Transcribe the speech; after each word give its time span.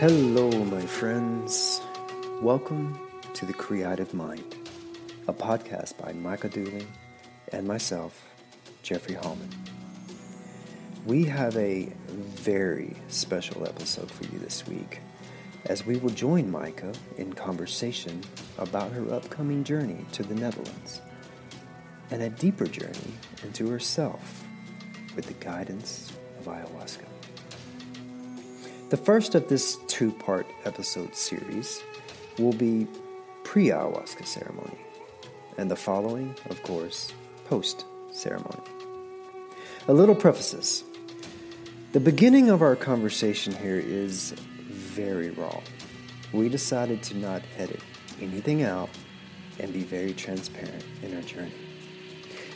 Hello, 0.00 0.50
my 0.64 0.80
friends. 0.86 1.82
Welcome 2.40 2.98
to 3.34 3.44
The 3.44 3.52
Creative 3.52 4.14
Mind, 4.14 4.56
a 5.28 5.32
podcast 5.34 5.98
by 5.98 6.14
Micah 6.14 6.48
Dooley 6.48 6.86
and 7.52 7.68
myself, 7.68 8.26
Jeffrey 8.82 9.14
Hallman. 9.14 9.50
We 11.04 11.24
have 11.24 11.54
a 11.58 11.92
very 12.08 12.96
special 13.08 13.68
episode 13.68 14.10
for 14.10 14.24
you 14.32 14.38
this 14.38 14.66
week 14.66 15.00
as 15.66 15.84
we 15.84 15.98
will 15.98 16.08
join 16.08 16.50
Micah 16.50 16.94
in 17.18 17.34
conversation 17.34 18.22
about 18.56 18.92
her 18.92 19.12
upcoming 19.12 19.64
journey 19.64 20.06
to 20.12 20.22
the 20.22 20.34
Netherlands 20.34 21.02
and 22.10 22.22
a 22.22 22.30
deeper 22.30 22.64
journey 22.64 23.12
into 23.42 23.68
herself 23.68 24.46
with 25.14 25.26
the 25.26 25.34
guidance 25.34 26.10
of 26.38 26.46
ayahuasca. 26.46 27.09
The 28.90 28.96
first 28.96 29.36
of 29.36 29.46
this 29.46 29.76
two 29.86 30.10
part 30.10 30.48
episode 30.64 31.14
series 31.14 31.80
will 32.40 32.52
be 32.52 32.88
pre 33.44 33.66
ayahuasca 33.68 34.26
ceremony, 34.26 34.80
and 35.56 35.70
the 35.70 35.76
following, 35.76 36.34
of 36.50 36.60
course, 36.64 37.12
post 37.48 37.84
ceremony. 38.10 38.64
A 39.86 39.92
little 39.92 40.16
prefaces. 40.16 40.82
The 41.92 42.00
beginning 42.00 42.50
of 42.50 42.62
our 42.62 42.74
conversation 42.74 43.54
here 43.54 43.78
is 43.78 44.32
very 44.32 45.30
raw. 45.30 45.60
We 46.32 46.48
decided 46.48 47.00
to 47.04 47.16
not 47.16 47.42
edit 47.56 47.82
anything 48.20 48.64
out 48.64 48.90
and 49.60 49.72
be 49.72 49.84
very 49.84 50.14
transparent 50.14 50.84
in 51.04 51.14
our 51.14 51.22
journey. 51.22 51.54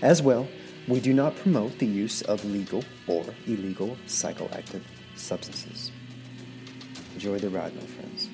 As 0.02 0.20
well, 0.20 0.48
we 0.88 0.98
do 0.98 1.14
not 1.14 1.36
promote 1.36 1.78
the 1.78 1.86
use 1.86 2.22
of 2.22 2.44
legal 2.44 2.82
or 3.06 3.24
illegal 3.46 3.96
psychoactive 4.08 4.82
substances. 5.14 5.92
Enjoy 7.14 7.38
the 7.38 7.48
ride, 7.48 7.72
my 7.76 7.82
friends. 7.82 8.28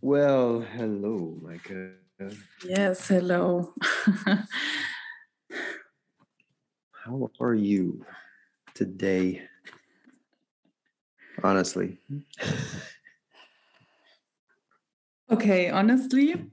Well, 0.00 0.60
hello, 0.60 1.36
Micah. 1.42 1.90
Yes, 2.64 3.08
hello. 3.08 3.74
How 6.92 7.30
are 7.40 7.54
you 7.54 8.06
today? 8.74 9.42
Honestly. 11.42 11.98
okay, 15.32 15.70
honestly, 15.70 16.46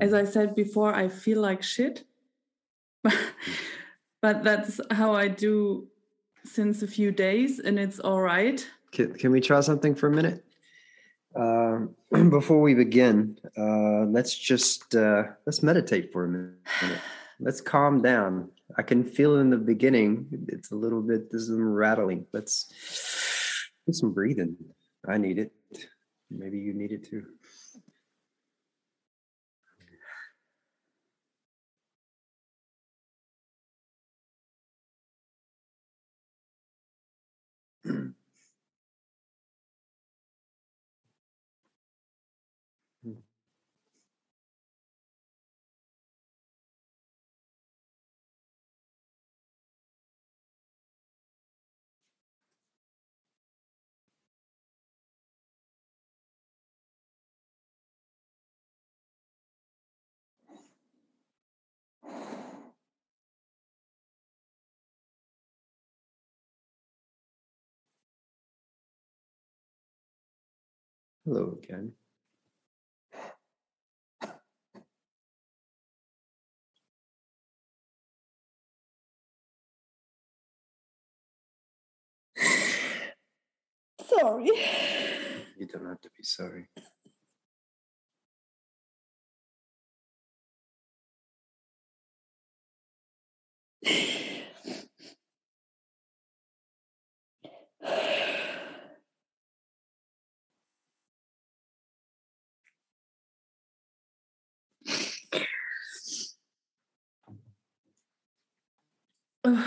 as 0.00 0.14
I 0.14 0.24
said 0.24 0.54
before, 0.54 0.94
I 0.94 1.08
feel 1.08 1.42
like 1.42 1.62
shit. 1.62 2.04
but 4.20 4.42
that's 4.42 4.80
how 4.90 5.14
I 5.14 5.28
do 5.28 5.86
since 6.44 6.82
a 6.82 6.86
few 6.86 7.10
days, 7.10 7.58
and 7.58 7.78
it's 7.78 8.00
all 8.00 8.20
right. 8.20 8.66
Can, 8.92 9.12
can 9.14 9.30
we 9.30 9.40
try 9.40 9.60
something 9.60 9.94
for 9.94 10.08
a 10.08 10.12
minute? 10.12 10.44
Uh, 11.36 11.80
before 12.30 12.60
we 12.60 12.74
begin, 12.74 13.38
uh, 13.56 14.04
let's 14.06 14.36
just 14.36 14.94
uh, 14.94 15.24
let's 15.46 15.62
meditate 15.62 16.12
for 16.12 16.24
a 16.24 16.28
minute. 16.28 17.00
Let's 17.40 17.60
calm 17.60 18.02
down. 18.02 18.50
I 18.76 18.82
can 18.82 19.04
feel 19.04 19.38
in 19.38 19.50
the 19.50 19.56
beginning 19.56 20.26
it's 20.48 20.72
a 20.72 20.74
little 20.74 21.00
bit 21.00 21.30
there's 21.30 21.46
some 21.46 21.72
rattling. 21.72 22.26
Let's 22.32 22.66
do 23.86 23.92
some 23.92 24.12
breathing. 24.12 24.56
I 25.08 25.18
need 25.18 25.38
it. 25.38 25.52
Maybe 26.30 26.58
you 26.58 26.74
need 26.74 26.92
it 26.92 27.08
too. 27.08 27.24
mm 37.88 38.12
Hello 71.28 71.58
again. 71.62 71.92
Sorry. 84.08 84.46
You 85.58 85.66
don't 85.66 85.84
have 85.86 86.00
to 86.00 86.08
be 86.16 86.22
sorry. 86.22 86.70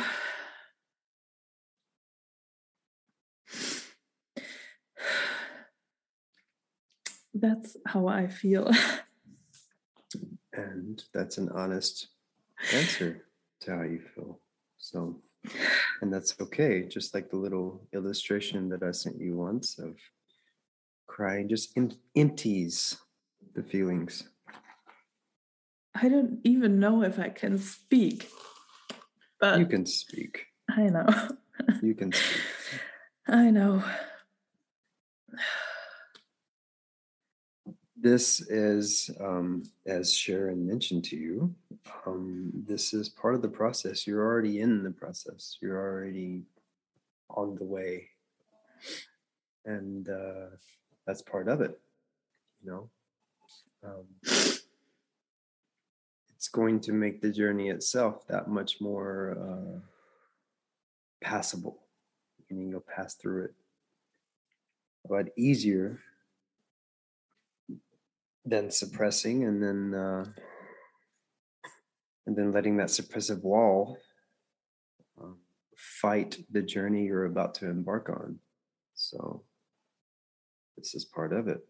That's 7.33 7.77
how 7.85 8.07
I 8.07 8.27
feel. 8.27 8.71
And 10.53 11.01
that's 11.13 11.37
an 11.37 11.49
honest 11.55 12.09
answer 12.73 13.25
to 13.61 13.71
how 13.75 13.83
you 13.83 14.01
feel. 14.13 14.39
So, 14.77 15.21
and 16.01 16.13
that's 16.13 16.35
okay. 16.41 16.83
Just 16.83 17.13
like 17.13 17.29
the 17.29 17.37
little 17.37 17.87
illustration 17.93 18.67
that 18.69 18.83
I 18.83 18.91
sent 18.91 19.19
you 19.19 19.37
once 19.37 19.79
of 19.79 19.95
crying 21.07 21.47
just 21.47 21.77
em- 21.77 21.91
empties 22.15 22.97
the 23.53 23.63
feelings. 23.63 24.27
I 25.95 26.09
don't 26.09 26.39
even 26.43 26.79
know 26.79 27.03
if 27.03 27.19
I 27.19 27.29
can 27.29 27.57
speak, 27.59 28.29
but 29.41 29.59
You 29.59 29.65
can 29.65 29.85
speak. 29.85 30.45
I 30.69 30.83
know. 30.83 31.07
You 31.83 31.93
can 31.93 32.11
speak. 32.11 32.41
I 33.27 33.51
know. 33.51 33.83
This 37.95 38.41
is, 38.41 39.11
um, 39.19 39.63
as 39.85 40.11
Sharon 40.11 40.65
mentioned 40.65 41.03
to 41.05 41.15
you, 41.15 41.53
um, 42.07 42.51
this 42.67 42.95
is 42.95 43.09
part 43.09 43.35
of 43.35 43.43
the 43.43 43.47
process. 43.47 44.07
You're 44.07 44.25
already 44.25 44.61
in 44.61 44.83
the 44.83 44.89
process. 44.89 45.57
You're 45.61 45.79
already 45.79 46.41
on 47.29 47.53
the 47.55 47.63
way, 47.63 48.09
and 49.65 50.09
uh, 50.09 50.55
that's 51.05 51.21
part 51.21 51.47
of 51.47 51.61
it. 51.61 51.79
You 52.63 52.71
know, 52.71 52.89
um, 53.83 54.05
it's 56.41 56.49
going 56.49 56.79
to 56.79 56.91
make 56.91 57.21
the 57.21 57.29
journey 57.29 57.69
itself 57.69 58.25
that 58.25 58.47
much 58.47 58.81
more 58.81 59.37
uh, 59.39 59.79
passable. 61.23 61.83
Meaning 62.49 62.71
you'll 62.71 62.79
pass 62.79 63.13
through 63.13 63.43
it 63.43 63.53
a 65.07 65.13
lot 65.13 65.25
easier 65.37 65.99
than 68.43 68.71
suppressing 68.71 69.43
and 69.43 69.61
then 69.61 69.93
uh, 69.93 70.25
and 72.25 72.35
then 72.35 72.51
letting 72.51 72.75
that 72.77 72.87
suppressive 72.87 73.43
wall 73.43 73.99
um, 75.21 75.37
fight 75.77 76.43
the 76.49 76.63
journey 76.63 77.05
you're 77.05 77.25
about 77.25 77.53
to 77.53 77.67
embark 77.67 78.09
on 78.09 78.39
so 78.95 79.43
this 80.75 80.95
is 80.95 81.05
part 81.05 81.33
of 81.33 81.47
it 81.47 81.63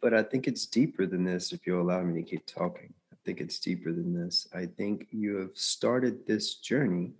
but 0.00 0.14
i 0.14 0.22
think 0.22 0.46
it's 0.46 0.66
deeper 0.66 1.06
than 1.06 1.24
this 1.24 1.52
if 1.52 1.66
you'll 1.66 1.82
allow 1.82 2.02
me 2.02 2.22
to 2.22 2.28
keep 2.28 2.44
talking 2.46 2.92
i 3.12 3.16
think 3.24 3.40
it's 3.40 3.58
deeper 3.58 3.92
than 3.92 4.12
this 4.14 4.48
i 4.54 4.66
think 4.66 5.06
you 5.10 5.36
have 5.36 5.50
started 5.54 6.26
this 6.26 6.54
journey 6.56 7.12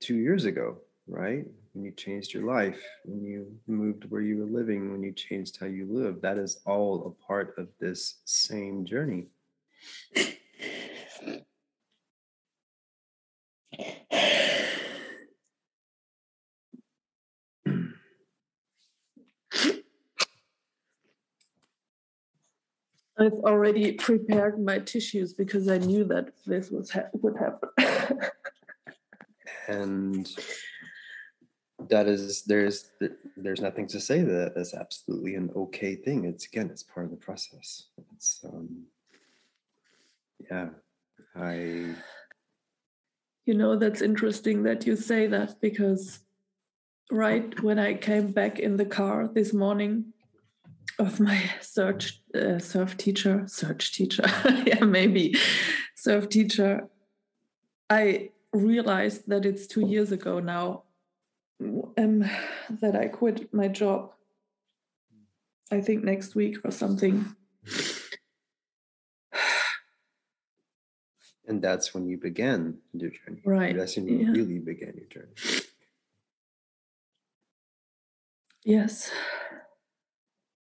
two 0.00 0.16
years 0.16 0.44
ago 0.44 0.78
right? 1.10 1.44
When 1.72 1.84
you 1.84 1.90
changed 1.90 2.32
your 2.32 2.44
life, 2.44 2.80
when 3.04 3.22
you 3.22 3.52
moved 3.66 4.10
where 4.10 4.22
you 4.22 4.38
were 4.38 4.58
living, 4.58 4.92
when 4.92 5.02
you 5.02 5.12
changed 5.12 5.58
how 5.58 5.66
you 5.66 5.86
live, 5.90 6.20
that 6.22 6.38
is 6.38 6.60
all 6.64 7.06
a 7.06 7.26
part 7.26 7.54
of 7.58 7.68
this 7.78 8.16
same 8.24 8.84
journey. 8.84 9.26
I've 23.20 23.40
already 23.44 23.92
prepared 23.92 24.58
my 24.58 24.78
tissues 24.78 25.34
because 25.34 25.68
I 25.68 25.76
knew 25.76 26.04
that 26.04 26.32
this 26.46 26.70
was 26.70 26.90
ha- 26.90 27.10
would 27.12 27.36
happen. 27.36 27.68
and 29.68 30.26
that 31.88 32.06
is 32.06 32.42
there's 32.44 32.90
there's 33.36 33.60
nothing 33.60 33.86
to 33.88 34.00
say 34.00 34.22
that 34.22 34.54
that's 34.54 34.72
absolutely 34.72 35.34
an 35.34 35.50
okay 35.54 35.96
thing. 35.96 36.24
It's 36.24 36.46
again, 36.46 36.70
it's 36.70 36.82
part 36.82 37.04
of 37.04 37.10
the 37.10 37.18
process. 37.18 37.88
It's 38.14 38.40
um, 38.44 38.84
yeah, 40.50 40.68
I. 41.36 41.94
You 43.44 43.54
know 43.54 43.76
that's 43.76 44.00
interesting 44.00 44.62
that 44.62 44.86
you 44.86 44.96
say 44.96 45.26
that 45.26 45.60
because, 45.60 46.20
right 47.10 47.60
when 47.62 47.78
I 47.78 47.94
came 47.94 48.32
back 48.32 48.58
in 48.58 48.76
the 48.76 48.84
car 48.84 49.28
this 49.28 49.52
morning, 49.52 50.12
of 50.98 51.20
my 51.20 51.50
search 51.60 52.20
uh, 52.34 52.58
surf 52.58 52.96
teacher, 52.96 53.44
search 53.46 53.94
teacher, 53.94 54.24
yeah, 54.66 54.84
maybe 54.84 55.34
surf 55.94 56.28
teacher, 56.28 56.88
I 57.88 58.30
realized 58.52 59.28
that 59.28 59.44
it's 59.44 59.66
two 59.66 59.86
years 59.86 60.12
ago 60.12 60.40
now 60.40 60.84
um, 61.98 62.28
that 62.80 62.96
I 62.96 63.08
quit 63.08 63.52
my 63.52 63.68
job. 63.68 64.12
I 65.72 65.80
think 65.80 66.02
next 66.02 66.34
week 66.34 66.58
or 66.64 66.70
something. 66.70 67.24
And 71.46 71.62
that's 71.62 71.94
when 71.94 72.08
you 72.08 72.16
began 72.16 72.78
your 72.92 73.10
journey. 73.10 73.42
Right. 73.44 73.76
That's 73.76 73.96
when 73.96 74.08
you 74.08 74.18
yeah. 74.18 74.30
really 74.30 74.58
began 74.58 74.94
your 74.96 75.06
journey. 75.06 75.34
Yes 78.64 79.10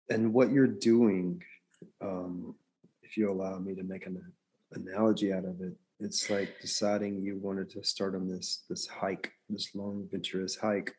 and 0.08 0.32
what 0.32 0.50
you're 0.50 0.66
doing 0.66 1.42
um, 2.00 2.54
if 3.02 3.16
you 3.16 3.30
allow 3.30 3.58
me 3.58 3.74
to 3.74 3.82
make 3.82 4.06
an 4.06 4.20
analogy 4.72 5.32
out 5.32 5.44
of 5.44 5.60
it 5.60 5.76
it's 6.00 6.28
like 6.28 6.60
deciding 6.60 7.22
you 7.22 7.38
wanted 7.38 7.70
to 7.70 7.82
start 7.82 8.14
on 8.14 8.28
this 8.28 8.64
this 8.68 8.86
hike 8.86 9.32
this 9.48 9.74
long 9.74 10.02
adventurous 10.02 10.56
hike. 10.56 10.94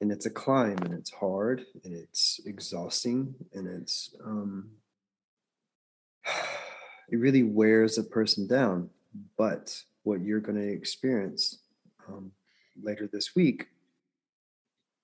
And 0.00 0.10
it's 0.10 0.26
a 0.26 0.30
climb 0.30 0.78
and 0.78 0.94
it's 0.94 1.12
hard 1.12 1.64
and 1.84 1.94
it's 1.94 2.40
exhausting 2.44 3.34
and 3.52 3.68
it's 3.68 4.14
um 4.24 4.70
it 7.10 7.16
really 7.16 7.42
wears 7.42 7.98
a 7.98 8.04
person 8.04 8.46
down. 8.46 8.90
But 9.36 9.82
what 10.04 10.22
you're 10.22 10.40
going 10.40 10.58
to 10.58 10.72
experience 10.72 11.58
um, 12.08 12.32
later 12.82 13.08
this 13.12 13.36
week 13.36 13.68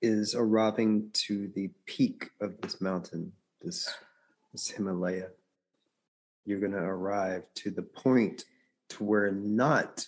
is 0.00 0.34
arriving 0.34 1.10
to 1.12 1.48
the 1.54 1.70
peak 1.86 2.30
of 2.40 2.60
this 2.60 2.80
mountain, 2.80 3.32
this, 3.62 3.92
this 4.52 4.68
Himalaya. 4.68 5.28
You're 6.44 6.60
going 6.60 6.72
to 6.72 6.78
arrive 6.78 7.42
to 7.56 7.70
the 7.70 7.82
point 7.82 8.44
to 8.90 9.04
where 9.04 9.32
not 9.32 10.06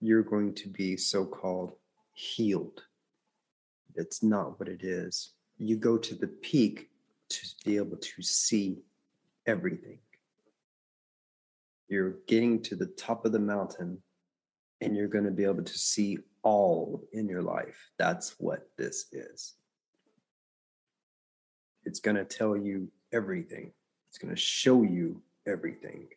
you're 0.00 0.22
going 0.22 0.54
to 0.54 0.68
be 0.68 0.96
so 0.96 1.24
called 1.24 1.72
healed. 2.14 2.82
It's 3.94 4.22
not 4.22 4.58
what 4.58 4.68
it 4.68 4.82
is. 4.82 5.32
You 5.58 5.76
go 5.76 5.98
to 5.98 6.14
the 6.14 6.26
peak 6.26 6.90
to 7.28 7.40
be 7.64 7.76
able 7.76 7.96
to 7.96 8.22
see 8.22 8.82
everything. 9.46 9.98
You're 11.88 12.16
getting 12.26 12.62
to 12.62 12.76
the 12.76 12.86
top 12.86 13.24
of 13.24 13.32
the 13.32 13.38
mountain 13.38 14.02
and 14.80 14.96
you're 14.96 15.08
going 15.08 15.24
to 15.24 15.30
be 15.30 15.44
able 15.44 15.64
to 15.64 15.78
see 15.78 16.18
all 16.42 17.02
in 17.12 17.28
your 17.28 17.42
life. 17.42 17.90
That's 17.98 18.34
what 18.38 18.68
this 18.76 19.06
is. 19.12 19.54
It's 21.84 22.00
going 22.00 22.16
to 22.16 22.24
tell 22.24 22.56
you 22.56 22.88
everything, 23.12 23.72
it's 24.08 24.18
going 24.18 24.34
to 24.34 24.40
show 24.40 24.82
you 24.82 25.22
everything. 25.46 26.08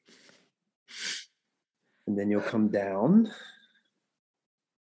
And 2.07 2.17
then 2.17 2.29
you'll 2.29 2.41
come 2.41 2.69
down 2.69 3.31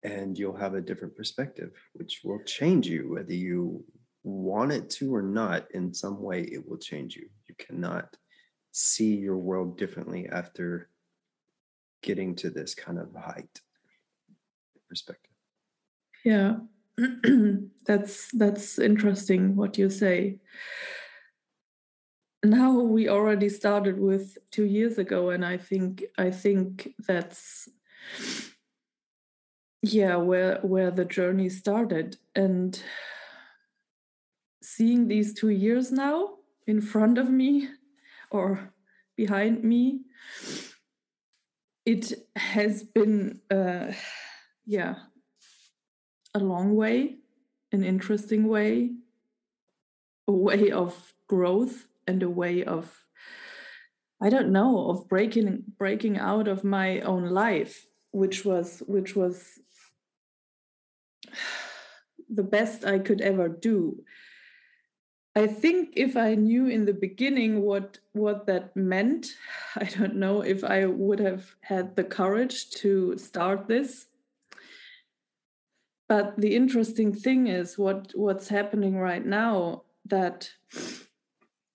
and 0.03 0.37
you'll 0.37 0.57
have 0.57 0.75
a 0.75 0.81
different 0.81 1.17
perspective, 1.17 1.71
which 1.93 2.23
will 2.25 2.43
change 2.45 2.89
you, 2.89 3.13
whether 3.13 3.33
you 3.33 3.85
want 4.25 4.73
it 4.73 4.91
to 4.91 5.15
or 5.15 5.23
not. 5.23 5.71
In 5.73 5.95
some 5.95 6.21
way, 6.21 6.43
it 6.43 6.69
will 6.69 6.79
change 6.79 7.15
you. 7.15 7.29
You 7.49 7.55
cannot 7.59 8.17
see 8.73 9.15
your 9.15 9.37
world 9.37 9.79
differently 9.79 10.29
after 10.31 10.89
getting 12.03 12.35
to 12.37 12.51
this 12.51 12.75
kind 12.75 12.99
of 12.99 13.15
height 13.15 13.61
perspective. 14.89 15.33
Yeah, 16.25 16.57
that's 17.87 18.31
that's 18.33 18.79
interesting 18.79 19.57
what 19.57 19.79
you 19.79 19.91
say. 19.91 20.39
Now 22.45 22.81
we 22.81 23.09
already 23.09 23.49
started 23.49 23.99
with 23.99 24.37
two 24.51 24.65
years 24.65 24.99
ago, 24.99 25.31
and 25.31 25.45
I 25.45 25.57
think 25.57 26.05
I 26.19 26.31
think 26.31 26.95
that's 27.07 27.69
yeah 29.83 30.17
where 30.17 30.59
where 30.63 30.91
the 30.91 31.05
journey 31.05 31.49
started 31.49 32.17
and 32.37 32.81
seeing 34.63 35.09
these 35.09 35.35
two 35.35 35.49
years 35.51 35.91
now 35.91 36.35
in 36.67 36.81
front 36.81 37.19
of 37.19 37.29
me 37.29 37.69
or 38.31 38.73
behind 39.17 39.65
me 39.65 40.03
it 41.85 42.13
has 42.37 42.83
been 42.83 43.41
uh, 43.51 43.93
yeah 44.67 44.95
a 46.35 46.39
long 46.39 46.75
way, 46.75 47.17
an 47.73 47.85
interesting 47.85 48.49
way, 48.49 48.91
a 50.27 50.33
way 50.33 50.71
of 50.71 51.13
growth 51.29 51.87
and 52.07 52.23
a 52.23 52.31
way 52.31 52.65
of 52.65 53.05
I 54.21 54.31
don't 54.31 54.53
know 54.53 54.89
of 54.91 55.09
breaking 55.09 55.65
breaking 55.79 56.17
out 56.17 56.47
of 56.47 56.63
my 56.63 57.01
own 57.01 57.31
life, 57.31 57.87
which 58.13 58.45
was 58.45 58.83
which 58.87 59.17
was 59.17 59.59
the 62.31 62.45
best 62.45 62.85
I 62.85 62.99
could 62.99 63.21
ever 63.21 63.49
do. 63.49 64.05
I 65.35 65.47
think 65.47 65.95
if 65.97 66.17
I 66.17 66.35
knew 66.35 66.67
in 66.67 66.85
the 66.85 66.93
beginning 66.93 67.63
what 67.63 67.99
what 68.13 68.47
that 68.47 68.77
meant, 68.77 69.35
I 69.77 69.85
don't 69.85 70.17
know 70.17 70.43
if 70.43 70.63
I 70.63 70.87
would 70.87 71.21
have 71.21 71.55
had 71.63 71.97
the 71.97 72.05
courage 72.05 72.71
to 72.83 73.17
start 73.17 73.69
this. 73.69 74.07
But 76.09 76.39
the 76.39 76.55
interesting 76.55 77.15
thing 77.15 77.47
is 77.47 77.79
what 77.79 78.13
what's 78.15 78.49
happening 78.49 78.97
right 78.99 79.25
now 79.25 79.85
that 80.07 80.51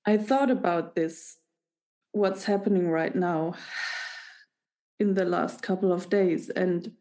i 0.05 0.17
thought 0.17 0.51
about 0.51 0.95
this 0.95 1.37
what's 2.11 2.45
happening 2.45 2.89
right 2.89 3.15
now 3.15 3.53
in 4.99 5.13
the 5.13 5.25
last 5.25 5.61
couple 5.61 5.91
of 5.91 6.09
days. 6.09 6.49
And 6.49 6.91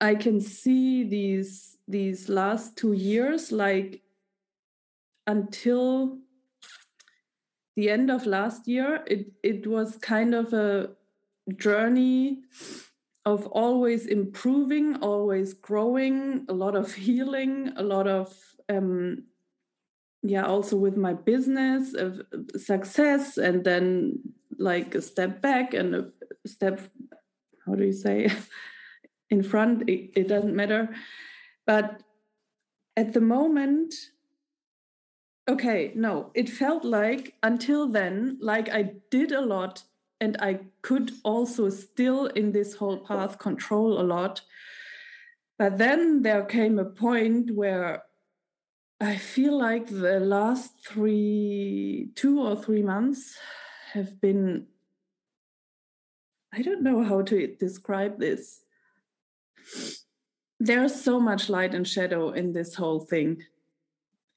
i 0.00 0.14
can 0.14 0.40
see 0.40 1.04
these 1.04 1.76
these 1.86 2.28
last 2.28 2.76
2 2.76 2.92
years 2.92 3.52
like 3.52 4.03
until 5.26 6.18
the 7.76 7.90
end 7.90 8.10
of 8.10 8.26
last 8.26 8.68
year 8.68 9.02
it 9.06 9.32
it 9.42 9.66
was 9.66 9.96
kind 9.96 10.34
of 10.34 10.52
a 10.52 10.90
journey 11.56 12.42
of 13.26 13.46
always 13.46 14.06
improving, 14.06 14.96
always 14.96 15.54
growing, 15.54 16.44
a 16.48 16.52
lot 16.52 16.74
of 16.76 16.92
healing, 16.94 17.72
a 17.76 17.82
lot 17.82 18.06
of 18.06 18.34
um, 18.68 19.24
yeah, 20.22 20.44
also 20.44 20.76
with 20.76 20.96
my 20.96 21.12
business 21.12 21.94
of 21.94 22.22
success, 22.56 23.36
and 23.36 23.64
then 23.64 24.20
like 24.58 24.94
a 24.94 25.02
step 25.02 25.42
back 25.42 25.74
and 25.74 25.94
a 25.94 26.10
step, 26.46 26.80
how 27.66 27.74
do 27.74 27.84
you 27.84 27.92
say, 27.92 28.30
in 29.30 29.42
front. 29.42 29.88
It, 29.88 30.10
it 30.16 30.28
doesn't 30.28 30.56
matter, 30.56 30.94
but 31.66 32.02
at 32.96 33.12
the 33.12 33.20
moment, 33.20 33.94
okay, 35.48 35.92
no, 35.94 36.30
it 36.34 36.48
felt 36.48 36.84
like 36.84 37.34
until 37.42 37.88
then, 37.88 38.38
like 38.40 38.68
I 38.68 38.94
did 39.10 39.32
a 39.32 39.40
lot 39.40 39.82
and 40.20 40.36
I 40.40 40.60
could 40.82 41.12
also 41.22 41.68
still 41.68 42.26
in 42.26 42.52
this 42.52 42.74
whole 42.74 42.98
path 42.98 43.38
control 43.38 44.00
a 44.00 44.02
lot. 44.02 44.42
But 45.58 45.78
then 45.78 46.22
there 46.22 46.44
came 46.44 46.78
a 46.78 46.84
point 46.84 47.50
where 47.50 48.04
I 49.00 49.16
feel 49.16 49.58
like 49.58 49.88
the 49.88 50.20
last 50.20 50.72
three, 50.86 52.10
two 52.14 52.40
or 52.40 52.56
three 52.56 52.82
months 52.82 53.36
have 53.92 54.20
been, 54.20 54.66
I 56.52 56.62
don't 56.62 56.82
know 56.82 57.02
how 57.02 57.22
to 57.22 57.54
describe 57.58 58.18
this. 58.18 58.60
there's 60.60 60.94
so 61.02 61.20
much 61.20 61.50
light 61.50 61.74
and 61.74 61.86
shadow 61.86 62.30
in 62.30 62.52
this 62.52 62.74
whole 62.74 63.00
thing 63.00 63.42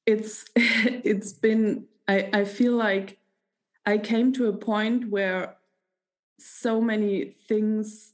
it's 0.08 0.46
it's 0.56 1.34
been 1.34 1.86
I, 2.08 2.30
I 2.34 2.46
feel 2.46 2.74
like 2.74 3.20
i 3.86 3.98
came 3.98 4.34
to 4.34 4.48
a 4.48 4.58
point 4.58 5.10
where 5.10 5.58
so 6.40 6.82
many 6.82 7.36
things 7.48 8.14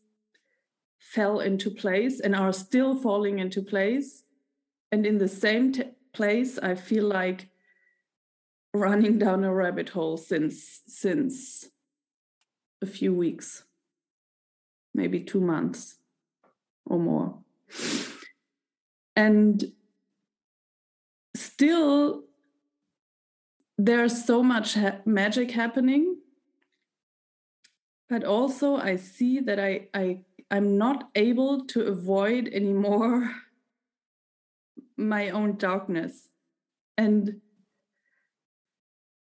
fell 0.98 1.40
into 1.40 1.70
place 1.70 2.20
and 2.20 2.36
are 2.36 2.54
still 2.54 2.96
falling 2.96 3.38
into 3.38 3.62
place. 3.62 4.24
And 4.92 5.06
in 5.06 5.18
the 5.18 5.28
same 5.28 5.74
place 6.14 6.58
i 6.60 6.76
feel 6.76 7.06
like 7.06 7.50
running 8.74 9.20
down 9.20 9.44
a 9.44 9.54
rabbit 9.54 9.90
hole 9.90 10.18
since 10.18 10.82
since 10.88 11.70
a 12.82 12.86
few 12.86 13.14
weeks 13.14 13.64
maybe 14.94 15.20
2 15.20 15.40
months 15.40 15.98
or 16.86 17.00
more. 17.00 17.40
And 19.16 19.74
still 21.54 22.24
there's 23.78 24.26
so 24.26 24.42
much 24.44 24.74
ha- 24.76 25.00
magic 25.06 25.52
happening. 25.52 26.18
But 28.10 28.24
also 28.24 28.76
i 28.76 28.96
see 28.98 29.40
that 29.40 29.60
i 29.60 29.88
i 29.94 30.20
i'm 30.52 30.78
not 30.78 31.10
able 31.16 31.66
to 31.74 31.82
avoid 31.94 32.50
anymore 32.54 33.32
my 34.98 35.30
own 35.30 35.58
darkness. 35.58 36.30
And 36.98 37.42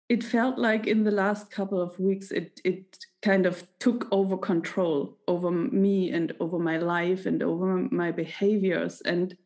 it 0.09 0.23
felt 0.23 0.57
like 0.57 0.87
in 0.87 1.03
the 1.03 1.17
last 1.23 1.51
couple 1.51 1.81
of 1.81 1.99
weeks 1.99 2.31
it 2.31 2.61
it 2.65 3.07
kind 3.23 3.47
of 3.47 3.67
took 3.79 4.07
over 4.13 4.37
control 4.37 5.19
over 5.27 5.51
me 5.51 6.11
and 6.11 6.33
over 6.39 6.59
my 6.59 6.79
life 6.79 7.27
and 7.27 7.43
over 7.43 7.67
my 7.91 8.13
behaviors. 8.13 9.01
And 9.01 9.37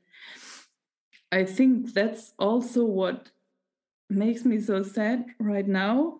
i 1.32 1.44
think 1.44 1.92
that's 1.94 2.34
also 2.38 2.84
what 2.84 3.30
makes 4.10 4.44
me 4.44 4.60
so 4.60 4.82
sad 4.82 5.24
right 5.38 5.66
now. 5.68 6.18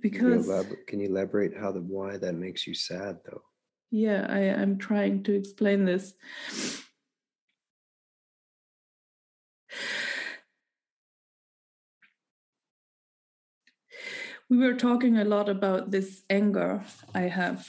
Because 0.00 0.46
can 0.48 0.70
you, 0.70 0.76
can 0.86 1.00
you 1.00 1.08
elaborate 1.08 1.56
how 1.56 1.70
the 1.70 1.80
why 1.80 2.16
that 2.16 2.34
makes 2.34 2.66
you 2.66 2.74
sad 2.74 3.18
though? 3.24 3.42
Yeah 3.90 4.26
i 4.28 4.40
i'm 4.60 4.78
trying 4.78 5.22
to 5.24 5.34
explain 5.34 5.84
this. 5.84 6.14
We 14.50 14.56
were 14.56 14.72
talking 14.72 15.18
a 15.18 15.26
lot 15.26 15.50
about 15.50 15.90
this 15.90 16.22
anger 16.30 16.82
i 17.14 17.28
have 17.28 17.66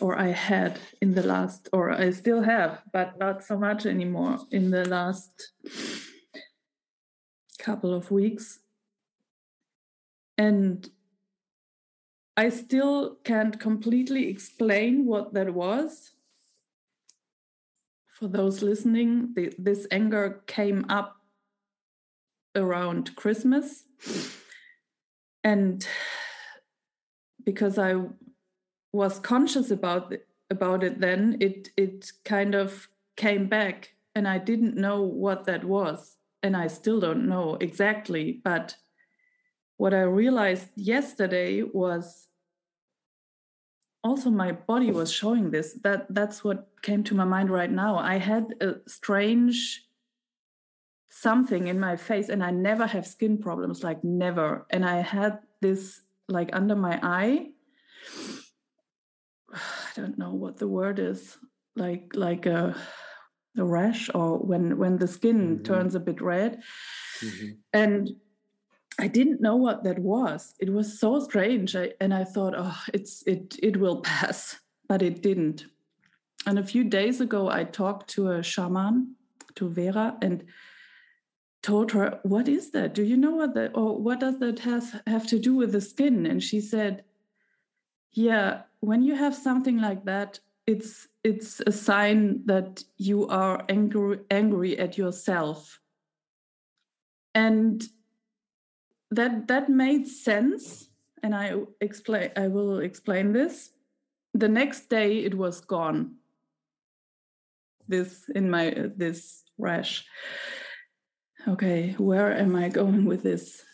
or 0.00 0.18
i 0.18 0.28
had 0.28 0.78
in 1.00 1.14
the 1.14 1.22
last 1.22 1.68
or 1.72 1.90
i 1.90 2.10
still 2.10 2.42
have 2.42 2.82
but 2.92 3.18
not 3.18 3.42
so 3.44 3.56
much 3.56 3.86
anymore 3.86 4.38
in 4.50 4.70
the 4.70 4.84
last 4.88 5.52
couple 7.58 7.92
of 7.92 8.10
weeks 8.10 8.60
and 10.38 10.88
I 12.38 12.50
still 12.50 13.16
can't 13.24 13.58
completely 13.58 14.28
explain 14.28 15.06
what 15.06 15.34
that 15.34 15.52
was. 15.52 16.12
For 18.06 18.28
those 18.28 18.62
listening, 18.62 19.32
the, 19.34 19.52
this 19.58 19.88
anger 19.90 20.44
came 20.46 20.86
up 20.88 21.16
around 22.54 23.16
Christmas. 23.16 23.82
And 25.42 25.84
because 27.44 27.76
I 27.76 27.94
was 28.92 29.18
conscious 29.18 29.70
about 29.70 30.12
about 30.50 30.82
it 30.82 31.00
then, 31.00 31.36
it, 31.40 31.70
it 31.76 32.10
kind 32.24 32.54
of 32.54 32.88
came 33.16 33.48
back 33.48 33.94
and 34.14 34.26
I 34.26 34.38
didn't 34.38 34.76
know 34.76 35.02
what 35.02 35.44
that 35.44 35.64
was. 35.64 36.16
And 36.42 36.56
I 36.56 36.68
still 36.68 37.00
don't 37.00 37.28
know 37.28 37.56
exactly. 37.60 38.40
But 38.42 38.76
what 39.76 39.92
I 39.92 40.02
realized 40.02 40.68
yesterday 40.76 41.62
was 41.62 42.28
also 44.04 44.30
my 44.30 44.52
body 44.52 44.90
was 44.90 45.12
showing 45.12 45.50
this 45.50 45.74
that 45.82 46.06
that's 46.10 46.44
what 46.44 46.68
came 46.82 47.02
to 47.02 47.16
my 47.16 47.24
mind 47.24 47.50
right 47.50 47.70
now 47.70 47.98
i 47.98 48.16
had 48.16 48.54
a 48.60 48.76
strange 48.86 49.84
something 51.10 51.66
in 51.66 51.80
my 51.80 51.96
face 51.96 52.28
and 52.28 52.44
i 52.44 52.50
never 52.50 52.86
have 52.86 53.04
skin 53.04 53.36
problems 53.36 53.82
like 53.82 54.02
never 54.04 54.64
and 54.70 54.84
i 54.84 55.00
had 55.00 55.40
this 55.60 56.02
like 56.28 56.48
under 56.52 56.76
my 56.76 56.98
eye 57.02 57.48
don't 60.00 60.18
know 60.18 60.32
what 60.32 60.56
the 60.58 60.68
word 60.68 60.98
is 60.98 61.38
like 61.76 62.10
like 62.14 62.46
a, 62.46 62.74
a 63.56 63.64
rash 63.64 64.10
or 64.14 64.38
when 64.38 64.78
when 64.78 64.98
the 64.98 65.08
skin 65.08 65.56
mm-hmm. 65.56 65.62
turns 65.62 65.94
a 65.94 66.00
bit 66.00 66.20
red 66.20 66.62
mm-hmm. 67.20 67.52
and 67.72 68.10
I 69.00 69.06
didn't 69.06 69.40
know 69.40 69.54
what 69.54 69.84
that 69.84 70.00
was. 70.00 70.54
It 70.58 70.72
was 70.72 70.98
so 70.98 71.20
strange, 71.20 71.76
I, 71.76 71.92
and 72.00 72.12
I 72.12 72.24
thought, 72.24 72.54
oh, 72.56 72.76
it's 72.92 73.22
it 73.26 73.56
it 73.62 73.76
will 73.76 74.00
pass, 74.12 74.58
but 74.88 75.02
it 75.02 75.22
didn't. 75.22 75.66
And 76.46 76.58
a 76.58 76.64
few 76.64 76.84
days 76.84 77.20
ago, 77.20 77.48
I 77.48 77.64
talked 77.64 78.10
to 78.10 78.30
a 78.32 78.42
shaman, 78.42 79.14
to 79.54 79.68
Vera, 79.68 80.16
and 80.20 80.44
told 81.62 81.92
her, 81.92 82.18
"What 82.24 82.48
is 82.48 82.72
that? 82.72 82.92
Do 82.92 83.04
you 83.04 83.16
know 83.16 83.36
what 83.36 83.54
that? 83.54 83.76
Or 83.76 83.96
what 83.96 84.18
does 84.18 84.40
that 84.40 84.58
has 84.60 84.96
have 85.06 85.28
to 85.28 85.38
do 85.38 85.54
with 85.54 85.70
the 85.70 85.80
skin?" 85.80 86.26
And 86.26 86.42
she 86.42 86.60
said, 86.60 87.04
"Yeah, 88.10 88.62
when 88.80 89.02
you 89.02 89.14
have 89.14 89.34
something 89.34 89.78
like 89.78 90.04
that, 90.04 90.40
it's 90.66 91.08
it's 91.24 91.60
a 91.60 91.72
sign 91.72 92.42
that 92.46 92.84
you 92.96 93.26
are 93.28 93.64
angry 93.68 94.20
angry 94.30 94.78
at 94.78 94.98
yourself." 94.98 95.80
And 97.34 97.84
that 99.10 99.48
that 99.48 99.68
made 99.68 100.06
sense 100.06 100.88
and 101.22 101.34
i 101.34 101.54
explain 101.80 102.30
i 102.36 102.48
will 102.48 102.80
explain 102.80 103.32
this. 103.32 103.70
The 104.34 104.48
next 104.48 104.90
day 104.90 105.18
it 105.24 105.34
was 105.34 105.60
gone. 105.60 106.16
This 107.88 108.28
in 108.34 108.50
my 108.50 108.72
uh, 108.72 108.88
this 108.94 109.44
rash. 109.56 110.04
Okay 111.46 111.94
where 111.98 112.32
am 112.32 112.54
i 112.54 112.68
going 112.68 113.04
with 113.06 113.22
this 113.22 113.64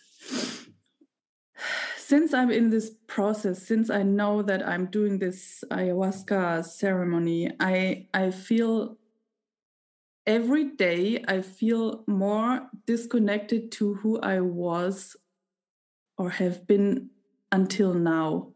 since 2.07 2.35
i'm 2.35 2.51
in 2.51 2.71
this 2.71 2.91
process 3.07 3.63
since 3.67 3.91
i 3.91 4.03
know 4.03 4.43
that 4.43 4.67
i'm 4.67 4.87
doing 4.87 5.19
this 5.19 5.65
ayahuasca 5.71 6.65
ceremony 6.65 7.51
i 7.61 8.07
i 8.15 8.31
feel 8.31 8.97
every 10.27 10.65
day 10.77 11.25
i 11.29 11.41
feel 11.41 12.05
more 12.07 12.69
disconnected 12.87 13.71
to 13.73 13.95
who 13.95 14.19
i 14.21 14.41
was 14.41 15.17
or 16.17 16.31
have 16.31 16.67
been 16.67 17.11
until 17.55 17.95
now. 17.95 18.53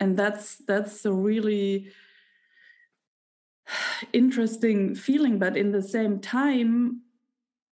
And 0.00 0.18
that's 0.18 0.56
that's 0.66 1.04
a 1.04 1.12
really 1.12 1.92
interesting 4.12 4.94
feeling 4.96 5.38
but 5.38 5.56
in 5.56 5.70
the 5.70 5.82
same 5.82 6.18
time 6.18 7.00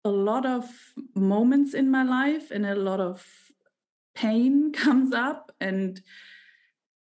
a 0.06 0.10
lot 0.10 0.46
of 0.46 0.66
moments 1.16 1.74
in 1.74 1.92
my 1.92 2.04
life 2.04 2.50
and 2.50 2.66
a 2.66 2.76
lot 2.76 3.02
of 3.02 3.43
pain 4.16 4.72
comes 4.84 5.14
up 5.14 5.52
and 5.60 6.02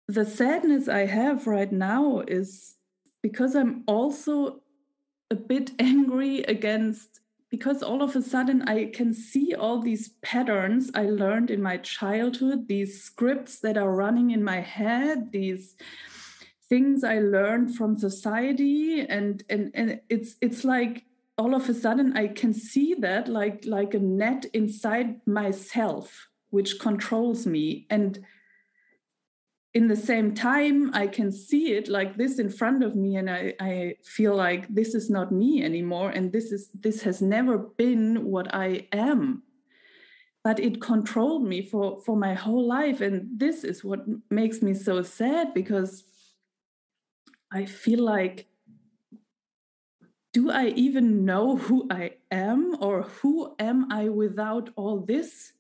the 0.08 0.25
sadness 0.25 0.88
i 0.88 1.06
have 1.06 1.48
right 1.48 1.72
now 1.72 2.20
is 2.28 2.75
because 3.22 3.56
i'm 3.56 3.84
also 3.88 4.62
a 5.32 5.36
bit 5.36 5.72
angry 5.80 6.44
against 6.44 7.22
because 7.50 7.82
all 7.82 8.02
of 8.02 8.16
a 8.18 8.22
sudden 8.22 8.64
I 8.64 8.86
can 8.86 9.14
see 9.14 9.54
all 9.54 9.80
these 9.80 10.10
patterns 10.22 10.92
I 10.94 11.04
learned 11.04 11.50
in 11.50 11.62
my 11.62 11.78
childhood, 11.78 12.68
these 12.68 13.02
scripts 13.02 13.60
that 13.60 13.78
are 13.78 13.96
running 13.96 14.32
in 14.32 14.44
my 14.44 14.60
head, 14.60 15.32
these 15.32 15.75
things 16.68 17.04
I 17.04 17.20
learned 17.20 17.75
from 17.75 17.98
society, 17.98 19.02
and 19.02 19.42
and 19.50 19.72
and 19.74 20.02
it's 20.10 20.36
it's 20.42 20.66
like 20.66 21.06
all 21.38 21.56
of 21.56 21.70
a 21.70 21.74
sudden 21.74 22.18
I 22.18 22.28
can 22.28 22.54
see 22.54 22.94
that 22.96 23.28
like 23.28 23.64
like 23.66 23.94
a 23.94 24.00
net 24.00 24.46
inside 24.54 25.25
myself 25.25 26.28
which 26.50 26.80
controls 26.80 27.46
me. 27.46 27.88
And 27.90 28.25
in 29.75 29.90
the 29.90 29.96
same 29.96 30.34
time 30.34 30.90
i 30.94 31.06
can 31.06 31.32
see 31.32 31.74
it 31.74 31.90
like 31.90 32.16
this 32.16 32.40
in 32.40 32.50
front 32.50 32.82
of 32.82 32.96
me 32.96 33.18
and 33.18 33.30
I, 33.30 33.54
I 33.60 33.96
feel 34.04 34.34
like 34.34 34.74
this 34.74 34.96
is 34.96 35.10
not 35.10 35.34
me 35.34 35.64
anymore 35.64 36.10
and 36.10 36.32
this 36.32 36.52
is 36.54 36.70
this 36.74 37.02
has 37.04 37.22
never 37.22 37.58
been 37.58 38.25
what 38.25 38.56
i 38.56 38.88
am. 38.92 39.44
But 40.46 40.60
it 40.60 40.80
controlled 40.80 41.44
me 41.44 41.62
for 41.62 42.00
for 42.06 42.16
my 42.16 42.34
whole 42.36 42.66
life 42.66 43.02
and 43.02 43.28
this 43.38 43.64
is 43.64 43.84
what 43.84 44.06
makes 44.30 44.62
me 44.62 44.74
so 44.74 45.02
sad 45.02 45.54
because 45.54 46.04
i 47.52 47.66
feel 47.66 48.04
like 48.04 48.48
do 50.34 50.52
i 50.52 50.68
even 50.68 51.25
know 51.25 51.58
who 51.58 51.88
i 51.90 52.12
am 52.32 52.78
or 52.80 53.04
who 53.18 53.56
am 53.60 53.92
i 53.92 54.08
without 54.08 54.70
all 54.75 55.00
this 55.00 55.54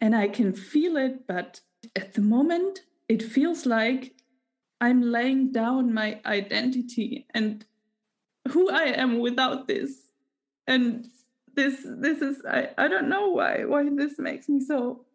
and 0.00 0.14
i 0.14 0.28
can 0.28 0.52
feel 0.52 0.96
it 0.96 1.26
but 1.26 1.60
at 1.94 2.14
the 2.14 2.20
moment 2.20 2.80
it 3.08 3.22
feels 3.22 3.66
like 3.66 4.16
I'm 4.80 5.00
laying 5.02 5.52
down 5.52 5.94
my 5.94 6.20
identity 6.26 7.26
and 7.34 7.64
who 8.48 8.70
I 8.70 8.84
am 8.84 9.18
without 9.18 9.66
this. 9.66 10.10
And 10.66 11.06
this 11.54 11.80
this 11.84 12.20
is 12.20 12.42
I, 12.46 12.70
I 12.76 12.88
don't 12.88 13.08
know 13.08 13.28
why 13.30 13.64
why 13.64 13.88
this 13.90 14.18
makes 14.18 14.48
me 14.48 14.60
so 14.60 15.06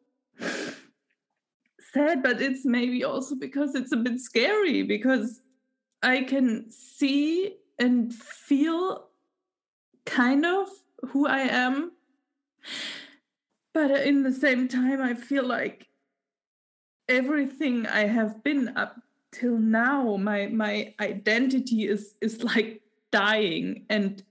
sad, 1.93 2.23
but 2.23 2.41
it's 2.41 2.65
maybe 2.65 3.03
also 3.03 3.35
because 3.35 3.75
it's 3.75 3.91
a 3.91 3.97
bit 3.97 4.19
scary 4.19 4.81
because 4.83 5.41
I 6.01 6.23
can 6.23 6.71
see 6.71 7.57
and 7.77 8.13
feel 8.13 9.09
kind 10.05 10.45
of 10.45 10.69
who 11.09 11.27
I 11.27 11.41
am. 11.41 11.91
But 13.73 13.91
in 13.91 14.23
the 14.23 14.33
same 14.33 14.67
time, 14.67 15.01
I 15.01 15.13
feel 15.13 15.45
like 15.45 15.87
everything 17.07 17.87
I 17.87 18.07
have 18.07 18.43
been 18.43 18.75
up 18.75 19.01
till 19.31 19.57
now, 19.57 20.17
my 20.17 20.47
my 20.47 20.93
identity 20.99 21.87
is 21.87 22.15
is 22.21 22.43
like 22.43 22.81
dying 23.11 23.85
and 23.89 24.23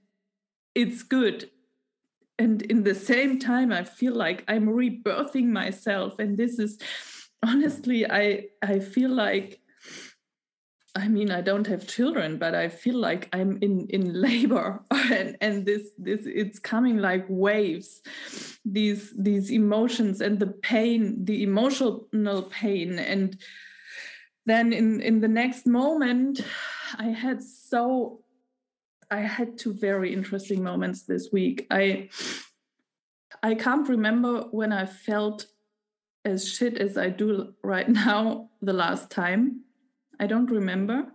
it's 0.74 1.02
good. 1.02 1.50
And 2.38 2.62
in 2.62 2.84
the 2.84 2.94
same 2.94 3.38
time, 3.38 3.72
I 3.72 3.84
feel 3.84 4.14
like 4.14 4.44
I'm 4.48 4.66
rebirthing 4.66 5.46
myself. 5.46 6.18
And 6.18 6.38
this 6.38 6.58
is 6.58 6.78
honestly, 7.42 8.10
I 8.10 8.46
I 8.62 8.78
feel 8.78 9.10
like 9.10 9.59
I 11.00 11.08
mean, 11.08 11.30
I 11.30 11.40
don't 11.40 11.66
have 11.66 11.86
children, 11.86 12.36
but 12.36 12.54
I 12.54 12.68
feel 12.68 12.96
like 12.96 13.28
I'm 13.32 13.58
in 13.62 13.86
in 13.88 14.20
labor, 14.28 14.82
and 14.90 15.36
and 15.40 15.64
this 15.64 15.90
this 15.96 16.20
it's 16.26 16.58
coming 16.58 16.98
like 16.98 17.24
waves, 17.28 18.02
these 18.64 19.12
these 19.18 19.50
emotions 19.50 20.20
and 20.20 20.38
the 20.38 20.48
pain, 20.48 21.24
the 21.24 21.42
emotional 21.42 22.42
pain, 22.50 22.98
and 22.98 23.38
then 24.44 24.72
in 24.72 25.00
in 25.00 25.20
the 25.20 25.28
next 25.28 25.66
moment, 25.66 26.40
I 26.98 27.08
had 27.08 27.42
so, 27.42 28.20
I 29.10 29.20
had 29.20 29.56
two 29.56 29.72
very 29.72 30.12
interesting 30.12 30.62
moments 30.62 31.04
this 31.04 31.30
week. 31.32 31.66
I 31.70 32.10
I 33.42 33.54
can't 33.54 33.88
remember 33.88 34.42
when 34.50 34.72
I 34.72 34.84
felt 34.84 35.46
as 36.26 36.46
shit 36.46 36.76
as 36.76 36.98
I 36.98 37.08
do 37.08 37.54
right 37.64 37.88
now 38.06 38.50
the 38.60 38.74
last 38.74 39.10
time 39.10 39.64
I 40.20 40.26
don't 40.26 40.50
remember. 40.50 41.06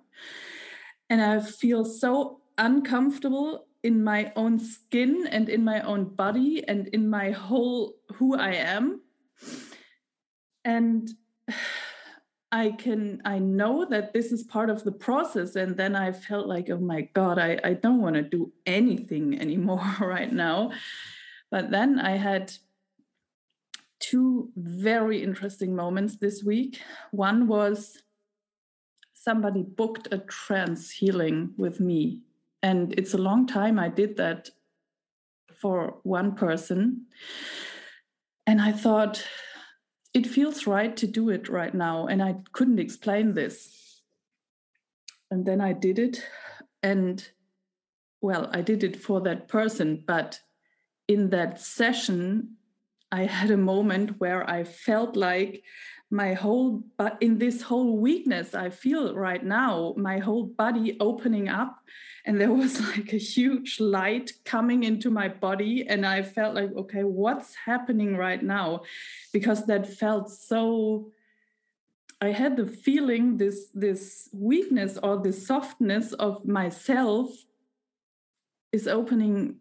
And 1.09 1.21
I 1.21 1.39
feel 1.39 1.85
so 1.85 2.41
uncomfortable 2.57 3.67
in 3.83 4.03
my 4.03 4.33
own 4.35 4.57
skin 4.57 5.27
and 5.27 5.47
in 5.47 5.63
my 5.63 5.79
own 5.81 6.05
body 6.05 6.67
and 6.67 6.87
in 6.87 7.07
my 7.07 7.29
whole 7.29 7.93
who 8.15 8.35
I 8.35 8.53
am. 8.53 9.01
And 10.65 11.07
I 12.51 12.71
can, 12.71 13.21
I 13.25 13.37
know 13.39 13.85
that 13.85 14.13
this 14.13 14.31
is 14.31 14.43
part 14.43 14.69
of 14.69 14.83
the 14.83 14.91
process. 14.91 15.55
And 15.55 15.75
then 15.75 15.95
I 15.95 16.11
felt 16.13 16.47
like, 16.47 16.69
oh 16.69 16.77
my 16.79 17.01
God, 17.13 17.37
I, 17.37 17.59
I 17.63 17.73
don't 17.73 18.01
want 18.01 18.15
to 18.15 18.23
do 18.23 18.53
anything 18.65 19.39
anymore 19.45 19.85
right 19.99 20.31
now. 20.31 20.71
But 21.51 21.69
then 21.69 21.99
I 21.99 22.17
had 22.17 22.53
two 23.99 24.51
very 24.55 25.21
interesting 25.21 25.75
moments 25.75 26.17
this 26.17 26.43
week. 26.43 26.81
One 27.11 27.47
was 27.47 28.01
somebody 29.25 29.63
booked 29.63 30.07
a 30.11 30.19
trance 30.19 30.91
healing 30.91 31.51
with 31.57 31.79
me. 31.79 32.21
And 32.61 32.93
it's 32.97 33.15
a 33.15 33.25
long 33.29 33.47
time 33.47 33.79
I 33.79 33.89
did 33.89 34.17
that 34.17 34.49
for 35.51 35.97
one 36.03 36.35
person. 36.35 37.07
And 38.45 38.61
I 38.61 38.71
thought, 38.71 39.25
it 40.13 40.27
feels 40.27 40.67
right 40.67 40.95
to 40.95 41.07
do 41.07 41.29
it 41.29 41.49
right 41.49 41.73
now. 41.73 42.05
And 42.07 42.23
I 42.23 42.35
couldn't 42.53 42.79
explain 42.79 43.33
this. 43.33 44.01
And 45.31 45.45
then 45.45 45.59
I 45.59 45.73
did 45.73 45.99
it. 45.99 46.23
And 46.83 47.27
well, 48.21 48.49
I 48.53 48.61
did 48.61 48.83
it 48.83 48.95
for 48.95 49.19
that 49.21 49.47
person. 49.47 50.03
But 50.07 50.39
in 51.07 51.31
that 51.31 51.59
session, 51.59 52.55
I 53.11 53.25
had 53.25 53.51
a 53.51 53.57
moment 53.57 54.19
where 54.19 54.49
I 54.49 54.63
felt 54.63 55.15
like 55.15 55.63
my 56.15 56.33
whole 56.33 56.81
but 56.97 57.17
in 57.19 57.37
this 57.37 57.61
whole 57.61 57.97
weakness 57.97 58.55
i 58.55 58.69
feel 58.69 59.13
right 59.13 59.43
now 59.43 59.93
my 59.97 60.17
whole 60.17 60.45
body 60.45 60.95
opening 60.99 61.49
up 61.49 61.79
and 62.25 62.39
there 62.39 62.53
was 62.63 62.79
like 62.89 63.11
a 63.13 63.17
huge 63.17 63.79
light 63.79 64.31
coming 64.45 64.83
into 64.83 65.09
my 65.09 65.27
body 65.27 65.85
and 65.87 66.05
i 66.05 66.21
felt 66.21 66.55
like 66.55 66.71
okay 66.75 67.03
what's 67.03 67.53
happening 67.55 68.15
right 68.15 68.43
now? 68.43 68.81
Because 69.33 69.65
that 69.65 69.85
felt 70.01 70.31
so 70.31 71.11
i 72.21 72.31
had 72.31 72.55
the 72.55 72.67
feeling 72.85 73.37
this 73.37 73.57
this 73.73 74.29
weakness 74.31 74.97
or 75.03 75.17
the 75.17 75.33
softness 75.33 76.13
of 76.13 76.45
myself 76.45 77.27
is 78.71 78.87
opening 78.87 79.55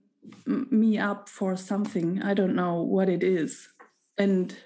me 0.47 0.99
up 0.99 1.29
for 1.29 1.57
something. 1.57 2.23
I 2.23 2.35
don't 2.35 2.55
know 2.55 2.83
what 2.83 3.09
it 3.09 3.23
is. 3.23 3.69
And 4.19 4.57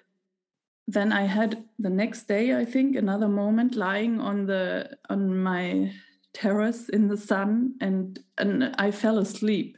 then 0.88 1.12
I 1.12 1.24
had 1.24 1.64
the 1.78 1.90
next 1.90 2.28
day, 2.28 2.56
I 2.56 2.64
think, 2.64 2.96
another 2.96 3.28
moment 3.28 3.76
lying 3.76 4.20
on 4.20 4.46
the 4.46 4.96
on 5.10 5.38
my 5.38 5.92
terrace 6.32 6.88
in 6.88 7.08
the 7.08 7.16
sun, 7.16 7.74
and 7.82 8.18
and 8.38 8.74
I 8.78 8.90
fell 8.90 9.18
asleep. 9.18 9.76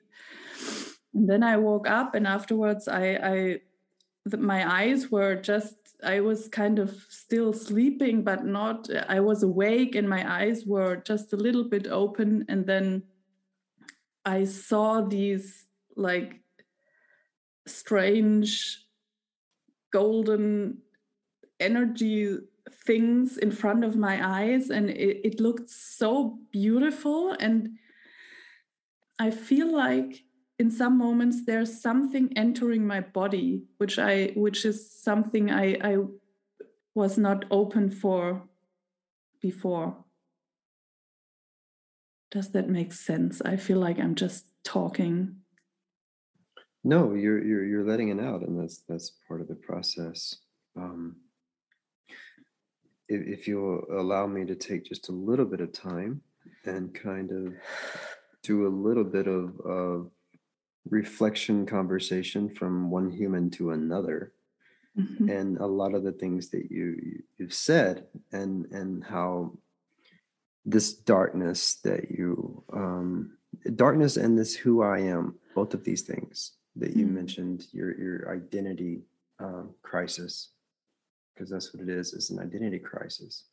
And 1.13 1.29
then 1.29 1.43
I 1.43 1.57
woke 1.57 1.89
up, 1.91 2.15
and 2.15 2.29
afterwards, 2.29 2.87
I, 2.87 3.19
I 3.33 3.61
the, 4.25 4.37
my 4.37 4.61
eyes 4.83 5.11
were 5.11 5.35
just 5.35 5.75
I 6.05 6.21
was 6.21 6.47
kind 6.47 6.79
of 6.79 6.91
still 7.09 7.53
sleeping, 7.53 8.23
but 8.23 8.45
not. 8.45 8.89
I 9.09 9.19
was 9.19 9.43
awake, 9.43 9.97
and 9.97 10.09
my 10.09 10.23
eyes 10.41 10.65
were 10.65 10.95
just 10.95 11.33
a 11.33 11.43
little 11.45 11.65
bit 11.65 11.89
open, 11.89 12.45
and 12.49 12.65
then 12.65 13.03
I 14.25 14.45
saw 14.45 15.01
these 15.01 15.67
like 15.97 16.41
strange 17.67 18.87
golden 19.93 20.79
energy 21.61 22.39
things 22.87 23.39
in 23.39 23.51
front 23.51 23.85
of 23.85 23.97
my 23.97 24.41
eyes 24.41 24.71
and 24.71 24.91
it, 24.91 25.21
it 25.25 25.41
looked 25.41 25.71
so 25.71 26.39
beautiful. 26.51 27.33
And 27.33 27.79
i 29.19 29.31
feel 29.31 29.71
like 29.71 30.25
in 30.59 30.71
some 30.71 30.97
moments 30.97 31.45
there's 31.45 31.81
something 31.81 32.33
entering 32.37 32.87
my 32.87 33.01
body 33.01 33.63
which 33.79 33.99
i 33.99 34.33
which 34.35 34.65
is 34.65 34.91
something 34.91 35.51
i 35.51 35.77
i 35.83 35.97
was 36.95 37.17
not 37.17 37.45
open 37.51 37.91
for 37.91 38.43
before. 39.41 40.05
Does 42.31 42.51
that 42.51 42.69
make 42.69 42.93
sense? 42.93 43.41
I 43.43 43.57
feel 43.57 43.79
like 43.79 43.99
i'm 43.99 44.15
just 44.15 44.47
talking. 44.65 45.37
No 46.85 47.15
you're 47.15 47.43
you're 47.45 47.65
you're 47.65 47.85
letting 47.85 48.09
it 48.09 48.21
out 48.21 48.43
and 48.43 48.61
that's 48.61 48.83
that's 48.89 49.13
part 49.27 49.41
of 49.41 49.49
the 49.49 49.55
process. 49.55 50.37
Um 50.77 51.17
if, 53.11 53.41
if 53.41 53.49
you'll 53.49 53.85
allow 53.91 54.27
me 54.27 54.45
to 54.47 54.55
take 54.55 54.85
just 54.85 55.09
a 55.09 55.13
little 55.13 55.45
bit 55.45 55.61
of 55.61 55.73
time 55.73 56.23
and 56.65 56.95
kind 56.95 57.31
of 57.33 57.55
do 58.43 58.67
a 58.67 58.69
little 58.69 59.05
bit 59.05 59.27
of, 59.27 59.59
of 59.61 60.11
reflection 60.89 61.67
conversation 61.67 62.49
from 62.49 62.91
one 62.91 63.11
human 63.11 63.51
to 63.51 63.73
another 63.73 64.33
mm-hmm. 64.99 65.29
and 65.29 65.59
a 65.59 65.67
lot 65.67 65.95
of 65.95 66.03
the 66.03 66.13
things 66.13 66.49
that 66.51 66.71
you 66.71 67.23
you've 67.37 67.53
said 67.53 68.07
and 68.33 68.67
and 68.73 69.05
how 69.05 69.53
this 70.65 70.95
darkness 70.95 71.77
that 71.85 72.11
you 72.11 72.65
um 72.73 73.37
darkness 73.77 74.17
and 74.17 74.39
this 74.39 74.55
who 74.55 74.83
i 74.83 74.99
am 74.99 75.35
both 75.55 75.75
of 75.75 75.85
these 75.85 76.03
things 76.03 76.53
that 76.77 76.97
you 76.97 77.05
mm-hmm. 77.05 77.17
mentioned 77.17 77.67
your 77.73 77.97
your 77.99 78.35
identity 78.35 79.03
um, 79.39 79.71
crisis 79.83 80.51
because 81.41 81.51
that's 81.51 81.73
what 81.73 81.83
it 81.83 81.89
is 81.89 82.13
it's 82.13 82.29
an 82.29 82.39
identity 82.39 82.79
crisis. 82.79 83.45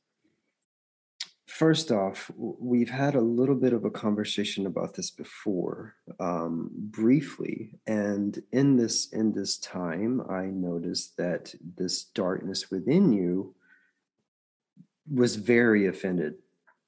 First 1.46 1.90
off 1.90 2.30
we've 2.36 2.90
had 2.90 3.16
a 3.16 3.22
little 3.22 3.56
bit 3.56 3.72
of 3.72 3.86
a 3.86 3.90
conversation 3.90 4.66
about 4.66 4.94
this 4.94 5.10
before 5.10 5.96
um, 6.20 6.70
briefly 6.74 7.80
and 7.88 8.44
in 8.52 8.76
this 8.76 9.08
in 9.14 9.32
this 9.32 9.58
time 9.58 10.22
i 10.30 10.46
noticed 10.46 11.16
that 11.16 11.56
this 11.78 12.04
darkness 12.04 12.70
within 12.70 13.14
you 13.14 13.56
was 15.10 15.38
very 15.38 15.88
offended 15.88 16.34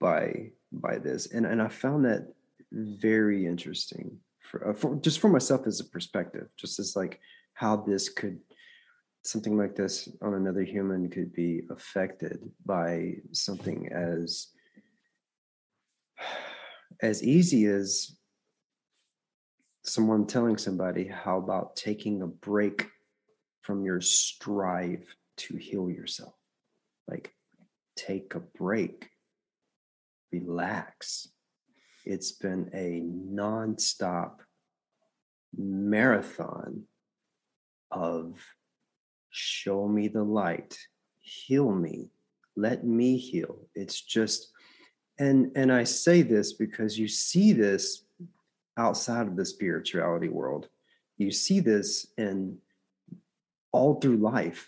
by 0.02 0.52
by 0.74 0.98
this 0.98 1.28
and 1.28 1.46
and 1.46 1.62
i 1.62 1.70
found 1.70 2.04
that 2.04 2.34
very 2.72 3.48
interesting 3.48 4.20
for, 4.42 4.70
uh, 4.70 4.74
for 4.74 4.96
just 4.98 5.20
for 5.20 5.30
myself 5.30 5.66
as 5.66 5.80
a 5.80 5.86
perspective 5.86 6.50
just 6.58 6.78
as 6.80 6.98
like 6.98 7.22
how 7.54 7.78
this 7.78 8.10
could 8.10 8.40
something 9.24 9.58
like 9.58 9.76
this 9.76 10.10
on 10.22 10.34
another 10.34 10.64
human 10.64 11.10
could 11.10 11.34
be 11.34 11.62
affected 11.70 12.40
by 12.66 13.14
something 13.32 13.90
as 13.92 14.48
as 17.02 17.24
easy 17.24 17.66
as 17.66 18.18
someone 19.86 20.28
telling 20.28 20.58
somebody 20.58 21.06
how 21.08 21.38
about 21.38 21.76
taking 21.76 22.22
a 22.22 22.28
break 22.28 22.88
from 23.62 23.86
your 23.86 24.02
strive 24.02 25.06
to 25.38 25.56
heal 25.56 25.90
yourself 25.90 26.34
like 27.08 27.34
take 27.96 28.36
a 28.36 28.40
break 28.40 29.10
relax. 30.32 31.30
It's 32.06 32.32
been 32.32 32.70
a 32.74 33.02
nonstop 33.02 34.38
marathon 35.56 36.84
of 37.92 38.40
show 39.32 39.88
me 39.88 40.08
the 40.08 40.24
light, 40.24 40.78
heal 41.20 41.72
me, 41.72 42.12
let 42.56 42.86
me 42.86 43.18
heal. 43.18 43.68
It's 43.76 44.02
just, 44.02 44.52
and 45.20 45.52
and 45.56 45.72
I 45.72 45.84
say 45.84 46.22
this 46.22 46.54
because 46.54 46.98
you 46.98 47.08
see 47.08 47.54
this 47.54 48.06
outside 48.78 49.28
of 49.28 49.36
the 49.36 49.46
spirituality 49.46 50.30
world. 50.30 50.70
You 51.18 51.32
see 51.32 51.60
this 51.60 52.08
in 52.18 52.58
all 53.72 54.00
through 54.00 54.18
life. 54.18 54.68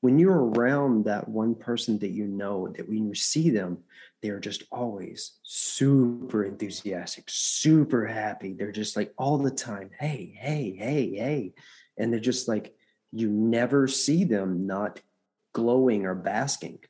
When 0.00 0.18
you're 0.18 0.50
around 0.50 1.04
that 1.06 1.28
one 1.28 1.54
person 1.54 1.98
that 2.00 2.10
you 2.10 2.26
know, 2.26 2.68
that 2.76 2.88
when 2.88 3.08
you 3.08 3.14
see 3.14 3.48
them, 3.48 3.78
they're 4.22 4.40
just 4.40 4.64
always 4.70 5.38
super 5.42 6.44
enthusiastic, 6.44 7.24
super 7.28 8.06
happy. 8.06 8.52
They're 8.52 8.72
just 8.72 8.96
like 8.96 9.14
all 9.16 9.38
the 9.38 9.50
time, 9.50 9.90
hey, 9.98 10.36
hey, 10.38 10.76
hey, 10.78 11.14
hey. 11.14 11.54
And 11.96 12.12
they're 12.12 12.20
just 12.20 12.48
like, 12.48 12.73
you 13.14 13.28
never 13.28 13.86
see 13.86 14.24
them 14.24 14.66
not 14.66 15.00
glowing 15.52 16.04
or 16.04 16.16
basking. 16.16 16.80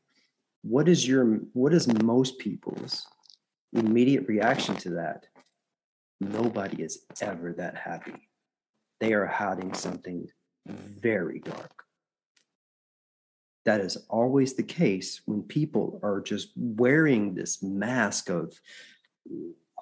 What 0.62 0.88
is 0.88 1.06
your 1.06 1.26
what 1.52 1.74
is 1.74 1.86
most 2.02 2.38
people's 2.38 3.06
immediate 3.74 4.26
reaction 4.26 4.74
to 4.76 4.90
that? 4.90 5.26
Nobody 6.20 6.82
is 6.82 7.04
ever 7.20 7.52
that 7.58 7.76
happy. 7.76 8.28
They 9.00 9.12
are 9.12 9.26
hiding 9.26 9.74
something 9.74 10.28
very 10.66 11.40
dark. 11.40 11.84
That 13.66 13.80
is 13.80 13.98
always 14.08 14.54
the 14.54 14.62
case 14.62 15.20
when 15.26 15.42
people 15.42 16.00
are 16.02 16.22
just 16.22 16.52
wearing 16.56 17.34
this 17.34 17.62
mask 17.62 18.30
of, 18.30 18.58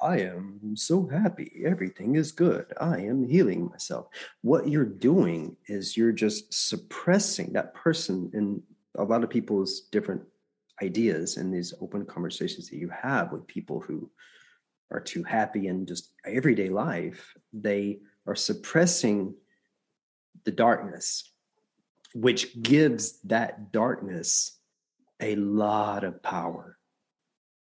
I 0.02 0.18
am 0.18 0.74
so 0.74 1.06
happy. 1.06 1.62
Everything 1.64 2.16
is 2.16 2.32
good. 2.32 2.66
I 2.80 2.98
am 2.98 3.24
healing 3.24 3.68
myself. 3.70 4.08
What 4.40 4.68
you're 4.68 4.84
doing 4.84 5.56
is 5.66 5.96
you're 5.96 6.12
just 6.12 6.52
suppressing 6.52 7.52
that 7.52 7.72
person 7.72 8.28
in 8.34 8.62
a 8.96 9.04
lot 9.04 9.22
of 9.22 9.30
people's 9.30 9.82
different 9.92 10.22
ideas 10.82 11.36
and 11.36 11.54
these 11.54 11.72
open 11.80 12.04
conversations 12.04 12.68
that 12.68 12.78
you 12.78 12.88
have 12.88 13.30
with 13.30 13.46
people 13.46 13.78
who 13.78 14.10
are 14.90 15.00
too 15.00 15.22
happy 15.22 15.68
in 15.68 15.86
just 15.86 16.10
everyday 16.26 16.68
life. 16.68 17.32
They 17.52 18.00
are 18.26 18.34
suppressing 18.34 19.34
the 20.42 20.50
darkness, 20.50 21.30
which 22.12 22.60
gives 22.60 23.20
that 23.22 23.70
darkness 23.70 24.58
a 25.20 25.36
lot 25.36 26.02
of 26.02 26.20
power 26.24 26.76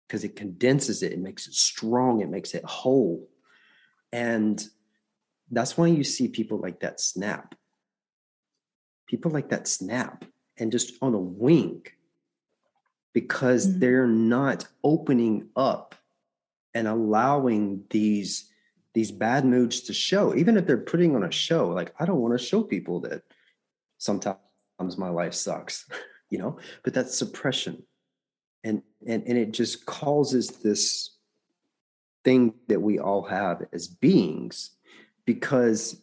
because 0.06 0.24
it 0.24 0.36
condenses 0.36 1.02
it, 1.02 1.12
it 1.12 1.18
makes 1.18 1.46
it 1.46 1.54
strong, 1.54 2.20
it 2.20 2.28
makes 2.28 2.54
it 2.54 2.64
whole. 2.64 3.28
And 4.12 4.64
that's 5.50 5.76
why 5.76 5.86
you 5.86 6.04
see 6.04 6.28
people 6.28 6.58
like 6.58 6.80
that 6.80 7.00
snap. 7.00 7.54
People 9.06 9.30
like 9.30 9.50
that 9.50 9.68
snap 9.68 10.24
and 10.58 10.72
just 10.72 10.94
on 11.02 11.14
a 11.14 11.18
wink 11.18 11.96
because 13.12 13.66
mm-hmm. 13.66 13.78
they're 13.80 14.06
not 14.06 14.66
opening 14.82 15.48
up 15.56 15.94
and 16.74 16.88
allowing 16.88 17.84
these 17.90 18.50
these 18.92 19.10
bad 19.10 19.44
moods 19.44 19.80
to 19.82 19.92
show 19.92 20.34
even 20.34 20.56
if 20.56 20.66
they're 20.66 20.76
putting 20.76 21.16
on 21.16 21.24
a 21.24 21.30
show 21.30 21.68
like 21.68 21.94
i 21.98 22.04
don't 22.04 22.20
want 22.20 22.36
to 22.36 22.44
show 22.44 22.62
people 22.62 23.00
that 23.00 23.22
sometimes 23.98 24.38
my 24.96 25.08
life 25.08 25.34
sucks 25.34 25.88
you 26.30 26.38
know 26.38 26.58
but 26.82 26.94
that's 26.94 27.16
suppression 27.16 27.82
and 28.64 28.82
and 29.06 29.22
and 29.26 29.38
it 29.38 29.52
just 29.52 29.86
causes 29.86 30.48
this 30.48 31.10
thing 32.24 32.54
that 32.68 32.80
we 32.80 32.98
all 32.98 33.22
have 33.22 33.62
as 33.72 33.86
beings 33.86 34.70
because 35.26 36.00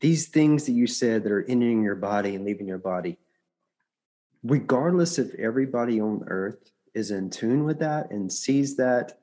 these 0.00 0.28
things 0.28 0.64
that 0.66 0.72
you 0.72 0.86
said 0.86 1.24
that 1.24 1.32
are 1.32 1.44
entering 1.48 1.82
your 1.82 1.96
body 1.96 2.36
and 2.36 2.44
leaving 2.44 2.68
your 2.68 2.78
body 2.78 3.18
regardless 4.44 5.18
if 5.18 5.34
everybody 5.34 6.00
on 6.00 6.24
earth 6.28 6.70
is 6.94 7.10
in 7.10 7.30
tune 7.30 7.64
with 7.64 7.78
that 7.78 8.10
and 8.10 8.32
sees 8.32 8.76
that 8.76 9.18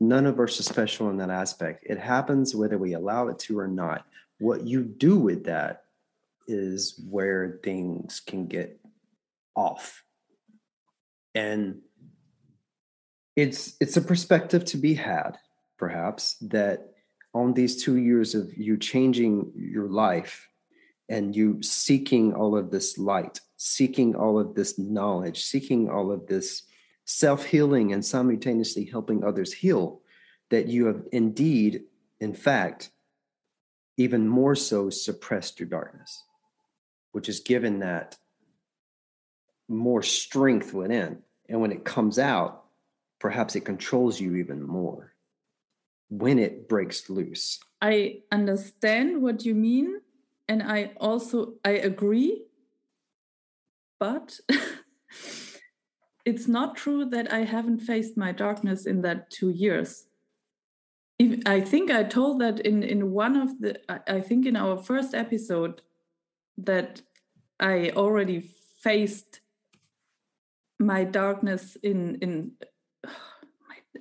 none 0.00 0.26
of 0.26 0.38
us 0.38 0.60
are 0.60 0.62
special 0.62 1.08
in 1.10 1.16
that 1.16 1.30
aspect. 1.30 1.84
It 1.88 1.98
happens 1.98 2.54
whether 2.54 2.78
we 2.78 2.94
allow 2.94 3.28
it 3.28 3.38
to 3.40 3.58
or 3.58 3.68
not. 3.68 4.04
What 4.38 4.66
you 4.66 4.82
do 4.82 5.18
with 5.18 5.44
that 5.44 5.84
is 6.46 7.00
where 7.08 7.58
things 7.62 8.20
can 8.20 8.46
get 8.46 8.78
off. 9.54 10.02
And 11.34 11.80
it's 13.36 13.76
it's 13.80 13.96
a 13.98 14.02
perspective 14.02 14.64
to 14.66 14.78
be 14.78 14.94
had, 14.94 15.38
perhaps, 15.78 16.36
that 16.40 16.94
on 17.34 17.52
these 17.52 17.82
two 17.82 17.96
years 17.96 18.34
of 18.34 18.56
you 18.56 18.78
changing 18.78 19.52
your 19.54 19.88
life 19.88 20.48
and 21.08 21.36
you 21.36 21.62
seeking 21.62 22.32
all 22.32 22.56
of 22.56 22.70
this 22.70 22.96
light, 22.96 23.40
seeking 23.58 24.16
all 24.16 24.38
of 24.38 24.54
this 24.54 24.78
knowledge, 24.78 25.44
seeking 25.44 25.88
all 25.90 26.10
of 26.10 26.26
this 26.26 26.62
self 27.04 27.44
healing 27.44 27.92
and 27.92 28.04
simultaneously 28.04 28.86
helping 28.86 29.22
others 29.22 29.52
heal, 29.52 30.00
that 30.48 30.66
you 30.66 30.86
have 30.86 31.02
indeed, 31.12 31.84
in 32.20 32.32
fact, 32.32 32.90
even 33.98 34.26
more 34.26 34.54
so 34.54 34.88
suppressed 34.88 35.60
your 35.60 35.68
darkness, 35.68 36.24
which 37.12 37.28
is 37.28 37.40
given 37.40 37.80
that 37.80 38.16
more 39.68 40.02
strength 40.02 40.72
within. 40.72 41.22
And 41.48 41.60
when 41.60 41.72
it 41.72 41.84
comes 41.84 42.18
out, 42.18 42.65
perhaps 43.18 43.56
it 43.56 43.64
controls 43.64 44.20
you 44.20 44.36
even 44.36 44.62
more 44.62 45.14
when 46.08 46.38
it 46.38 46.68
breaks 46.68 47.10
loose. 47.10 47.58
I 47.80 48.20
understand 48.30 49.22
what 49.22 49.44
you 49.44 49.54
mean. 49.54 50.00
And 50.48 50.62
I 50.62 50.92
also 50.98 51.54
I 51.64 51.70
agree. 51.70 52.44
But 53.98 54.38
it's 56.24 56.46
not 56.46 56.76
true 56.76 57.06
that 57.06 57.32
I 57.32 57.40
haven't 57.40 57.80
faced 57.80 58.16
my 58.16 58.32
darkness 58.32 58.86
in 58.86 59.02
that 59.02 59.30
two 59.30 59.50
years. 59.50 60.06
I 61.46 61.62
think 61.62 61.90
I 61.90 62.02
told 62.02 62.40
that 62.42 62.60
in 62.60 62.82
in 62.82 63.10
one 63.10 63.36
of 63.36 63.58
the 63.58 63.80
I 64.06 64.20
think 64.20 64.44
in 64.44 64.54
our 64.54 64.76
first 64.76 65.14
episode 65.14 65.80
that 66.58 67.00
I 67.58 67.90
already 67.96 68.40
faced 68.82 69.40
my 70.78 71.04
darkness 71.04 71.76
in 71.82 72.16
in 72.16 72.52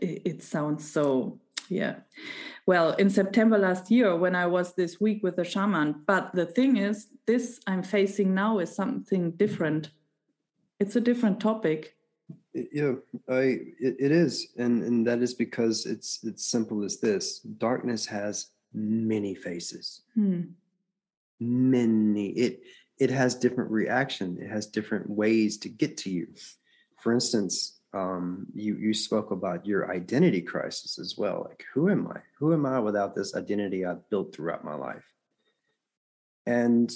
it 0.01 0.43
sounds 0.43 0.89
so 0.89 1.39
yeah. 1.69 1.95
Well 2.67 2.93
in 2.93 3.09
september 3.09 3.57
last 3.57 3.91
year 3.91 4.15
when 4.15 4.35
i 4.35 4.45
was 4.45 4.73
this 4.73 4.99
week 4.99 5.21
with 5.23 5.35
the 5.35 5.43
shaman 5.43 6.01
but 6.07 6.33
the 6.33 6.45
thing 6.45 6.77
is 6.77 7.07
this 7.25 7.59
i'm 7.67 7.83
facing 7.83 8.33
now 8.33 8.59
is 8.59 8.73
something 8.75 9.31
different. 9.31 9.89
It's 10.79 10.95
a 10.95 11.01
different 11.01 11.39
topic. 11.39 11.95
Yeah 12.53 12.93
i 13.29 13.59
it, 13.79 13.95
it 13.99 14.11
is 14.11 14.47
and 14.57 14.83
and 14.83 15.05
that 15.07 15.21
is 15.21 15.33
because 15.33 15.85
it's 15.85 16.23
it's 16.23 16.45
simple 16.45 16.83
as 16.83 16.99
this. 16.99 17.39
Darkness 17.39 18.05
has 18.07 18.51
many 18.73 19.35
faces. 19.35 20.01
Hmm. 20.15 20.41
many. 21.39 22.29
It 22.29 22.61
it 22.97 23.11
has 23.11 23.35
different 23.35 23.71
reaction. 23.71 24.37
It 24.41 24.49
has 24.49 24.67
different 24.67 25.09
ways 25.09 25.57
to 25.59 25.69
get 25.69 25.97
to 25.97 26.09
you. 26.09 26.27
For 27.01 27.13
instance 27.13 27.74
um, 27.95 28.47
you 28.53 28.75
you 28.75 28.93
spoke 28.93 29.31
about 29.31 29.65
your 29.65 29.91
identity 29.91 30.41
crisis 30.41 30.99
as 30.99 31.15
well. 31.17 31.45
Like 31.47 31.63
who 31.73 31.89
am 31.89 32.07
i? 32.07 32.19
Who 32.37 32.53
am 32.53 32.65
i 32.65 32.79
without 32.79 33.15
this 33.15 33.35
identity 33.35 33.85
i've 33.85 34.07
built 34.09 34.35
throughout 34.35 34.63
my 34.63 34.75
life? 34.75 35.05
And 36.45 36.91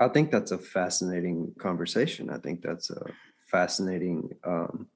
i 0.00 0.08
think 0.08 0.30
that's 0.30 0.50
a 0.50 0.58
fascinating 0.58 1.52
conversation. 1.58 2.30
I 2.30 2.38
think 2.38 2.62
that's 2.62 2.90
a 2.90 3.04
fascinating 3.50 4.30
um, 4.44 4.88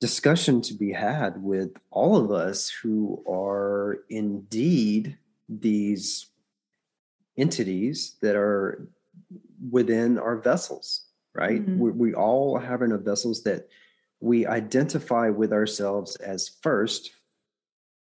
discussion 0.00 0.60
to 0.62 0.74
be 0.74 0.92
had 0.92 1.42
with 1.42 1.70
all 1.90 2.16
of 2.16 2.30
us 2.30 2.68
who 2.68 3.22
are 3.28 3.98
indeed 4.08 5.18
these 5.48 6.26
entities 7.36 8.16
that 8.22 8.36
are 8.36 8.88
within 9.70 10.18
our 10.18 10.36
vessels, 10.36 11.09
right? 11.34 11.60
Mm-hmm. 11.60 11.78
We, 11.78 11.90
we 11.90 12.14
all 12.14 12.58
have 12.58 12.82
in 12.82 12.92
our 12.92 12.98
vessels 12.98 13.42
that 13.44 13.68
we 14.20 14.46
identify 14.46 15.30
with 15.30 15.52
ourselves 15.52 16.16
as 16.16 16.50
first, 16.62 17.10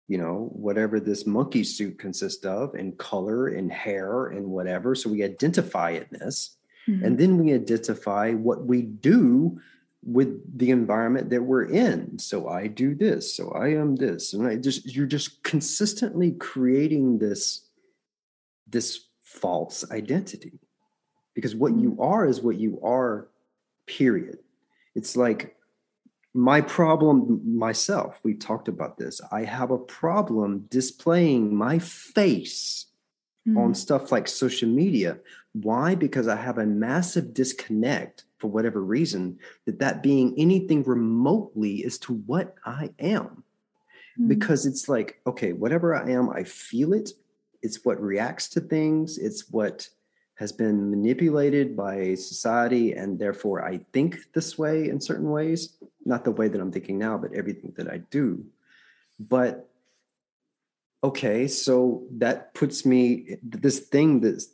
you 0.08 0.18
know, 0.18 0.50
whatever 0.52 1.00
this 1.00 1.26
monkey 1.26 1.64
suit 1.64 1.98
consists 2.00 2.46
of, 2.46 2.76
in 2.76 2.94
color 2.94 3.48
and 3.48 3.72
hair 3.72 4.28
and 4.28 4.48
whatever. 4.48 4.96
So 4.96 5.10
we 5.10 5.24
identify 5.24 5.92
in 5.92 6.08
this. 6.12 6.58
Mm-hmm. 6.88 7.06
And 7.06 7.18
then 7.18 7.38
we 7.38 7.54
identify 7.54 8.34
what 8.34 8.66
we 8.66 8.82
do 8.82 9.60
with 10.04 10.58
the 10.58 10.72
environment 10.72 11.30
that 11.30 11.44
we're 11.44 11.66
in. 11.66 12.18
So 12.18 12.50
I 12.50 12.68
do 12.68 12.96
this, 12.96 13.36
so 13.36 13.52
I 13.52 13.70
am 13.70 13.96
this. 13.96 14.34
And 14.34 14.48
I 14.48 14.56
just 14.56 14.94
you're 14.94 15.06
just 15.06 15.44
consistently 15.44 16.32
creating 16.32 17.20
this 17.20 17.68
this 18.68 19.06
false 19.22 19.90
identity. 19.92 20.60
Because 21.34 21.56
what 21.56 21.76
you 21.76 21.98
are 22.00 22.26
is 22.26 22.41
what 22.41 22.60
you 22.60 22.80
are, 22.84 23.28
period. 23.88 24.39
It's 24.96 25.15
like 25.15 25.56
my 26.34 26.62
problem 26.62 27.41
myself, 27.58 28.20
we 28.24 28.34
talked 28.34 28.67
about 28.67 28.98
this. 28.98 29.22
I 29.32 29.44
have 29.44 29.72
a 29.72 29.78
problem 29.78 30.65
displaying 30.70 31.56
my 31.56 31.80
face 31.80 32.86
mm. 33.48 33.58
on 33.58 33.74
stuff 33.74 34.12
like 34.12 34.28
social 34.28 34.70
media. 34.70 35.17
Why? 35.54 35.96
Because 35.96 36.28
I 36.28 36.38
have 36.38 36.58
a 36.58 36.65
massive 36.65 37.34
disconnect 37.34 38.24
for 38.38 38.48
whatever 38.48 38.82
reason 38.82 39.39
that 39.65 39.80
that 39.80 40.02
being 40.02 40.34
anything 40.38 40.84
remotely 40.84 41.84
as 41.86 41.98
to 42.00 42.13
what 42.13 42.56
I 42.65 42.91
am. 43.00 43.44
Mm. 44.20 44.30
Because 44.30 44.65
it's 44.65 44.88
like, 44.88 45.20
okay, 45.28 45.52
whatever 45.54 45.94
I 45.96 46.12
am, 46.12 46.30
I 46.30 46.44
feel 46.44 46.94
it. 46.94 47.12
It's 47.62 47.84
what 47.84 48.02
reacts 48.02 48.48
to 48.50 48.62
things. 48.62 49.17
It's 49.17 49.50
what 49.52 49.89
has 50.42 50.52
been 50.52 50.90
manipulated 50.90 51.78
by 51.78 52.16
society 52.16 52.94
and 52.94 53.20
therefore 53.20 53.64
I 53.64 53.78
think 53.94 54.18
this 54.34 54.58
way 54.58 54.90
in 54.90 55.00
certain 55.00 55.30
ways, 55.30 55.78
not 56.04 56.26
the 56.26 56.32
way 56.32 56.48
that 56.48 56.60
I'm 56.60 56.72
thinking 56.72 56.98
now, 56.98 57.16
but 57.16 57.32
everything 57.36 57.74
that 57.78 57.88
I 57.88 57.98
do. 58.10 58.44
But 59.20 59.70
okay, 61.04 61.48
so 61.48 62.08
that 62.14 62.56
puts 62.56 62.88
me 62.88 63.38
this 63.44 63.82
thing 63.82 64.20
that's 64.22 64.48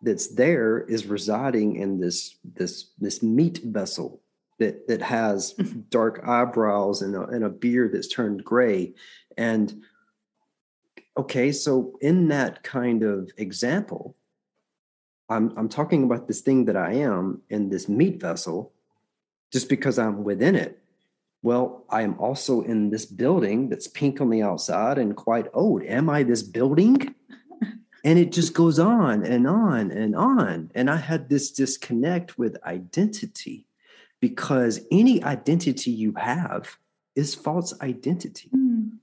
that's 0.00 0.28
there 0.28 0.80
is 0.88 1.04
residing 1.04 1.76
in 1.76 2.00
this 2.00 2.36
this 2.42 2.92
this 2.98 3.22
meat 3.22 3.60
vessel 3.62 4.22
that 4.58 4.88
that 4.88 5.02
has 5.02 5.52
mm-hmm. 5.52 5.80
dark 5.90 6.26
eyebrows 6.26 7.02
and 7.02 7.14
a, 7.14 7.24
and 7.24 7.44
a 7.44 7.50
beard 7.50 7.92
that's 7.92 8.08
turned 8.08 8.42
gray. 8.42 8.94
And 9.36 9.82
okay 11.18 11.52
so 11.52 11.98
in 12.00 12.28
that 12.28 12.62
kind 12.62 13.02
of 13.02 13.30
example 13.36 14.16
I'm 15.28 15.52
I'm 15.56 15.68
talking 15.68 16.04
about 16.04 16.28
this 16.28 16.40
thing 16.40 16.66
that 16.66 16.76
I 16.76 16.94
am 16.94 17.42
in 17.50 17.68
this 17.68 17.88
meat 17.88 18.20
vessel 18.20 18.72
just 19.52 19.68
because 19.68 19.98
I'm 19.98 20.24
within 20.24 20.54
it. 20.54 20.78
Well, 21.42 21.84
I 21.90 22.02
am 22.02 22.18
also 22.18 22.62
in 22.62 22.90
this 22.90 23.06
building 23.06 23.68
that's 23.68 23.86
pink 23.86 24.20
on 24.20 24.30
the 24.30 24.42
outside 24.42 24.98
and 24.98 25.16
quite 25.16 25.46
old. 25.54 25.82
Am 25.84 26.08
I 26.10 26.22
this 26.22 26.42
building? 26.42 27.14
And 28.04 28.20
it 28.20 28.30
just 28.30 28.54
goes 28.54 28.78
on 28.78 29.24
and 29.24 29.48
on 29.48 29.90
and 29.90 30.14
on. 30.14 30.70
And 30.76 30.88
I 30.88 30.96
had 30.96 31.28
this 31.28 31.50
disconnect 31.50 32.38
with 32.38 32.56
identity 32.64 33.66
because 34.20 34.86
any 34.92 35.20
identity 35.24 35.90
you 35.90 36.12
have 36.12 36.76
is 37.16 37.34
false 37.34 37.74
identity. 37.80 38.48
Mm 38.54 38.98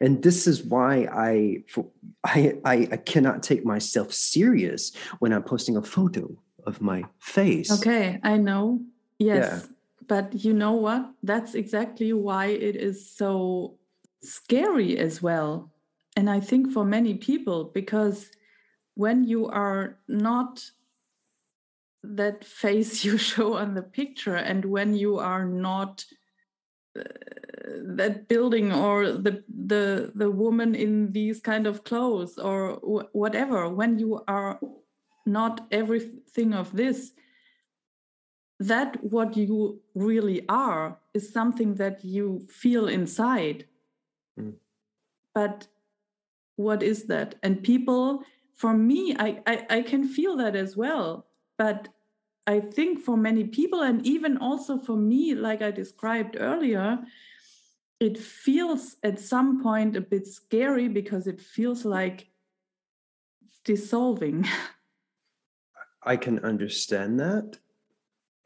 and 0.00 0.22
this 0.22 0.46
is 0.46 0.62
why 0.62 1.08
I, 1.12 1.64
I 2.24 2.54
I 2.64 2.88
I 2.92 2.96
cannot 2.96 3.42
take 3.42 3.64
myself 3.64 4.12
serious 4.12 4.92
when 5.18 5.32
I'm 5.32 5.42
posting 5.42 5.76
a 5.76 5.82
photo 5.82 6.36
of 6.66 6.80
my 6.80 7.04
face. 7.18 7.70
Okay, 7.70 8.18
I 8.22 8.36
know. 8.36 8.80
Yes. 9.18 9.64
Yeah. 9.64 9.72
But 10.08 10.44
you 10.44 10.52
know 10.52 10.72
what? 10.72 11.10
That's 11.22 11.54
exactly 11.54 12.12
why 12.12 12.46
it 12.46 12.76
is 12.76 13.10
so 13.10 13.78
scary 14.22 14.98
as 14.98 15.22
well. 15.22 15.70
And 16.16 16.30
I 16.30 16.40
think 16.40 16.72
for 16.72 16.84
many 16.84 17.14
people, 17.14 17.64
because 17.64 18.30
when 18.94 19.24
you 19.24 19.46
are 19.48 19.98
not 20.08 20.64
that 22.02 22.44
face 22.44 23.04
you 23.04 23.18
show 23.18 23.54
on 23.54 23.74
the 23.74 23.82
picture, 23.82 24.36
and 24.36 24.64
when 24.64 24.94
you 24.94 25.18
are 25.18 25.44
not 25.44 26.04
that 27.66 28.28
building 28.28 28.72
or 28.72 29.12
the 29.12 29.42
the 29.66 30.12
the 30.14 30.30
woman 30.30 30.74
in 30.74 31.12
these 31.12 31.40
kind 31.40 31.66
of 31.66 31.84
clothes 31.84 32.38
or 32.38 32.78
whatever 33.12 33.68
when 33.68 33.98
you 33.98 34.22
are 34.28 34.58
not 35.24 35.66
everything 35.70 36.54
of 36.54 36.74
this 36.76 37.12
that 38.58 39.02
what 39.02 39.36
you 39.36 39.80
really 39.94 40.44
are 40.48 40.98
is 41.12 41.32
something 41.32 41.74
that 41.74 42.04
you 42.04 42.46
feel 42.48 42.88
inside 42.88 43.66
mm. 44.38 44.54
but 45.34 45.66
what 46.56 46.82
is 46.82 47.04
that 47.04 47.34
and 47.42 47.62
people 47.62 48.22
for 48.54 48.72
me 48.72 49.14
I, 49.18 49.42
I 49.46 49.66
i 49.70 49.82
can 49.82 50.08
feel 50.08 50.36
that 50.36 50.56
as 50.56 50.76
well 50.76 51.26
but 51.58 51.88
I 52.46 52.60
think 52.60 53.00
for 53.00 53.16
many 53.16 53.44
people, 53.44 53.82
and 53.82 54.06
even 54.06 54.38
also 54.38 54.78
for 54.78 54.96
me, 54.96 55.34
like 55.34 55.62
I 55.62 55.72
described 55.72 56.36
earlier, 56.38 57.00
it 57.98 58.16
feels 58.18 58.96
at 59.02 59.18
some 59.18 59.62
point 59.62 59.96
a 59.96 60.00
bit 60.00 60.26
scary 60.26 60.86
because 60.88 61.26
it 61.26 61.40
feels 61.40 61.84
like 61.84 62.28
dissolving. 63.64 64.46
I 66.02 66.16
can 66.16 66.38
understand 66.44 67.18
that. 67.18 67.58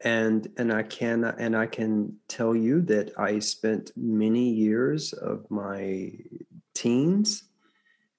And 0.03 0.47
and 0.57 0.73
I 0.73 0.81
can 0.81 1.23
and 1.23 1.55
I 1.55 1.67
can 1.67 2.17
tell 2.27 2.55
you 2.55 2.81
that 2.83 3.11
I 3.19 3.37
spent 3.37 3.91
many 3.95 4.49
years 4.49 5.13
of 5.13 5.45
my 5.51 6.11
teens 6.73 7.43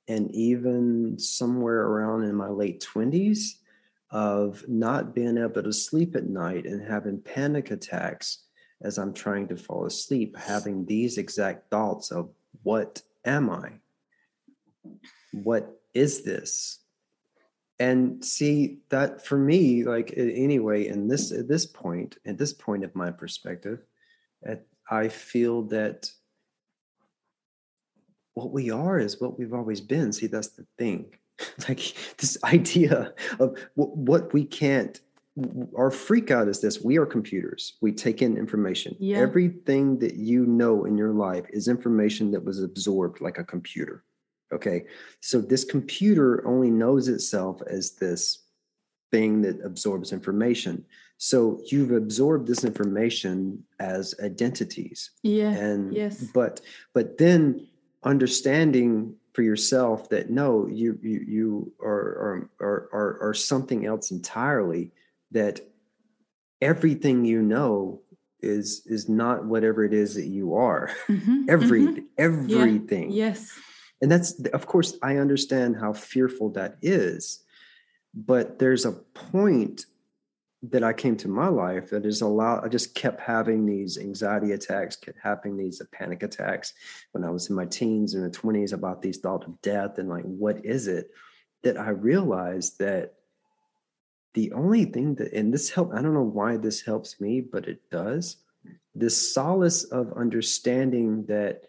and 0.07 0.33
even 0.33 1.19
somewhere 1.19 1.83
around 1.83 2.23
in 2.23 2.37
my 2.37 2.49
late 2.49 2.87
20s 2.95 3.62
of 4.13 4.63
not 4.69 5.15
being 5.15 5.39
able 5.39 5.63
to 5.63 5.73
sleep 5.73 6.15
at 6.15 6.29
night 6.29 6.67
and 6.67 6.87
having 6.87 7.21
panic 7.21 7.71
attacks 7.71 8.45
as 8.83 8.99
I'm 8.99 9.15
trying 9.15 9.49
to 9.49 9.57
fall 9.57 9.87
asleep, 9.87 10.37
having 10.37 10.85
these 10.85 11.17
exact 11.17 11.71
thoughts 11.71 12.11
of 12.11 12.31
what 12.63 13.01
am 13.25 13.49
I? 13.49 13.73
What 15.33 15.81
is 15.95 16.23
this? 16.23 16.81
And 17.79 18.23
see 18.23 18.81
that 18.91 19.25
for 19.25 19.39
me, 19.39 19.85
like 19.85 20.13
anyway, 20.17 20.87
in 20.87 21.09
this 21.09 21.33
at 21.33 21.49
this 21.49 21.65
point, 21.65 22.19
at 22.27 22.39
this 22.39 22.53
point 22.53 22.85
of 22.85 22.95
my 22.95 23.11
perspective, 23.11 23.81
at, 24.45 24.67
I 24.91 25.09
feel 25.09 25.63
that 25.65 26.11
what 28.35 28.51
we 28.51 28.71
are 28.71 28.99
is 28.99 29.21
what 29.21 29.39
we've 29.39 29.55
always 29.55 29.81
been. 29.81 30.13
See, 30.13 30.27
that's 30.27 30.49
the 30.49 30.67
thing 30.77 31.13
like 31.69 31.95
this 32.19 32.37
idea 32.45 33.13
of 33.39 33.59
what 33.75 34.33
we 34.33 34.45
can't 34.45 35.01
our 35.79 35.91
freak 35.91 36.31
out 36.31 36.47
is 36.47 36.61
this 36.61 36.83
we 36.83 36.99
are 36.99 37.07
computers. 37.07 37.79
We 37.81 37.91
take 37.91 38.21
in 38.21 38.37
information. 38.37 38.95
Yeah. 38.99 39.17
everything 39.17 39.99
that 40.01 40.17
you 40.17 40.45
know 40.45 40.85
in 40.85 40.99
your 40.99 41.15
life 41.15 41.47
is 41.49 41.69
information 41.69 42.33
that 42.33 42.45
was 42.45 42.63
absorbed 42.63 43.23
like 43.23 43.39
a 43.39 43.45
computer 43.45 44.05
okay? 44.53 44.85
So 45.21 45.41
this 45.41 45.65
computer 45.65 46.47
only 46.47 46.71
knows 46.71 47.09
itself 47.09 47.61
as 47.69 47.93
this 47.93 48.45
thing 49.11 49.43
that 49.43 49.61
absorbs 49.65 50.13
information. 50.13 50.85
So 51.19 51.61
you've 51.71 51.93
absorbed 51.93 52.49
this 52.49 52.65
information 52.65 53.65
as 53.79 54.15
identities. 54.23 55.11
Yeah. 55.23 55.51
And 55.51 55.95
yes. 55.95 56.25
but 56.35 56.61
but 56.95 57.19
then 57.19 57.67
understanding 58.05 59.15
for 59.33 59.43
yourself 59.43 60.09
that 60.11 60.31
no 60.31 60.67
you 60.67 60.99
you 61.03 61.25
you 61.27 61.73
are 61.83 62.51
are 62.61 62.91
are 62.93 63.19
are, 63.23 63.35
something 63.35 63.87
else 63.87 64.11
entirely 64.11 64.91
that 65.31 65.61
everything 66.61 67.25
you 67.25 67.41
know 67.43 68.01
is 68.41 68.83
is 68.87 69.09
not 69.09 69.45
whatever 69.47 69.85
it 69.85 69.95
is 69.95 70.15
that 70.15 70.27
you 70.27 70.55
are. 70.55 70.91
Mm-hmm, 71.09 71.45
every 71.49 71.83
mm-hmm. 71.83 72.01
everything. 72.19 73.11
Yeah, 73.11 73.29
yes. 73.29 73.51
And 74.03 74.11
that's 74.11 74.45
of 74.47 74.67
course 74.67 74.99
i 75.01 75.19
understand 75.19 75.77
how 75.77 75.93
fearful 75.93 76.51
that 76.51 76.77
is 76.83 77.45
but 78.15 78.59
there's 78.59 78.85
a 78.85 78.93
point 78.93 79.87
that 80.71 80.85
I 80.85 80.93
came 80.93 81.17
to 81.17 81.29
my 81.29 81.49
life 81.49 81.91
that 81.91 82.07
is 82.07 82.21
a 82.21 82.27
lot. 82.27 82.65
I 82.65 82.69
just 82.69 82.95
kept 82.95 83.21
having 83.21 83.67
these 83.67 83.99
anxiety 83.99 84.53
attacks, 84.53 84.95
kept 84.95 85.19
having 85.21 85.57
these 85.57 85.83
panic 85.91 86.23
attacks 86.23 86.73
when 87.11 87.25
I 87.25 87.31
was 87.31 87.51
in 87.51 87.57
my 87.57 87.67
teens 87.67 88.15
and 88.15 88.25
the 88.25 88.37
20s 88.37 88.73
about 88.73 89.03
these 89.03 89.19
thoughts 89.19 89.47
of 89.47 89.61
death 89.61 89.99
and 89.99 90.09
like, 90.09 90.25
what 90.25 90.65
is 90.65 90.87
it? 90.87 91.11
That 91.65 91.77
I 91.77 91.91
realized 91.91 92.79
that 92.79 93.15
the 94.35 94.53
only 94.53 94.85
thing 94.85 95.17
that, 95.17 95.33
and 95.33 95.53
this 95.53 95.71
help, 95.71 95.93
I 95.93 96.01
don't 96.01 96.15
know 96.15 96.23
why 96.23 96.57
this 96.57 96.81
helps 96.81 97.21
me, 97.21 97.41
but 97.41 97.67
it 97.67 97.91
does. 97.91 98.37
This 98.95 99.35
solace 99.35 99.85
of 99.85 100.13
understanding 100.13 101.27
that 101.27 101.65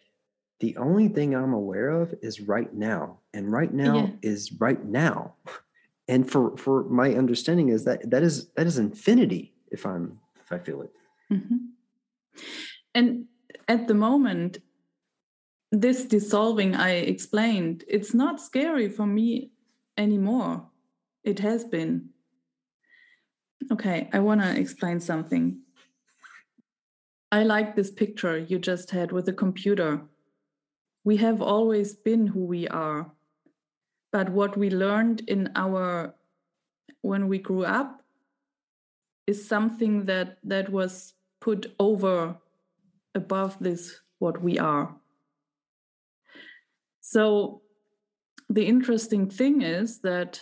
the 0.60 0.78
only 0.78 1.08
thing 1.08 1.36
I'm 1.36 1.54
aware 1.54 1.90
of 1.90 2.14
is 2.22 2.42
right 2.42 2.72
now. 2.74 3.18
And 3.34 3.52
right 3.52 3.74
now 3.74 3.96
yeah. 3.96 4.10
is 4.22 4.52
right 4.60 4.84
now 4.86 5.34
and 6.08 6.30
for 6.30 6.56
for 6.58 6.84
my 6.86 7.14
understanding 7.14 7.70
is 7.70 7.86
that 7.86 8.10
that 8.10 8.24
is 8.24 8.50
that 8.56 8.68
is 8.68 8.78
infinity 8.78 9.54
if 9.72 9.86
i'm 9.86 10.20
if 10.42 10.52
i 10.52 10.60
feel 10.60 10.82
it. 10.82 10.92
Mm-hmm. 11.32 11.58
and 12.96 13.26
at 13.68 13.88
the 13.88 13.94
moment 13.94 14.60
this 15.72 16.06
dissolving 16.06 16.76
i 16.76 16.92
explained 16.92 17.84
it's 17.88 18.14
not 18.14 18.42
scary 18.42 18.90
for 18.90 19.06
me 19.06 19.52
anymore. 19.98 20.68
It 21.24 21.40
has 21.40 21.64
been. 21.64 22.10
Okay 23.72 24.10
i 24.12 24.20
want 24.20 24.42
to 24.42 24.60
explain 24.60 25.00
something. 25.00 25.60
I 27.32 27.44
like 27.44 27.76
this 27.76 27.90
picture 27.90 28.38
you 28.38 28.60
just 28.60 28.92
had 28.92 29.12
with 29.12 29.26
the 29.26 29.34
computer. 29.34 30.02
We 31.04 31.18
have 31.18 31.42
always 31.42 31.96
been 31.96 32.28
who 32.28 32.46
we 32.46 32.68
are 32.68 33.12
but 34.14 34.30
what 34.30 34.56
we 34.56 34.70
learned 34.70 35.22
in 35.28 35.52
our 35.56 36.14
when 37.02 37.28
we 37.28 37.40
grew 37.40 37.66
up 37.66 38.04
is 39.26 39.46
something 39.46 40.06
that 40.06 40.38
that 40.44 40.70
was 40.70 41.16
put 41.42 41.74
over 41.80 42.38
above 43.16 43.58
this 43.60 44.00
what 44.20 44.42
we 44.42 44.58
are. 44.60 44.96
So 47.02 47.62
the 48.50 48.66
interesting 48.66 49.30
thing 49.30 49.62
is 49.62 50.00
that 50.02 50.42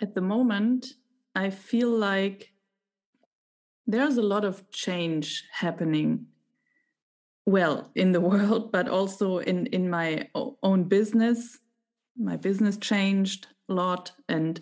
at 0.00 0.14
the 0.14 0.20
moment, 0.20 0.86
I 1.34 1.50
feel 1.50 1.90
like 1.90 2.52
there's 3.86 4.18
a 4.18 4.22
lot 4.22 4.44
of 4.44 4.70
change 4.70 5.44
happening. 5.50 6.26
Well, 7.46 7.90
in 7.94 8.12
the 8.12 8.20
world, 8.30 8.70
but 8.70 8.88
also 8.88 9.38
in, 9.38 9.66
in 9.66 9.88
my 9.88 10.28
own 10.62 10.84
business. 10.84 11.58
My 12.18 12.36
business 12.36 12.76
changed 12.76 13.46
a 13.68 13.74
lot. 13.74 14.12
And 14.28 14.60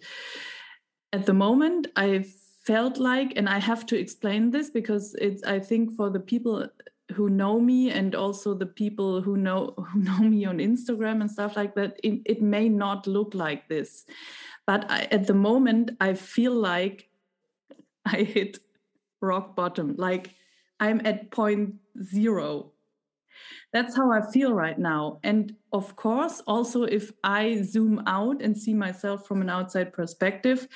at 1.13 1.27
the 1.27 1.35
moment, 1.35 1.89
I 1.97 2.25
felt 2.65 2.99
like, 2.99 3.33
and 3.37 3.49
I 3.49 3.59
have 3.59 3.87
to 3.87 3.99
explain 3.99 4.51
this 4.51 4.71
because 4.71 5.15
it's, 5.15 5.43
I 5.45 5.61
think, 5.61 5.93
for 5.93 6.11
the 6.11 6.21
people 6.21 6.69
who 7.13 7.31
know 7.31 7.61
me 7.61 7.91
and 7.91 8.15
also 8.15 8.55
the 8.55 8.67
people 8.67 9.21
who 9.21 9.37
know 9.37 9.75
who 9.93 10.01
know 10.01 10.19
me 10.19 10.45
on 10.45 10.59
Instagram 10.59 11.21
and 11.21 11.31
stuff 11.31 11.57
like 11.57 11.75
that 11.75 11.99
it, 12.03 12.21
it 12.25 12.43
may 12.43 12.69
not 12.69 13.07
look 13.07 13.35
like 13.35 13.69
this. 13.69 14.07
But 14.67 14.91
I, 14.91 15.03
at 15.11 15.27
the 15.27 15.35
moment 15.35 15.93
I 16.01 16.15
feel 16.15 16.53
like 16.53 17.09
I 18.07 18.23
hit 18.23 18.59
rock 19.21 19.55
bottom. 19.57 19.95
Like 19.97 20.35
I'm 20.81 21.01
at 21.07 21.31
point 21.31 21.77
zero 22.03 22.73
that's 23.77 23.95
how 23.95 24.11
I 24.11 24.23
feel 24.33 24.55
right 24.55 24.79
now 24.79 25.21
and 25.23 25.55
of 25.73 25.95
course 25.97 26.41
also 26.47 26.85
if 26.85 27.13
I 27.23 27.63
zoom 27.63 28.03
out 28.07 28.41
and 28.41 28.57
see 28.57 28.75
myself 28.75 29.27
from 29.27 29.43
an 29.43 29.51
outside 29.51 29.93
perspective 29.93 30.67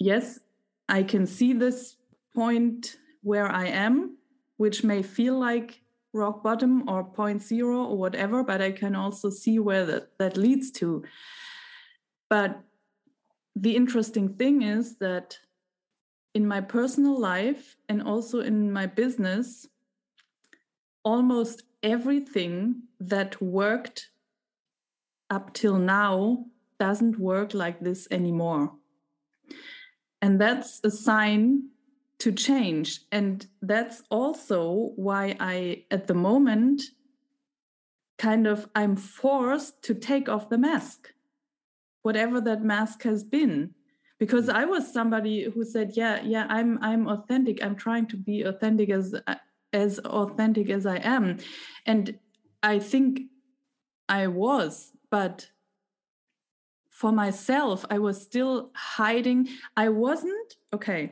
yes 0.00 0.40
I 0.88 1.02
can 1.02 1.26
see 1.26 1.52
this 1.52 1.96
point 2.34 2.96
where 3.22 3.46
I 3.46 3.66
am 3.66 4.16
which 4.56 4.82
may 4.82 5.02
feel 5.02 5.38
like 5.38 5.80
rock 6.16 6.42
bottom 6.42 6.88
or 6.88 7.04
point 7.04 7.42
zero 7.42 7.84
or 7.84 7.96
whatever, 7.96 8.42
but 8.42 8.60
I 8.60 8.72
can 8.72 8.96
also 8.96 9.30
see 9.30 9.58
where 9.58 9.84
that, 9.86 10.18
that 10.18 10.36
leads 10.36 10.70
to. 10.72 11.04
But 12.28 12.58
the 13.54 13.76
interesting 13.76 14.34
thing 14.34 14.62
is 14.62 14.96
that 14.98 15.38
in 16.34 16.46
my 16.46 16.60
personal 16.60 17.18
life 17.18 17.76
and 17.88 18.02
also 18.02 18.40
in 18.40 18.72
my 18.72 18.86
business, 18.86 19.66
almost 21.04 21.62
everything 21.86 22.82
that 23.00 23.40
worked 23.40 24.10
up 25.30 25.54
till 25.54 25.78
now 25.78 26.44
doesn't 26.78 27.18
work 27.18 27.54
like 27.54 27.80
this 27.80 28.08
anymore. 28.10 28.72
And 30.20 30.40
that's 30.40 30.80
a 30.82 30.90
sign 30.90 31.68
to 32.18 32.32
change. 32.32 33.00
And 33.12 33.46
that's 33.62 34.02
also 34.10 34.90
why 34.96 35.36
I, 35.38 35.84
at 35.90 36.08
the 36.08 36.14
moment, 36.14 36.82
kind 38.18 38.46
of 38.46 38.68
I'm 38.74 38.96
forced 38.96 39.82
to 39.84 39.94
take 39.94 40.28
off 40.28 40.48
the 40.48 40.58
mask, 40.58 41.12
whatever 42.02 42.40
that 42.40 42.62
mask 42.62 43.04
has 43.04 43.22
been. 43.22 43.74
Because 44.18 44.48
I 44.48 44.64
was 44.64 44.90
somebody 44.90 45.44
who 45.44 45.62
said, 45.62 45.92
"Yeah, 45.94 46.22
yeah, 46.24 46.46
I'm 46.48 46.78
I'm 46.80 47.06
authentic. 47.06 47.62
I'm 47.62 47.76
trying 47.76 48.06
to 48.06 48.16
be 48.16 48.42
authentic 48.42 48.88
as 48.88 49.14
as 49.76 49.98
authentic 50.00 50.70
as 50.70 50.84
I 50.86 50.96
am," 50.96 51.38
and 51.84 52.18
I 52.62 52.78
think 52.78 53.20
I 54.08 54.26
was, 54.26 54.92
but 55.10 55.50
for 56.90 57.12
myself, 57.12 57.84
I 57.90 57.98
was 57.98 58.22
still 58.22 58.70
hiding. 58.74 59.48
I 59.76 59.88
wasn't 59.90 60.50
okay 60.72 61.02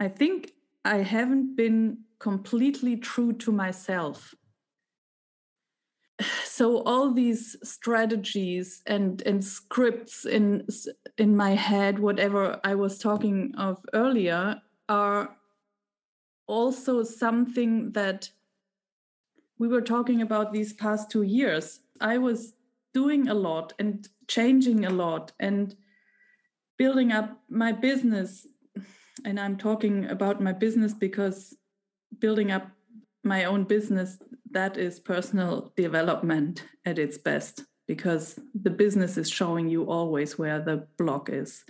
I 0.00 0.08
think 0.08 0.52
I 0.84 0.98
haven't 0.98 1.56
been 1.56 1.98
completely 2.18 2.96
true 2.96 3.32
to 3.34 3.52
myself. 3.52 4.34
So 6.44 6.82
all 6.82 7.12
these 7.12 7.56
strategies 7.62 8.82
and 8.86 9.22
and 9.22 9.44
scripts 9.44 10.24
in 10.24 10.66
in 11.16 11.36
my 11.36 11.50
head, 11.50 12.00
whatever 12.00 12.58
I 12.64 12.74
was 12.74 12.98
talking 12.98 13.54
of 13.56 13.78
earlier, 13.92 14.60
are 14.88 15.36
also 16.48 17.02
something 17.04 17.92
that 17.92 18.30
we 19.58 19.68
were 19.68 19.80
talking 19.80 20.22
about 20.22 20.52
these 20.52 20.72
past 20.72 21.10
two 21.10 21.22
years. 21.22 21.80
I 22.00 22.18
was 22.18 22.54
doing 22.94 23.28
a 23.28 23.34
lot 23.34 23.72
and 23.78 24.08
changing 24.26 24.84
a 24.84 24.90
lot 24.90 25.32
and 25.38 25.74
building 26.78 27.12
up 27.12 27.40
my 27.48 27.72
business. 27.72 28.46
And 29.24 29.38
I'm 29.38 29.56
talking 29.56 30.06
about 30.06 30.40
my 30.40 30.52
business 30.52 30.94
because 30.94 31.56
building 32.18 32.50
up 32.50 32.70
my 33.24 33.44
own 33.44 33.64
business 33.64 34.18
that 34.50 34.76
is 34.76 35.00
personal 35.00 35.72
development 35.76 36.64
at 36.84 36.98
its 36.98 37.18
best 37.18 37.64
because 37.86 38.38
the 38.54 38.70
business 38.70 39.16
is 39.16 39.28
showing 39.28 39.68
you 39.68 39.84
always 39.84 40.38
where 40.38 40.60
the 40.60 40.86
block 40.96 41.28
is. 41.30 41.64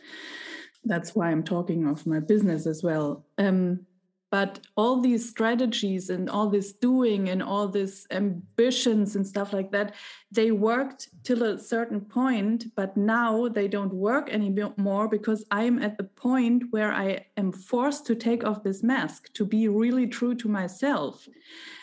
That's 0.84 1.14
why 1.14 1.30
i'm 1.30 1.42
talking 1.42 1.86
of 1.86 2.06
my 2.06 2.20
business 2.20 2.66
as 2.66 2.82
well. 2.82 3.26
Um, 3.38 3.86
but 4.30 4.60
all 4.76 5.00
these 5.00 5.28
strategies 5.28 6.10
and 6.10 6.28
all 6.28 6.50
this 6.50 6.72
doing 6.72 7.30
and 7.30 7.42
all 7.42 7.66
these 7.68 8.06
ambitions 8.10 9.16
and 9.16 9.26
stuff 9.26 9.52
like 9.52 9.70
that 9.70 9.94
they 10.30 10.50
worked 10.50 11.08
till 11.24 11.42
a 11.42 11.58
certain 11.58 12.00
point 12.00 12.66
but 12.74 12.96
now 12.96 13.48
they 13.48 13.68
don't 13.68 13.92
work 13.92 14.28
anymore 14.30 15.08
because 15.08 15.44
i'm 15.50 15.78
at 15.82 15.96
the 15.96 16.04
point 16.04 16.62
where 16.70 16.92
i 16.92 17.24
am 17.36 17.52
forced 17.52 18.06
to 18.06 18.14
take 18.14 18.44
off 18.44 18.62
this 18.62 18.82
mask 18.82 19.32
to 19.32 19.44
be 19.44 19.68
really 19.68 20.06
true 20.06 20.34
to 20.34 20.48
myself. 20.48 21.28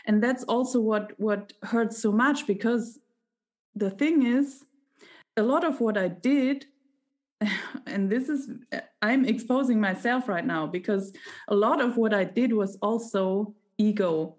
And 0.05 0.21
that's 0.21 0.43
also 0.43 0.79
what 0.79 1.13
what 1.17 1.53
hurts 1.63 1.97
so 2.01 2.11
much 2.11 2.45
because 2.47 2.99
the 3.75 3.89
thing 3.89 4.25
is 4.25 4.63
a 5.37 5.43
lot 5.43 5.63
of 5.63 5.81
what 5.81 5.97
i 5.97 6.07
did 6.07 6.65
and 7.85 8.09
this 8.09 8.29
is 8.29 8.49
i'm 9.01 9.25
exposing 9.25 9.79
myself 9.79 10.29
right 10.29 10.45
now 10.45 10.65
because 10.65 11.11
a 11.49 11.55
lot 11.55 11.81
of 11.81 11.97
what 11.97 12.13
i 12.13 12.23
did 12.23 12.53
was 12.53 12.77
also 12.81 13.53
ego. 13.77 14.35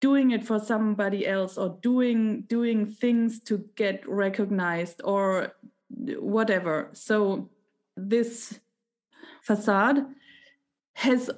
Doing 0.00 0.32
it 0.32 0.46
for 0.46 0.58
somebody 0.58 1.26
else 1.26 1.56
or 1.56 1.78
doing 1.80 2.42
doing 2.42 2.92
things 2.92 3.40
to 3.44 3.64
get 3.74 4.06
recognized 4.06 5.00
or 5.02 5.54
whatever. 5.88 6.90
So 6.92 7.48
this 7.96 8.60
facade 9.42 10.04
has 10.94 11.30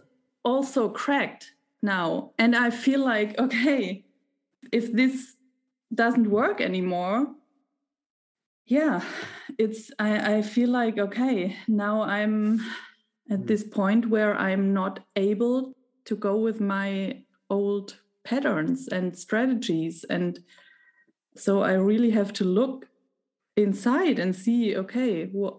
also 0.45 0.89
cracked 0.89 1.53
now. 1.83 2.33
And 2.39 2.57
i 2.57 2.71
feel 2.71 3.05
like 3.05 3.39
okay 3.39 4.05
if 4.73 4.93
this 4.93 5.37
doesn't 5.95 6.29
work 6.29 6.61
anymore 6.61 7.29
yeah 8.67 9.01
it's 9.59 9.91
I, 9.99 10.37
I 10.37 10.43
feel 10.43 10.71
like 10.71 10.99
okay 10.99 11.57
now 11.69 12.03
i'm 12.03 12.61
at 13.31 13.41
mm. 13.41 13.47
this 13.47 13.65
point 13.65 14.09
where 14.09 14.37
i'm 14.37 14.73
not 14.73 15.01
able 15.17 15.73
to 16.05 16.17
go 16.17 16.37
with 16.37 16.61
my 16.61 17.23
old 17.51 17.97
patterns 18.25 18.89
and 18.89 19.17
strategies 19.17 20.05
and 20.11 20.39
so 21.37 21.63
i 21.63 21.73
really 21.73 22.11
have 22.11 22.33
to 22.35 22.45
look 22.45 22.89
inside 23.57 24.19
and 24.19 24.35
see 24.35 24.77
okay 24.77 25.27
wh- 25.27 25.59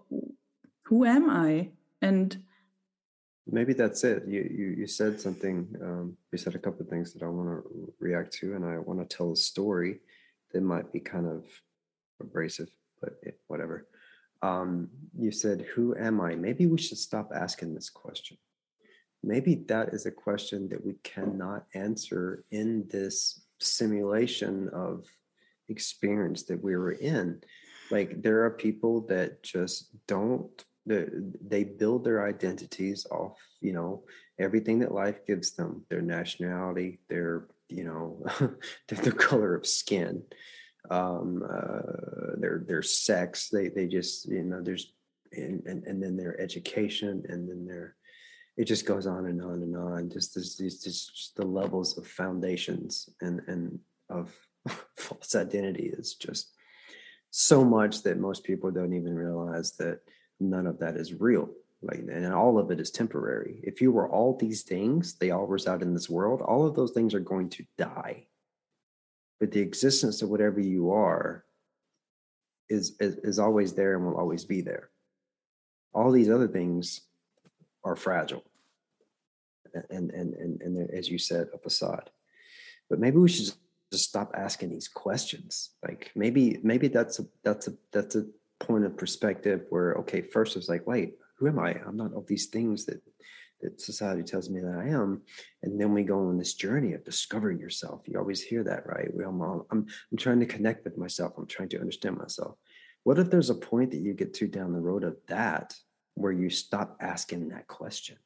who 0.88 1.04
am 1.04 1.28
i? 1.28 1.68
And 2.00 2.42
maybe 3.46 3.74
that's 3.74 4.04
it. 4.04 4.22
You 4.26 4.40
you, 4.40 4.66
you 4.78 4.86
said 4.86 5.20
something 5.20 5.68
um, 5.82 6.16
you 6.32 6.38
said 6.38 6.54
a 6.54 6.58
couple 6.58 6.80
of 6.82 6.88
things 6.88 7.12
that 7.12 7.22
i 7.22 7.28
want 7.28 7.48
to 7.48 7.92
react 7.98 8.32
to 8.38 8.54
and 8.54 8.64
i 8.64 8.78
want 8.78 8.98
to 9.00 9.16
tell 9.16 9.32
a 9.32 9.36
story 9.36 10.00
that 10.52 10.62
might 10.62 10.92
be 10.92 11.00
kind 11.00 11.26
of 11.26 11.44
abrasive 12.20 12.70
but 13.00 13.14
it, 13.22 13.40
whatever. 13.46 13.86
Um, 14.42 14.88
you 15.18 15.32
said, 15.32 15.66
Who 15.74 15.96
am 15.96 16.20
I? 16.20 16.34
Maybe 16.34 16.66
we 16.66 16.78
should 16.78 16.98
stop 16.98 17.32
asking 17.34 17.74
this 17.74 17.90
question. 17.90 18.36
Maybe 19.22 19.56
that 19.68 19.92
is 19.92 20.06
a 20.06 20.12
question 20.12 20.68
that 20.68 20.84
we 20.84 20.94
cannot 21.02 21.64
answer 21.74 22.44
in 22.50 22.86
this 22.88 23.42
simulation 23.58 24.68
of 24.68 25.06
experience 25.68 26.44
that 26.44 26.62
we 26.62 26.76
were 26.76 26.92
in. 26.92 27.40
Like, 27.90 28.22
there 28.22 28.44
are 28.44 28.50
people 28.50 29.00
that 29.08 29.42
just 29.42 29.88
don't, 30.06 30.64
they 30.86 31.64
build 31.64 32.04
their 32.04 32.26
identities 32.26 33.06
off, 33.10 33.38
you 33.60 33.72
know, 33.72 34.04
everything 34.38 34.78
that 34.78 34.92
life 34.92 35.26
gives 35.26 35.52
them 35.52 35.84
their 35.90 36.00
nationality, 36.00 37.00
their, 37.08 37.48
you 37.68 37.84
know, 37.84 38.24
their 38.88 39.12
color 39.12 39.54
of 39.54 39.66
skin 39.66 40.22
um, 40.90 41.42
uh, 41.48 42.36
their 42.38 42.64
their 42.66 42.82
sex. 42.82 43.48
They 43.48 43.68
they 43.68 43.86
just 43.86 44.28
you 44.28 44.44
know 44.44 44.62
there's 44.62 44.92
and, 45.32 45.62
and 45.66 45.84
and 45.84 46.02
then 46.02 46.16
their 46.16 46.40
education 46.40 47.24
and 47.28 47.48
then 47.48 47.66
their 47.66 47.96
it 48.56 48.64
just 48.64 48.86
goes 48.86 49.06
on 49.06 49.26
and 49.26 49.42
on 49.42 49.62
and 49.62 49.76
on. 49.76 50.10
Just 50.10 50.34
this 50.34 50.56
these 50.56 50.82
just 50.82 51.36
the 51.36 51.46
levels 51.46 51.98
of 51.98 52.06
foundations 52.06 53.08
and 53.20 53.40
and 53.46 53.78
of 54.08 54.34
false 54.96 55.34
identity 55.34 55.92
is 55.92 56.14
just 56.14 56.52
so 57.30 57.64
much 57.64 58.02
that 58.02 58.18
most 58.18 58.44
people 58.44 58.70
don't 58.70 58.94
even 58.94 59.14
realize 59.14 59.72
that 59.76 60.00
none 60.40 60.66
of 60.66 60.78
that 60.78 60.96
is 60.96 61.14
real. 61.14 61.50
like 61.82 61.98
and 61.98 62.32
all 62.32 62.58
of 62.58 62.70
it 62.70 62.80
is 62.80 62.90
temporary 62.90 63.60
if 63.62 63.80
you 63.80 63.92
were 63.92 64.08
all 64.10 64.36
these 64.36 64.62
things 64.62 65.14
they 65.14 65.30
all 65.30 65.46
reside 65.46 65.82
in 65.82 65.94
this 65.94 66.10
world 66.10 66.40
all 66.42 66.66
of 66.66 66.74
those 66.74 66.92
things 66.92 67.14
are 67.14 67.20
going 67.20 67.48
to 67.48 67.64
die 67.76 68.26
but 69.40 69.52
the 69.52 69.60
existence 69.60 70.22
of 70.22 70.28
whatever 70.28 70.60
you 70.60 70.90
are 70.92 71.44
is, 72.68 72.96
is 73.00 73.16
is 73.18 73.38
always 73.38 73.72
there 73.72 73.96
and 73.96 74.04
will 74.04 74.16
always 74.16 74.44
be 74.44 74.60
there. 74.60 74.90
All 75.94 76.10
these 76.10 76.30
other 76.30 76.48
things 76.48 77.00
are 77.84 77.96
fragile. 77.96 78.44
And 79.90 80.10
and 80.10 80.34
and, 80.34 80.62
and 80.62 80.90
as 80.90 81.08
you 81.08 81.18
said 81.18 81.48
a 81.54 81.58
facade. 81.58 82.10
But 82.90 83.00
maybe 83.00 83.18
we 83.18 83.28
should 83.28 83.52
just 83.92 84.08
stop 84.08 84.32
asking 84.34 84.70
these 84.70 84.88
questions. 84.88 85.70
Like 85.82 86.10
maybe 86.14 86.58
maybe 86.62 86.88
that's 86.88 87.18
a 87.20 87.26
that's 87.42 87.68
a 87.68 87.74
that's 87.92 88.16
a 88.16 88.26
point 88.60 88.84
of 88.84 88.96
perspective 88.96 89.66
where 89.70 89.94
okay 89.94 90.20
first 90.20 90.56
it's 90.56 90.68
like 90.68 90.86
wait 90.86 91.14
who 91.36 91.46
am 91.46 91.58
i? 91.58 91.70
I'm 91.86 91.96
not 91.96 92.12
all 92.12 92.24
these 92.26 92.46
things 92.46 92.84
that 92.86 93.00
that 93.60 93.80
society 93.80 94.22
tells 94.22 94.48
me 94.48 94.60
that 94.60 94.76
i 94.78 94.88
am 94.88 95.22
and 95.62 95.80
then 95.80 95.92
we 95.92 96.02
go 96.02 96.18
on 96.28 96.38
this 96.38 96.54
journey 96.54 96.92
of 96.92 97.04
discovering 97.04 97.58
yourself. 97.58 98.02
You 98.06 98.18
always 98.18 98.42
hear 98.42 98.62
that 98.64 98.86
right? 98.86 99.12
We 99.12 99.24
all, 99.24 99.66
I'm, 99.70 99.86
I'm 100.10 100.18
trying 100.18 100.40
to 100.40 100.46
connect 100.46 100.84
with 100.84 100.96
myself. 100.96 101.32
I'm 101.36 101.46
trying 101.46 101.68
to 101.70 101.80
understand 101.80 102.16
myself. 102.16 102.56
What 103.04 103.18
if 103.18 103.30
there's 103.30 103.50
a 103.50 103.54
point 103.54 103.90
that 103.90 104.00
you 104.00 104.14
get 104.14 104.34
to 104.34 104.46
down 104.46 104.72
the 104.72 104.80
road 104.80 105.04
of 105.04 105.16
that 105.28 105.74
where 106.14 106.32
you 106.32 106.50
stop 106.50 106.96
asking 107.00 107.48
that 107.48 107.66
question? 107.66 108.16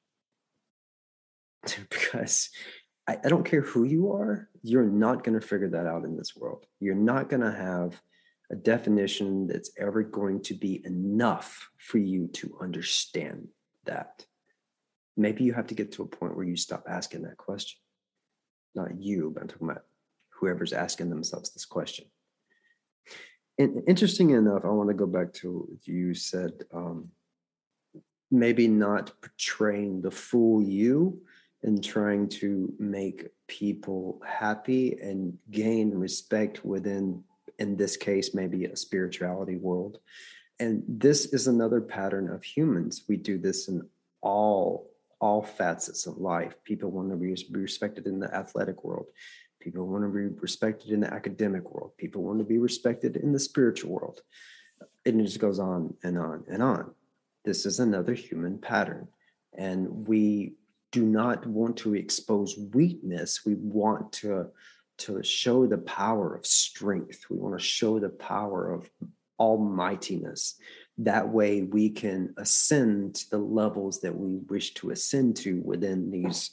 Because 1.88 2.50
I, 3.08 3.18
I 3.24 3.28
don't 3.28 3.44
care 3.44 3.60
who 3.60 3.84
you 3.84 4.12
are, 4.12 4.48
you're 4.62 4.84
not 4.84 5.22
going 5.24 5.38
to 5.38 5.46
figure 5.46 5.70
that 5.70 5.86
out 5.86 6.04
in 6.04 6.16
this 6.16 6.34
world. 6.36 6.66
You're 6.80 6.94
not 6.94 7.28
going 7.28 7.42
to 7.42 7.52
have 7.52 8.00
a 8.50 8.56
definition 8.56 9.46
that's 9.46 9.70
ever 9.78 10.02
going 10.02 10.42
to 10.42 10.54
be 10.54 10.82
enough 10.84 11.70
for 11.78 11.98
you 11.98 12.28
to 12.34 12.58
understand 12.60 13.48
that. 13.84 14.26
Maybe 15.16 15.44
you 15.44 15.52
have 15.52 15.66
to 15.68 15.74
get 15.74 15.92
to 15.92 16.02
a 16.02 16.06
point 16.06 16.36
where 16.36 16.46
you 16.46 16.56
stop 16.56 16.84
asking 16.88 17.22
that 17.22 17.36
question. 17.36 17.78
Not 18.74 18.98
you, 18.98 19.30
but 19.32 19.42
I'm 19.42 19.48
talking 19.48 19.70
about 19.70 19.84
whoever's 20.30 20.72
asking 20.72 21.10
themselves 21.10 21.52
this 21.52 21.66
question. 21.66 22.06
And 23.58 23.82
interesting 23.86 24.30
enough, 24.30 24.64
I 24.64 24.68
want 24.68 24.88
to 24.88 24.94
go 24.94 25.06
back 25.06 25.32
to 25.34 25.68
you 25.84 26.14
said 26.14 26.52
um, 26.72 27.10
maybe 28.30 28.66
not 28.66 29.12
portraying 29.20 30.00
the 30.00 30.10
full 30.10 30.62
you 30.62 31.22
and 31.62 31.84
trying 31.84 32.28
to 32.28 32.72
make 32.78 33.28
people 33.46 34.20
happy 34.26 34.98
and 35.00 35.36
gain 35.50 35.90
respect 35.90 36.64
within 36.64 37.22
in 37.58 37.76
this 37.76 37.96
case 37.96 38.34
maybe 38.34 38.64
a 38.64 38.74
spirituality 38.74 39.56
world 39.56 39.98
and 40.58 40.82
this 40.88 41.26
is 41.26 41.46
another 41.46 41.80
pattern 41.80 42.28
of 42.30 42.42
humans 42.42 43.04
we 43.08 43.16
do 43.16 43.36
this 43.36 43.68
in 43.68 43.86
all 44.22 44.90
all 45.22 45.42
facets 45.42 46.06
of 46.06 46.18
life 46.18 46.54
people 46.64 46.90
want 46.90 47.10
to 47.10 47.16
be 47.16 47.34
respected 47.58 48.06
in 48.06 48.20
the 48.20 48.34
athletic 48.34 48.84
world 48.84 49.06
people 49.60 49.86
want 49.86 50.04
to 50.04 50.08
be 50.08 50.26
respected 50.40 50.90
in 50.90 51.00
the 51.00 51.12
academic 51.12 51.70
world 51.70 51.92
people 51.96 52.22
want 52.22 52.38
to 52.38 52.44
be 52.44 52.58
respected 52.58 53.16
in 53.16 53.32
the 53.32 53.38
spiritual 53.38 53.92
world 53.92 54.20
and 55.06 55.20
it 55.20 55.24
just 55.24 55.38
goes 55.38 55.58
on 55.58 55.94
and 56.02 56.18
on 56.18 56.44
and 56.50 56.62
on 56.62 56.92
this 57.44 57.64
is 57.64 57.80
another 57.80 58.12
human 58.12 58.58
pattern 58.58 59.08
and 59.56 60.08
we 60.08 60.54
do 60.92 61.04
not 61.04 61.44
want 61.46 61.78
to 61.78 61.94
expose 61.94 62.56
weakness. 62.72 63.44
We 63.44 63.54
want 63.54 64.12
to, 64.14 64.50
to 64.98 65.22
show 65.22 65.66
the 65.66 65.78
power 65.78 66.34
of 66.34 66.46
strength. 66.46 67.24
We 67.30 67.38
want 67.38 67.58
to 67.58 67.64
show 67.64 67.98
the 67.98 68.10
power 68.10 68.70
of 68.70 68.88
almightiness. 69.40 70.60
That 70.98 71.28
way 71.28 71.62
we 71.62 71.90
can 71.90 72.34
ascend 72.36 73.14
to 73.16 73.30
the 73.30 73.38
levels 73.38 74.00
that 74.00 74.16
we 74.16 74.36
wish 74.48 74.74
to 74.74 74.90
ascend 74.90 75.36
to 75.38 75.60
within 75.64 76.10
these 76.10 76.50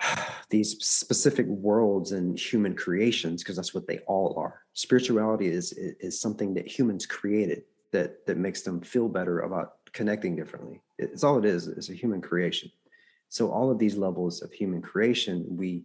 these 0.50 0.76
specific 0.78 1.46
worlds 1.46 2.12
and 2.12 2.38
human 2.38 2.74
creations 2.74 3.42
because 3.42 3.56
that's 3.56 3.74
what 3.74 3.86
they 3.86 3.98
all 4.06 4.34
are 4.38 4.62
spirituality 4.72 5.46
is 5.46 5.72
is 5.72 6.20
something 6.20 6.54
that 6.54 6.66
humans 6.66 7.04
created 7.06 7.62
that 7.92 8.24
that 8.26 8.36
makes 8.36 8.62
them 8.62 8.80
feel 8.80 9.08
better 9.08 9.40
about 9.40 9.74
connecting 9.92 10.36
differently. 10.36 10.80
It's 10.98 11.24
all 11.24 11.38
it 11.38 11.44
is, 11.44 11.68
it's 11.68 11.90
a 11.90 11.94
human 11.94 12.20
creation. 12.20 12.70
So 13.28 13.50
all 13.50 13.70
of 13.70 13.78
these 13.78 13.96
levels 13.96 14.42
of 14.42 14.52
human 14.52 14.82
creation, 14.82 15.44
we 15.48 15.84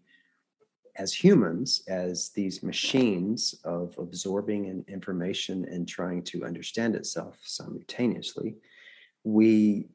as 0.97 1.13
humans, 1.13 1.83
as 1.87 2.29
these 2.29 2.63
machines 2.63 3.55
of 3.63 3.95
absorbing 3.97 4.83
information 4.87 5.65
and 5.65 5.87
trying 5.87 6.23
to 6.23 6.45
understand 6.45 6.95
itself 6.95 7.37
simultaneously, 7.43 8.55
we 9.23 9.87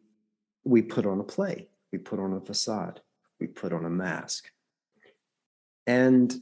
we 0.64 0.82
put 0.82 1.06
on 1.06 1.20
a 1.20 1.24
play, 1.24 1.68
we 1.90 1.98
put 1.98 2.18
on 2.18 2.34
a 2.34 2.40
facade, 2.40 3.00
we 3.40 3.46
put 3.46 3.72
on 3.72 3.86
a 3.86 3.90
mask. 3.90 4.50
And 5.86 6.34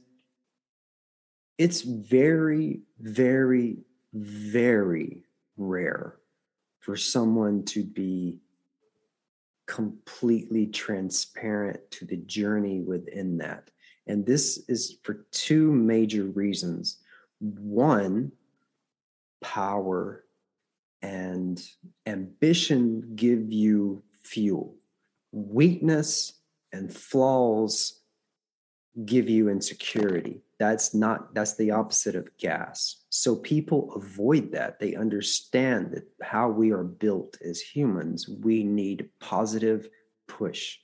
it's 1.56 1.82
very, 1.82 2.80
very, 2.98 3.78
very 4.12 5.24
rare 5.56 6.16
for 6.80 6.96
someone 6.96 7.64
to 7.64 7.84
be 7.84 8.40
completely 9.66 10.66
transparent 10.66 11.78
to 11.90 12.04
the 12.04 12.16
journey 12.16 12.80
within 12.80 13.38
that. 13.38 13.70
And 14.08 14.24
this 14.24 14.64
is 14.68 14.98
for 15.02 15.26
two 15.30 15.70
major 15.70 16.24
reasons. 16.24 16.98
One, 17.40 18.32
power 19.40 20.24
and 21.02 21.62
ambition 22.06 23.12
give 23.14 23.52
you 23.52 24.02
fuel, 24.22 24.74
weakness 25.30 26.32
and 26.72 26.92
flaws 26.92 28.00
give 29.04 29.28
you 29.28 29.48
insecurity. 29.48 30.42
That's 30.58 30.92
not 30.92 31.34
that's 31.34 31.54
the 31.56 31.70
opposite 31.70 32.16
of 32.16 32.36
gas. 32.36 33.04
So 33.10 33.36
people 33.36 33.92
avoid 33.94 34.50
that. 34.52 34.80
They 34.80 34.96
understand 34.96 35.92
that 35.92 36.08
how 36.20 36.48
we 36.48 36.72
are 36.72 36.82
built 36.82 37.38
as 37.40 37.60
humans 37.60 38.28
we 38.28 38.64
need 38.64 39.08
positive 39.20 39.88
push. 40.26 40.78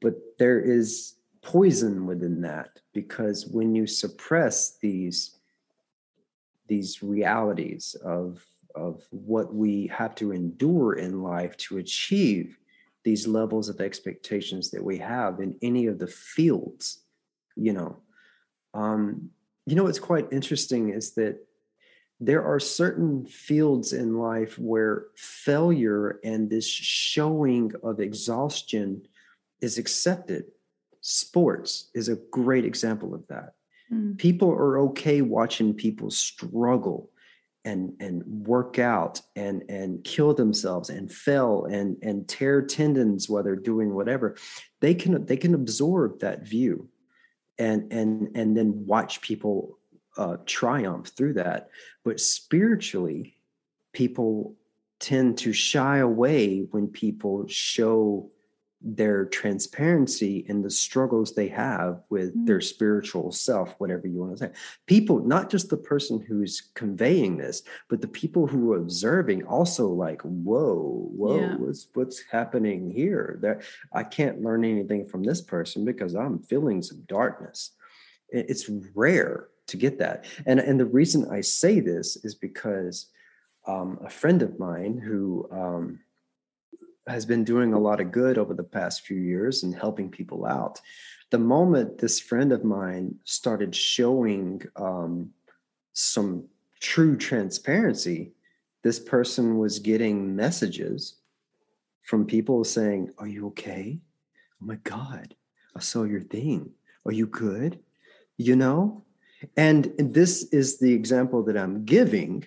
But 0.00 0.14
there 0.38 0.60
is 0.60 1.16
poison 1.42 2.06
within 2.06 2.40
that 2.40 2.80
because 2.92 3.46
when 3.46 3.74
you 3.74 3.86
suppress 3.86 4.76
these 4.78 5.38
these 6.68 7.02
realities 7.02 7.96
of 8.04 8.44
of 8.74 9.02
what 9.10 9.52
we 9.52 9.86
have 9.88 10.14
to 10.14 10.32
endure 10.32 10.94
in 10.94 11.22
life 11.22 11.56
to 11.56 11.78
achieve 11.78 12.58
these 13.04 13.26
levels 13.26 13.68
of 13.68 13.80
expectations 13.80 14.70
that 14.70 14.82
we 14.82 14.96
have 14.96 15.40
in 15.40 15.54
any 15.62 15.86
of 15.86 15.98
the 15.98 16.06
fields 16.06 17.00
you 17.56 17.72
know 17.72 17.96
um, 18.74 19.28
you 19.66 19.74
know 19.74 19.84
what's 19.84 19.98
quite 19.98 20.32
interesting 20.32 20.90
is 20.90 21.12
that 21.14 21.44
there 22.20 22.44
are 22.44 22.60
certain 22.60 23.26
fields 23.26 23.92
in 23.92 24.16
life 24.16 24.56
where 24.58 25.06
failure 25.16 26.20
and 26.22 26.48
this 26.48 26.66
showing 26.66 27.72
of 27.82 27.98
exhaustion 27.98 29.02
is 29.60 29.76
accepted 29.76 30.44
sports 31.02 31.90
is 31.94 32.08
a 32.08 32.16
great 32.30 32.64
example 32.64 33.14
of 33.14 33.26
that. 33.28 33.52
Mm. 33.92 34.16
people 34.16 34.50
are 34.50 34.78
okay 34.78 35.20
watching 35.20 35.74
people 35.74 36.10
struggle 36.10 37.10
and 37.64 37.92
and 38.00 38.22
work 38.24 38.78
out 38.78 39.20
and 39.36 39.64
and 39.68 40.02
kill 40.02 40.34
themselves 40.34 40.88
and 40.88 41.12
fail 41.12 41.66
and 41.66 41.96
and 42.02 42.26
tear 42.26 42.62
tendons 42.62 43.28
while 43.28 43.42
they're 43.42 43.54
doing 43.56 43.94
whatever. 43.94 44.36
They 44.80 44.94
can 44.94 45.26
they 45.26 45.36
can 45.36 45.54
absorb 45.54 46.20
that 46.20 46.46
view 46.46 46.88
and 47.58 47.92
and 47.92 48.30
and 48.34 48.56
then 48.56 48.86
watch 48.86 49.20
people 49.20 49.78
uh, 50.16 50.38
triumph 50.46 51.08
through 51.08 51.34
that. 51.34 51.68
But 52.04 52.20
spiritually 52.20 53.36
people 53.92 54.56
tend 54.98 55.38
to 55.38 55.52
shy 55.52 55.98
away 55.98 56.66
when 56.70 56.88
people 56.88 57.46
show 57.48 58.30
their 58.84 59.26
transparency 59.26 60.44
and 60.48 60.64
the 60.64 60.70
struggles 60.70 61.34
they 61.34 61.48
have 61.48 62.02
with 62.10 62.36
mm. 62.36 62.46
their 62.46 62.60
spiritual 62.60 63.32
self, 63.32 63.74
whatever 63.78 64.06
you 64.06 64.18
want 64.18 64.32
to 64.32 64.46
say. 64.46 64.52
People, 64.86 65.20
not 65.20 65.50
just 65.50 65.70
the 65.70 65.76
person 65.76 66.20
who's 66.20 66.70
conveying 66.74 67.36
this, 67.36 67.62
but 67.88 68.00
the 68.00 68.08
people 68.08 68.46
who 68.46 68.72
are 68.72 68.78
observing 68.78 69.44
also 69.44 69.88
like, 69.88 70.20
whoa, 70.22 71.08
whoa, 71.14 71.40
yeah. 71.40 71.56
what's 71.56 71.88
what's 71.94 72.22
happening 72.30 72.90
here? 72.90 73.38
That 73.42 73.62
I 73.92 74.02
can't 74.04 74.42
learn 74.42 74.64
anything 74.64 75.06
from 75.06 75.22
this 75.22 75.40
person 75.40 75.84
because 75.84 76.14
I'm 76.14 76.40
feeling 76.40 76.82
some 76.82 77.02
darkness. 77.06 77.72
It's 78.28 78.68
rare 78.94 79.48
to 79.68 79.76
get 79.76 79.98
that. 79.98 80.24
And 80.46 80.58
and 80.58 80.78
the 80.78 80.86
reason 80.86 81.30
I 81.30 81.40
say 81.40 81.80
this 81.80 82.16
is 82.24 82.34
because 82.34 83.06
um, 83.66 83.98
a 84.04 84.10
friend 84.10 84.42
of 84.42 84.58
mine 84.58 84.98
who 84.98 85.48
um, 85.52 86.00
has 87.06 87.26
been 87.26 87.44
doing 87.44 87.72
a 87.72 87.78
lot 87.78 88.00
of 88.00 88.12
good 88.12 88.38
over 88.38 88.54
the 88.54 88.62
past 88.62 89.02
few 89.02 89.18
years 89.18 89.62
and 89.62 89.74
helping 89.74 90.10
people 90.10 90.46
out. 90.46 90.80
The 91.30 91.38
moment 91.38 91.98
this 91.98 92.20
friend 92.20 92.52
of 92.52 92.64
mine 92.64 93.16
started 93.24 93.74
showing 93.74 94.62
um, 94.76 95.30
some 95.92 96.44
true 96.80 97.16
transparency, 97.16 98.32
this 98.82 98.98
person 98.98 99.58
was 99.58 99.78
getting 99.78 100.36
messages 100.36 101.14
from 102.02 102.26
people 102.26 102.64
saying, 102.64 103.10
Are 103.18 103.26
you 103.26 103.46
okay? 103.48 103.98
Oh 104.60 104.66
my 104.66 104.76
God, 104.84 105.34
I 105.76 105.80
saw 105.80 106.04
your 106.04 106.20
thing. 106.20 106.70
Are 107.06 107.12
you 107.12 107.26
good? 107.26 107.80
You 108.36 108.56
know? 108.56 109.04
And 109.56 109.92
this 109.98 110.44
is 110.52 110.78
the 110.78 110.92
example 110.92 111.42
that 111.44 111.56
I'm 111.56 111.84
giving 111.84 112.44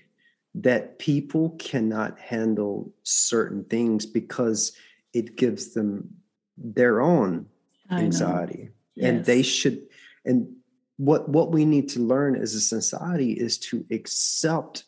that 0.55 0.99
people 0.99 1.51
cannot 1.59 2.17
handle 2.19 2.93
certain 3.03 3.63
things 3.65 4.05
because 4.05 4.71
it 5.13 5.35
gives 5.35 5.73
them 5.73 6.09
their 6.57 7.01
own 7.01 7.47
anxiety. 7.91 8.69
Yes. 8.95 9.09
And 9.09 9.25
they 9.25 9.41
should, 9.41 9.87
and 10.23 10.55
what 10.97 11.27
what 11.27 11.51
we 11.51 11.65
need 11.65 11.89
to 11.89 11.99
learn 11.99 12.35
as 12.35 12.55
a 12.55 12.61
society 12.61 13.33
is 13.33 13.57
to 13.57 13.85
accept 13.91 14.85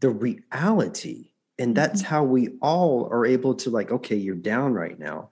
the 0.00 0.10
reality 0.10 1.30
and 1.58 1.74
that's 1.74 2.02
mm-hmm. 2.02 2.10
how 2.10 2.24
we 2.24 2.48
all 2.60 3.08
are 3.10 3.24
able 3.24 3.54
to 3.54 3.70
like 3.70 3.90
okay 3.90 4.16
you're 4.16 4.34
down 4.34 4.74
right 4.74 4.98
now 4.98 5.30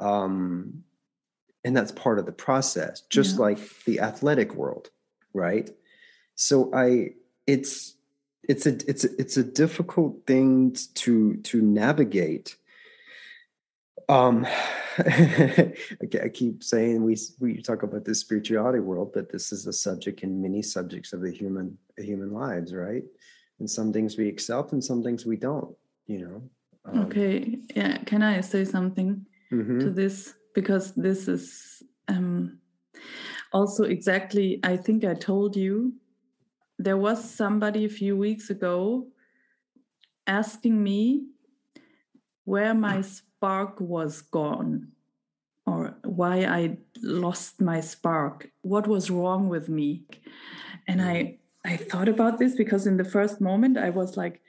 um 0.00 0.82
and 1.64 1.76
that's 1.76 1.92
part 1.92 2.18
of 2.18 2.26
the 2.26 2.32
process 2.32 3.02
just 3.08 3.36
yeah. 3.36 3.40
like 3.40 3.84
the 3.84 4.00
athletic 4.00 4.54
world 4.54 4.90
right 5.32 5.70
so 6.34 6.70
i 6.74 7.10
it's 7.46 7.94
it's 8.50 8.66
a 8.66 8.74
it's 8.90 9.04
a, 9.04 9.08
it's 9.18 9.36
a 9.36 9.44
difficult 9.44 10.26
thing 10.26 10.76
to 10.94 11.36
to 11.36 11.62
navigate. 11.62 12.56
Um 14.08 14.46
I 14.98 16.30
keep 16.32 16.64
saying 16.64 17.04
we 17.04 17.16
we 17.38 17.62
talk 17.62 17.84
about 17.84 18.04
the 18.04 18.14
spirituality 18.14 18.80
world 18.80 19.12
but 19.14 19.30
this 19.30 19.52
is 19.52 19.66
a 19.66 19.72
subject 19.72 20.22
in 20.24 20.42
many 20.42 20.62
subjects 20.62 21.12
of 21.12 21.20
the 21.20 21.30
human 21.30 21.78
human 21.96 22.32
lives 22.32 22.74
right? 22.74 23.04
And 23.60 23.70
some 23.70 23.92
things 23.92 24.18
we 24.18 24.28
accept 24.28 24.72
and 24.72 24.82
some 24.82 25.02
things 25.02 25.24
we 25.24 25.36
don't 25.36 25.74
you 26.06 26.18
know? 26.24 26.42
Um, 26.84 27.00
okay 27.04 27.58
yeah 27.76 27.98
can 27.98 28.22
i 28.22 28.40
say 28.40 28.64
something 28.64 29.26
mm-hmm. 29.52 29.78
to 29.80 29.90
this? 29.90 30.34
Because 30.54 30.92
this 30.94 31.28
is 31.28 31.82
um 32.08 32.58
also 33.52 33.84
exactly 33.84 34.58
i 34.64 34.76
think 34.76 35.04
i 35.04 35.14
told 35.14 35.56
you 35.56 35.92
there 36.80 36.96
was 36.96 37.22
somebody 37.22 37.84
a 37.84 37.90
few 37.90 38.16
weeks 38.16 38.48
ago 38.48 39.06
asking 40.26 40.82
me 40.82 41.26
where 42.44 42.72
my 42.72 43.02
spark 43.02 43.78
was 43.80 44.22
gone 44.22 44.88
or 45.66 45.94
why 46.04 46.44
I 46.46 46.78
lost 47.02 47.60
my 47.60 47.80
spark, 47.80 48.50
what 48.62 48.86
was 48.86 49.10
wrong 49.10 49.50
with 49.50 49.68
me. 49.68 50.04
And 50.88 51.02
I 51.02 51.38
I 51.66 51.76
thought 51.76 52.08
about 52.08 52.38
this 52.38 52.54
because 52.54 52.86
in 52.86 52.96
the 52.96 53.04
first 53.04 53.42
moment 53.42 53.76
I 53.76 53.90
was 53.90 54.16
like, 54.16 54.40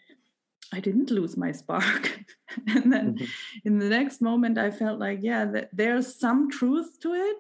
I 0.71 0.79
didn't 0.79 1.11
lose 1.11 1.35
my 1.35 1.51
spark. 1.51 2.23
and 2.67 2.93
then 2.93 3.15
mm-hmm. 3.15 3.25
in 3.65 3.77
the 3.77 3.89
next 3.89 4.21
moment 4.21 4.57
I 4.57 4.71
felt 4.71 4.99
like, 4.99 5.19
yeah, 5.21 5.43
that 5.51 5.69
there's 5.73 6.15
some 6.15 6.49
truth 6.49 6.97
to 7.01 7.13
it, 7.13 7.37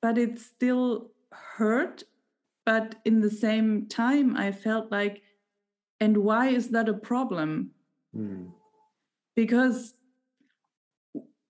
but 0.00 0.16
it 0.16 0.38
still 0.38 1.10
hurt. 1.32 2.04
But 2.66 2.96
in 3.06 3.20
the 3.20 3.30
same 3.30 3.86
time, 3.86 4.36
I 4.36 4.52
felt 4.52 4.90
like, 4.90 5.22
and 6.00 6.18
why 6.18 6.48
is 6.48 6.68
that 6.70 6.88
a 6.88 6.94
problem? 6.94 7.70
Mm. 8.14 8.50
Because 9.34 9.94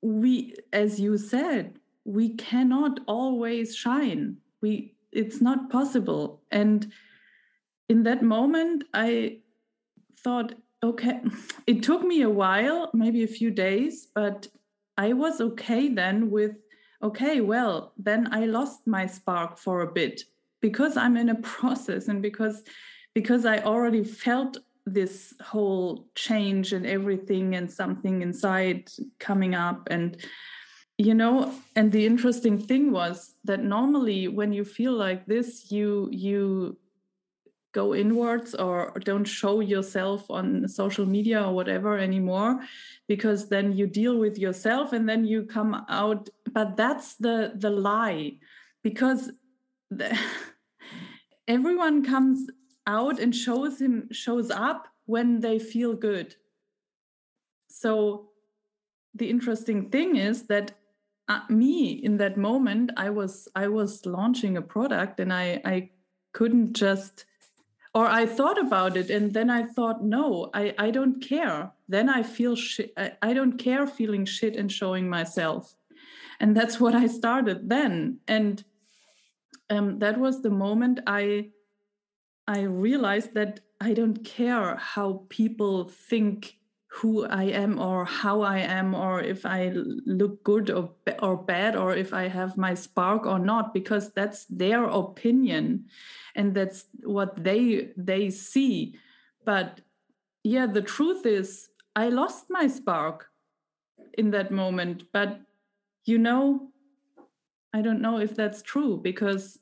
we 0.07 0.55
as 0.73 1.01
you 1.01 1.19
said 1.19 1.79
we 2.05 2.29
cannot 2.35 3.01
always 3.07 3.75
shine 3.75 4.37
we 4.61 4.95
it's 5.13 5.41
not 5.41 5.71
possible 5.71 6.43
and 6.51 6.93
in 7.89 8.05
that 8.05 8.23
moment 8.23 8.85
i 8.95 9.39
thought 10.21 10.55
okay 10.85 11.21
it 11.67 11.83
took 11.83 12.03
me 12.03 12.23
a 12.23 12.31
while 12.31 12.91
maybe 12.95 13.25
a 13.25 13.35
few 13.39 13.51
days 13.51 14.09
but 14.15 14.47
i 14.97 15.13
was 15.13 15.41
okay 15.41 15.89
then 15.89 16.31
with 16.31 16.57
okay 17.03 17.41
well 17.41 17.93
then 17.99 18.29
i 18.33 18.45
lost 18.45 18.87
my 18.87 19.07
spark 19.07 19.59
for 19.59 19.81
a 19.81 19.93
bit 19.93 20.23
because 20.61 20.97
i'm 20.97 21.17
in 21.17 21.29
a 21.29 21.35
process 21.57 22.09
and 22.09 22.23
because 22.23 22.63
because 23.15 23.45
i 23.45 23.59
already 23.59 24.05
felt 24.05 24.59
this 24.85 25.35
whole 25.43 26.07
change 26.15 26.73
and 26.73 26.87
everything 26.87 27.57
and 27.57 27.71
something 27.71 28.23
inside 28.23 28.89
coming 29.19 29.55
up 29.55 29.89
and 29.91 30.17
you 30.97 31.13
know 31.13 31.53
and 31.75 31.91
the 31.91 32.07
interesting 32.07 32.59
thing 32.59 32.93
was 32.93 33.35
that 33.45 33.63
normally 33.63 34.29
when 34.29 34.53
you 34.53 34.65
feel 34.65 34.93
like 34.93 35.27
this 35.27 35.71
you 35.73 36.09
you 36.13 36.77
go 37.77 37.95
inwards 37.95 38.55
or 38.55 38.95
don't 39.05 39.27
show 39.27 39.61
yourself 39.61 40.31
on 40.31 40.67
social 40.67 41.05
media 41.05 41.45
or 41.47 41.53
whatever 41.53 41.99
anymore 41.99 42.59
because 43.07 43.51
then 43.51 43.71
you 43.79 43.87
deal 43.87 44.17
with 44.17 44.39
yourself 44.39 44.95
and 44.95 45.07
then 45.07 45.27
you 45.27 45.43
come 45.43 45.85
out. 45.91 46.31
But 46.57 46.69
that's 46.77 47.17
the 47.17 47.53
the 47.55 47.69
lie 47.69 48.39
because 48.83 49.31
the, 49.91 50.19
everyone 51.49 52.05
comes 52.05 52.51
out 52.87 53.19
and 53.19 53.35
shows 53.35 53.81
him 53.81 54.09
shows 54.13 54.51
up 54.51 54.89
when 55.07 55.41
they 55.41 55.59
feel 55.59 55.95
good. 55.95 56.35
So 57.69 58.31
the 59.17 59.31
interesting 59.31 59.91
thing 59.91 60.17
is 60.17 60.47
that 60.47 60.73
uh, 61.29 61.41
me 61.49 61.91
in 61.91 62.19
that 62.19 62.37
moment 62.37 62.91
i 62.97 63.11
was 63.11 63.49
i 63.57 63.67
was 63.67 64.07
launching 64.07 64.57
a 64.57 64.63
product 64.63 65.19
and 65.19 65.33
i 65.33 65.61
i 65.65 65.91
couldn't 66.33 66.73
just 66.73 67.25
or 67.95 68.07
i 68.07 68.25
thought 68.27 68.59
about 68.59 68.97
it 68.97 69.11
and 69.11 69.33
then 69.33 69.51
i 69.51 69.63
thought 69.63 70.05
no 70.05 70.51
i 70.55 70.75
i 70.79 70.91
don't 70.91 71.21
care. 71.21 71.73
Then 71.89 72.09
i 72.09 72.23
feel 72.23 72.55
shit 72.57 72.93
I, 72.97 73.13
I 73.23 73.33
don't 73.33 73.59
care 73.59 73.87
feeling 73.87 74.25
shit 74.25 74.57
and 74.57 74.71
showing 74.71 75.09
myself. 75.09 75.75
And 76.41 76.57
that's 76.57 76.79
what 76.85 76.95
i 76.95 77.07
started 77.07 77.69
then. 77.69 78.19
And 78.29 78.63
um, 79.71 79.99
that 79.99 80.19
was 80.19 80.43
the 80.43 80.51
moment 80.51 81.01
i 81.07 81.51
I 82.49 82.63
realized 82.63 83.35
that 83.35 83.61
I 83.81 83.93
don't 83.93 84.25
care 84.25 84.77
how 84.77 85.27
people 85.29 85.89
think 85.89 86.57
who 86.89 87.27
I 87.27 87.45
am 87.45 87.79
or 87.79 88.05
how 88.05 88.41
I 88.41 88.59
am 88.59 88.95
or 88.95 89.21
if 89.21 89.45
I 89.45 89.73
look 89.75 90.43
good 90.45 90.71
or 90.71 90.95
or 91.21 91.37
bad 91.37 91.77
or 91.77 91.95
if 91.95 92.15
I 92.15 92.29
have 92.29 92.57
my 92.57 92.75
spark 92.75 93.27
or 93.27 93.39
not 93.39 93.75
because 93.75 94.13
that's 94.13 94.47
their 94.47 94.85
opinion 94.85 95.87
and 96.35 96.55
that's 96.55 96.87
what 97.03 97.43
they 97.43 97.93
they 97.97 98.31
see. 98.31 98.97
But 99.45 99.81
yeah 100.43 100.67
the 100.67 100.83
truth 100.83 101.27
is 101.27 101.69
I 101.97 102.09
lost 102.09 102.47
my 102.49 102.69
spark 102.69 103.29
in 104.17 104.31
that 104.31 104.51
moment 104.51 105.05
but 105.13 105.41
you 106.05 106.19
know 106.19 106.71
I 107.77 107.83
don't 107.83 108.01
know 108.01 108.19
if 108.19 108.35
that's 108.35 108.63
true 108.63 108.99
because 109.03 109.59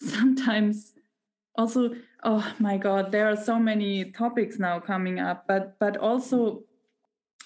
sometimes 0.00 0.92
also 1.54 1.94
oh 2.24 2.54
my 2.58 2.76
god 2.76 3.12
there 3.12 3.28
are 3.30 3.36
so 3.36 3.58
many 3.58 4.10
topics 4.10 4.58
now 4.58 4.78
coming 4.78 5.18
up 5.20 5.46
but 5.46 5.78
but 5.78 5.96
also 5.96 6.64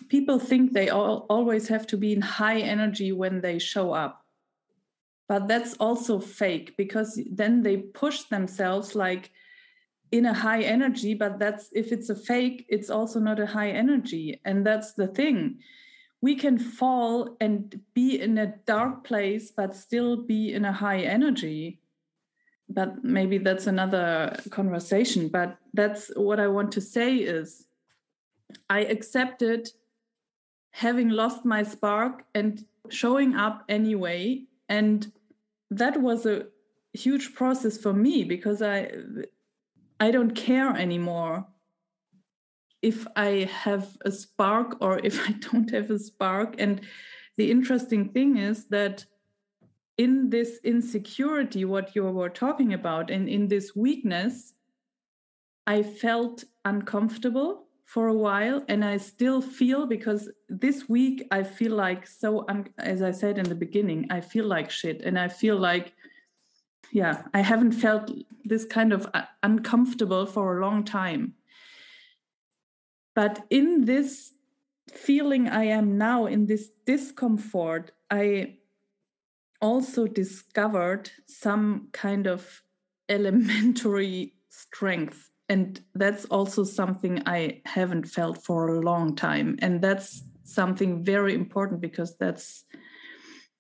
people 0.09 0.39
think 0.39 0.73
they 0.73 0.89
all, 0.89 1.27
always 1.29 1.69
have 1.69 1.87
to 1.89 1.97
be 1.97 2.13
in 2.13 2.23
high 2.23 2.61
energy 2.61 3.13
when 3.13 3.43
they 3.43 3.59
show 3.59 3.93
up. 3.93 4.25
But 5.29 5.47
that's 5.47 5.75
also 5.75 6.19
fake 6.19 6.77
because 6.77 7.21
then 7.31 7.63
they 7.63 7.77
push 7.77 8.23
themselves 8.25 8.95
like 8.95 9.31
in 10.11 10.27
a 10.27 10.35
high 10.35 10.63
energy 10.63 11.15
but 11.15 11.39
that's 11.39 11.69
if 11.73 11.93
it's 11.93 12.11
a 12.11 12.17
fake 12.17 12.67
it's 12.69 12.91
also 12.91 13.21
not 13.21 13.39
a 13.39 13.47
high 13.47 13.71
energy. 13.71 14.41
And 14.45 14.67
that's 14.67 14.95
the 14.95 15.07
thing 15.07 15.61
we 16.23 16.35
can 16.35 16.59
fall 16.59 17.37
and 17.41 17.81
be 17.95 18.21
in 18.21 18.39
a 18.39 18.55
dark 18.67 19.05
place 19.05 19.51
but 19.51 19.75
still 19.75 20.17
be 20.17 20.53
in 20.53 20.65
a 20.65 20.73
high 20.73 21.01
energy. 21.01 21.81
But 22.69 23.03
maybe 23.03 23.39
that's 23.39 23.67
another 23.67 24.37
conversation 24.51 25.29
but 25.29 25.59
that's 25.75 26.11
what 26.17 26.41
i 26.41 26.47
want 26.47 26.73
to 26.73 26.81
say 26.81 27.17
is 27.17 27.67
i 28.69 28.81
accepted 28.81 29.69
having 30.71 31.09
lost 31.09 31.45
my 31.45 31.63
spark 31.63 32.25
and 32.35 32.65
showing 32.89 33.35
up 33.35 33.65
anyway 33.69 34.43
and 34.69 35.13
that 35.71 36.01
was 36.01 36.27
a 36.27 36.47
huge 36.93 37.35
process 37.35 37.79
for 37.79 37.93
me 37.93 38.25
because 38.25 38.63
i 38.63 38.91
i 40.01 40.11
don't 40.11 40.35
care 40.35 40.77
anymore 40.77 41.47
if 42.83 43.07
i 43.17 43.49
have 43.53 43.97
a 44.05 44.11
spark 44.11 44.77
or 44.81 44.99
if 45.05 45.29
i 45.29 45.33
don't 45.51 45.71
have 45.71 45.91
a 45.91 45.99
spark. 45.99 46.55
And 46.59 46.81
the 47.37 47.51
interesting 47.51 48.11
thing 48.11 48.37
is 48.37 48.69
that 48.69 49.05
in 49.97 50.31
this 50.31 50.59
insecurity, 50.65 51.65
what 51.65 51.95
you 51.95 52.05
were 52.05 52.31
talking 52.31 52.73
about, 52.73 53.11
and 53.11 53.29
in 53.29 53.49
this 53.49 53.77
weakness, 53.77 54.55
I 55.67 55.83
felt 55.83 56.45
uncomfortable 56.65 57.67
for 57.91 58.07
a 58.07 58.15
while 58.15 58.63
and 58.69 58.85
i 58.85 58.97
still 58.97 59.43
feel 59.43 59.85
because 59.85 60.31
this 60.49 60.89
week 60.89 61.27
i 61.33 61.43
feel 61.43 61.75
like 61.75 62.07
so 62.07 62.47
as 62.79 63.03
i 63.03 63.11
said 63.11 63.37
in 63.37 63.49
the 63.49 63.55
beginning 63.55 64.07
i 64.11 64.21
feel 64.21 64.47
like 64.47 64.71
shit. 64.71 65.03
And 65.03 65.19
i 65.19 65.27
feel 65.27 65.57
like 65.57 65.93
yeah 66.93 67.23
i 67.35 67.41
haven't 67.41 67.73
felt 67.73 68.09
this 68.45 68.65
kind 68.65 68.93
of 68.93 69.09
uh, 69.13 69.23
uncomfortable 69.43 70.25
for 70.25 70.45
a 70.59 70.65
long 70.65 70.85
time 70.85 71.35
but 73.15 73.45
in 73.51 73.85
this 73.85 74.33
feeling 74.93 75.49
I 75.49 75.65
am 75.65 75.99
now, 75.99 76.27
in 76.27 76.47
this 76.47 76.71
discomfort, 76.87 77.93
I 78.11 78.59
also 79.61 80.07
discovered 80.07 81.11
some 81.27 81.89
kind 81.93 82.27
of 82.27 82.63
elementary 83.09 84.35
strength. 84.49 85.31
And 85.49 85.81
that's 85.95 86.25
also 86.27 86.65
something 86.65 87.23
I 87.27 87.61
haven't 87.65 88.05
felt 88.05 88.45
for 88.45 88.69
a 88.69 88.81
long 88.81 89.17
time. 89.17 89.57
And 89.61 89.83
that's 89.83 90.23
something 90.45 91.05
very 91.05 91.35
important 91.35 91.81
because 91.81 92.17
that's, 92.17 92.65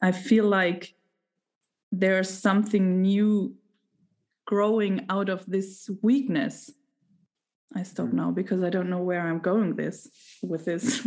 I 0.00 0.12
feel 0.12 0.44
like 0.44 0.94
there's 1.92 2.30
something 2.30 3.02
new 3.02 3.56
growing 4.46 5.06
out 5.08 5.28
of 5.28 5.44
this 5.46 5.90
weakness. 6.02 6.70
I 7.74 7.82
stop 7.82 8.08
mm. 8.08 8.14
now 8.14 8.30
because 8.30 8.62
I 8.62 8.70
don't 8.70 8.90
know 8.90 9.02
where 9.02 9.20
I'm 9.20 9.38
going 9.38 9.76
this 9.76 10.08
with 10.42 10.64
this. 10.64 11.06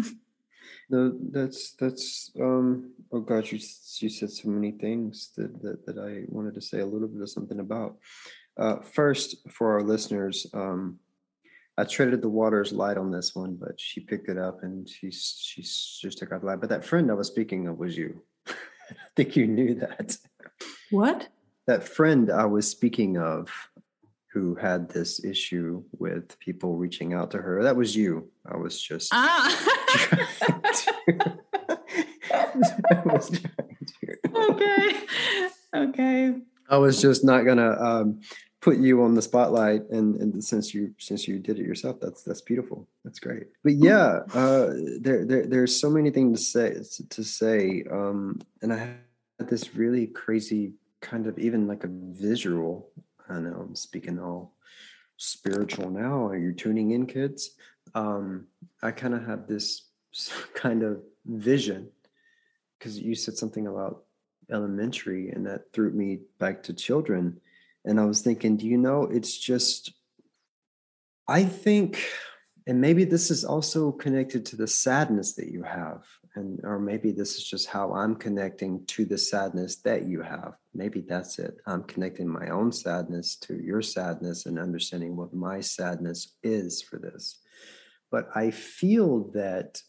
no, 0.89 1.14
that's 1.32 1.74
that's 1.74 2.32
um 2.39 2.93
oh 3.11 3.20
god 3.20 3.51
you 3.51 3.59
you 3.99 4.09
said 4.09 4.32
so 4.32 4.49
many 4.49 4.72
things 4.72 5.32
that, 5.38 5.61
that 5.61 5.86
that 5.86 5.97
I 5.97 6.24
wanted 6.28 6.53
to 6.55 6.61
say 6.61 6.80
a 6.80 6.86
little 6.86 7.07
bit 7.07 7.22
of 7.22 7.30
something 7.30 7.59
about. 7.59 7.97
Uh, 8.55 8.80
first, 8.82 9.49
for 9.49 9.74
our 9.74 9.82
listeners, 9.82 10.45
um, 10.53 10.99
I 11.78 11.86
treaded 11.86 12.22
the 12.22 12.30
waters 12.30 12.72
light 12.72 12.97
on 12.97 13.09
this 13.09 13.34
one, 13.34 13.55
but 13.55 13.80
she 13.80 13.99
picked 13.99 14.30
it 14.30 14.38
up 14.38 14.61
and 14.61 14.88
she 14.88 15.09
she 15.09 15.64
just 15.64 16.18
took 16.18 16.32
out 16.32 16.41
the 16.41 16.47
light. 16.47 16.61
But 16.61 16.70
that 16.70 16.86
friend 16.86 17.09
I 17.09 17.16
was 17.16 17.28
speaking 17.28 17.68
of 17.68 17.78
was 17.80 17.97
you. 17.97 18.22
I 18.47 18.95
think 19.16 19.36
you 19.36 19.47
knew 19.47 19.76
that. 19.76 20.18
What? 20.91 21.30
That 21.66 21.88
friend 21.88 22.32
I 22.32 22.45
was 22.45 22.70
speaking 22.70 23.18
of, 23.18 23.49
who 24.34 24.55
had 24.55 24.89
this 24.89 25.23
issue 25.23 25.84
with 25.99 26.38
people 26.39 26.75
reaching 26.75 27.13
out 27.13 27.29
to 27.31 27.38
her, 27.38 27.61
that 27.63 27.75
was 27.75 27.95
you. 27.95 28.27
I 28.45 28.57
was 28.57 28.81
just. 28.81 29.11
Ah. 29.13 29.47
I 32.34 33.01
was 33.05 33.29
to. 33.29 33.39
Okay. 34.36 34.99
Okay. 35.75 36.36
I 36.69 36.77
was 36.77 36.99
just 37.01 37.23
not 37.23 37.45
gonna 37.45 37.71
um, 37.79 38.21
put 38.59 38.77
you 38.77 39.03
on 39.03 39.13
the 39.13 39.21
spotlight, 39.21 39.88
and, 39.91 40.15
and 40.15 40.43
since 40.43 40.73
you 40.73 40.95
since 40.97 41.27
you 41.27 41.38
did 41.38 41.59
it 41.59 41.65
yourself, 41.65 41.99
that's 42.01 42.23
that's 42.23 42.41
beautiful. 42.41 42.88
That's 43.03 43.19
great. 43.19 43.47
But 43.63 43.73
yeah, 43.73 44.21
uh, 44.34 44.73
there, 44.99 45.25
there 45.25 45.45
there's 45.45 45.79
so 45.79 45.89
many 45.89 46.09
things 46.09 46.39
to 46.39 46.45
say 46.45 47.05
to 47.09 47.23
say, 47.23 47.84
um, 47.91 48.39
and 48.63 48.73
I 48.73 48.77
had 49.38 49.49
this 49.49 49.75
really 49.75 50.07
crazy 50.07 50.73
kind 51.01 51.27
of 51.27 51.38
even 51.38 51.67
like 51.67 51.84
a 51.84 51.89
visual. 51.89 52.89
I 53.30 53.39
know 53.39 53.65
I'm 53.67 53.76
speaking 53.76 54.19
all 54.19 54.55
spiritual 55.17 55.89
now. 55.89 56.28
Are 56.28 56.38
you 56.38 56.53
tuning 56.53 56.91
in, 56.91 57.05
kids? 57.05 57.51
Um, 57.95 58.47
I 58.82 58.91
kind 58.91 59.13
of 59.13 59.26
have 59.26 59.47
this 59.47 59.84
kind 60.53 60.84
of 60.84 61.01
vision 61.26 61.89
because 62.78 62.99
you 62.99 63.15
said 63.15 63.38
something 63.38 63.67
about 63.67 64.03
elementary 64.51 65.30
and 65.30 65.45
that 65.45 65.71
threw 65.71 65.91
me 65.91 66.19
back 66.38 66.61
to 66.63 66.74
children 66.74 67.39
and 67.86 67.99
i 67.99 68.05
was 68.05 68.21
thinking 68.21 68.57
do 68.57 68.67
you 68.67 68.78
know 68.78 69.03
it's 69.03 69.38
just 69.38 69.93
i 71.28 71.43
think 71.43 72.05
and 72.67 72.80
maybe 72.80 73.03
this 73.03 73.32
is 73.32 73.45
also 73.45 73.91
connected 73.91 74.45
to 74.45 74.55
the 74.55 74.67
sadness 74.67 75.34
that 75.34 75.47
you 75.47 75.63
have 75.63 76.03
and 76.36 76.59
or 76.63 76.79
maybe 76.79 77.11
this 77.11 77.36
is 77.36 77.43
just 77.43 77.67
how 77.67 77.93
i'm 77.93 78.15
connecting 78.15 78.84
to 78.88 79.05
the 79.05 79.17
sadness 79.17 79.77
that 79.77 80.07
you 80.07 80.21
have. 80.21 80.53
Maybe 80.73 81.01
that's 81.01 81.38
it. 81.38 81.57
I'm 81.67 81.84
connecting 81.84 82.27
my 82.27 82.49
own 82.49 82.71
sadness 82.71 83.36
to 83.38 83.55
your 83.61 83.81
sadness 83.81 84.47
and 84.47 84.57
understanding 84.57 85.15
what 85.15 85.34
my 85.34 85.61
sadness 85.61 86.36
is 86.41 86.81
for 86.81 86.97
this. 86.97 87.39
But 88.11 88.29
i 88.36 88.51
feel 88.51 89.31
that 89.31 89.81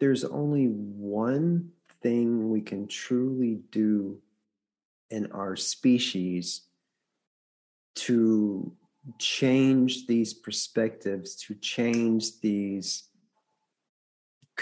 there's 0.00 0.24
only 0.24 0.66
one 0.66 1.70
thing 2.02 2.50
we 2.50 2.60
can 2.60 2.88
truly 2.88 3.60
do 3.70 4.20
in 5.10 5.30
our 5.30 5.54
species 5.54 6.62
to 7.94 8.72
change 9.18 10.06
these 10.06 10.32
perspectives 10.32 11.36
to 11.36 11.54
change 11.56 12.40
these 12.40 13.08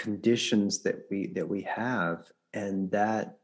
conditions 0.05 0.81
that 0.83 0.97
we 1.09 1.27
that 1.35 1.47
we 1.47 1.61
have 1.61 2.17
and 2.53 2.89
that 2.91 3.37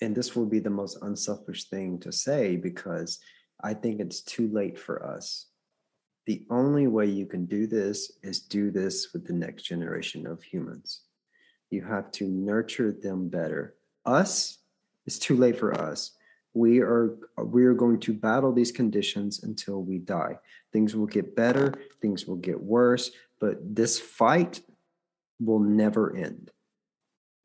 and 0.00 0.14
this 0.14 0.34
will 0.36 0.46
be 0.46 0.58
the 0.58 0.78
most 0.82 0.98
unselfish 1.02 1.64
thing 1.64 1.98
to 1.98 2.12
say 2.12 2.56
because 2.56 3.18
i 3.62 3.72
think 3.72 4.00
it's 4.00 4.20
too 4.22 4.48
late 4.52 4.78
for 4.78 4.96
us 5.14 5.46
the 6.26 6.46
only 6.50 6.86
way 6.86 7.06
you 7.06 7.26
can 7.26 7.44
do 7.46 7.66
this 7.66 8.12
is 8.22 8.40
do 8.40 8.70
this 8.70 9.12
with 9.12 9.26
the 9.26 9.32
next 9.32 9.62
generation 9.62 10.26
of 10.26 10.42
humans 10.42 11.04
you 11.74 11.82
have 11.82 12.10
to 12.12 12.28
nurture 12.28 12.92
them 12.92 13.28
better. 13.28 13.74
Us, 14.06 14.58
it's 15.06 15.18
too 15.18 15.36
late 15.36 15.58
for 15.58 15.74
us. 15.74 16.12
We 16.54 16.80
are 16.80 17.16
we 17.44 17.64
are 17.64 17.74
going 17.74 17.98
to 18.00 18.12
battle 18.12 18.52
these 18.52 18.70
conditions 18.70 19.42
until 19.42 19.82
we 19.82 19.98
die. 19.98 20.38
Things 20.72 20.94
will 20.94 21.06
get 21.06 21.34
better, 21.34 21.74
things 22.00 22.26
will 22.26 22.36
get 22.36 22.60
worse, 22.62 23.10
but 23.40 23.58
this 23.74 23.98
fight 23.98 24.60
will 25.44 25.60
never 25.60 26.14
end. 26.16 26.50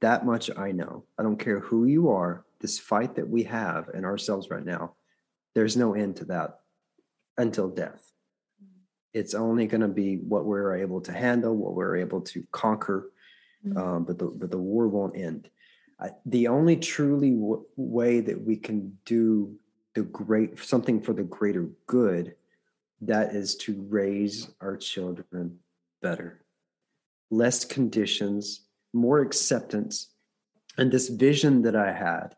That 0.02 0.26
much 0.26 0.50
I 0.58 0.72
know. 0.72 1.06
I 1.18 1.24
don't 1.24 1.40
care 1.40 1.60
who 1.60 1.86
you 1.86 2.10
are, 2.10 2.46
this 2.60 2.80
fight 2.80 3.16
that 3.16 3.30
we 3.30 3.44
have 3.44 3.90
in 3.94 4.06
ourselves 4.06 4.50
right 4.50 4.66
now, 4.66 4.94
there's 5.56 5.78
no 5.78 5.94
end 5.94 6.18
to 6.18 6.26
that 6.26 6.60
until 7.38 7.70
death. 7.70 8.12
It's 9.14 9.34
only 9.34 9.66
going 9.66 9.82
to 9.82 9.88
be 9.88 10.18
what 10.18 10.46
we're 10.46 10.76
able 10.76 11.02
to 11.02 11.12
handle, 11.12 11.56
what 11.56 11.74
we're 11.74 11.98
able 11.98 12.22
to 12.22 12.44
conquer, 12.52 13.12
mm-hmm. 13.66 13.78
um, 13.78 14.04
but 14.04 14.20
the 14.20 14.26
but 14.26 14.52
the 14.52 14.58
war 14.58 14.88
won't 14.88 15.18
end. 15.18 15.50
I, 16.00 16.12
the 16.26 16.48
only 16.48 16.78
truly 16.78 17.32
w- 17.32 17.66
way 17.76 18.22
that 18.22 18.40
we 18.40 18.56
can 18.56 18.98
do 19.06 19.56
the 19.96 20.04
great 20.04 20.60
something 20.60 21.02
for 21.02 21.14
the 21.14 21.24
greater 21.24 21.70
good 21.88 22.36
that 23.02 23.34
is 23.34 23.56
to 23.56 23.86
raise 23.90 24.50
our 24.62 24.78
children 24.78 25.60
better 26.02 26.42
less 27.30 27.66
conditions 27.66 28.62
more 28.94 29.20
acceptance. 29.20 30.10
And 30.78 30.92
this 30.92 31.10
vision 31.10 31.64
that 31.64 31.76
i 31.76 31.92
had 31.92 32.36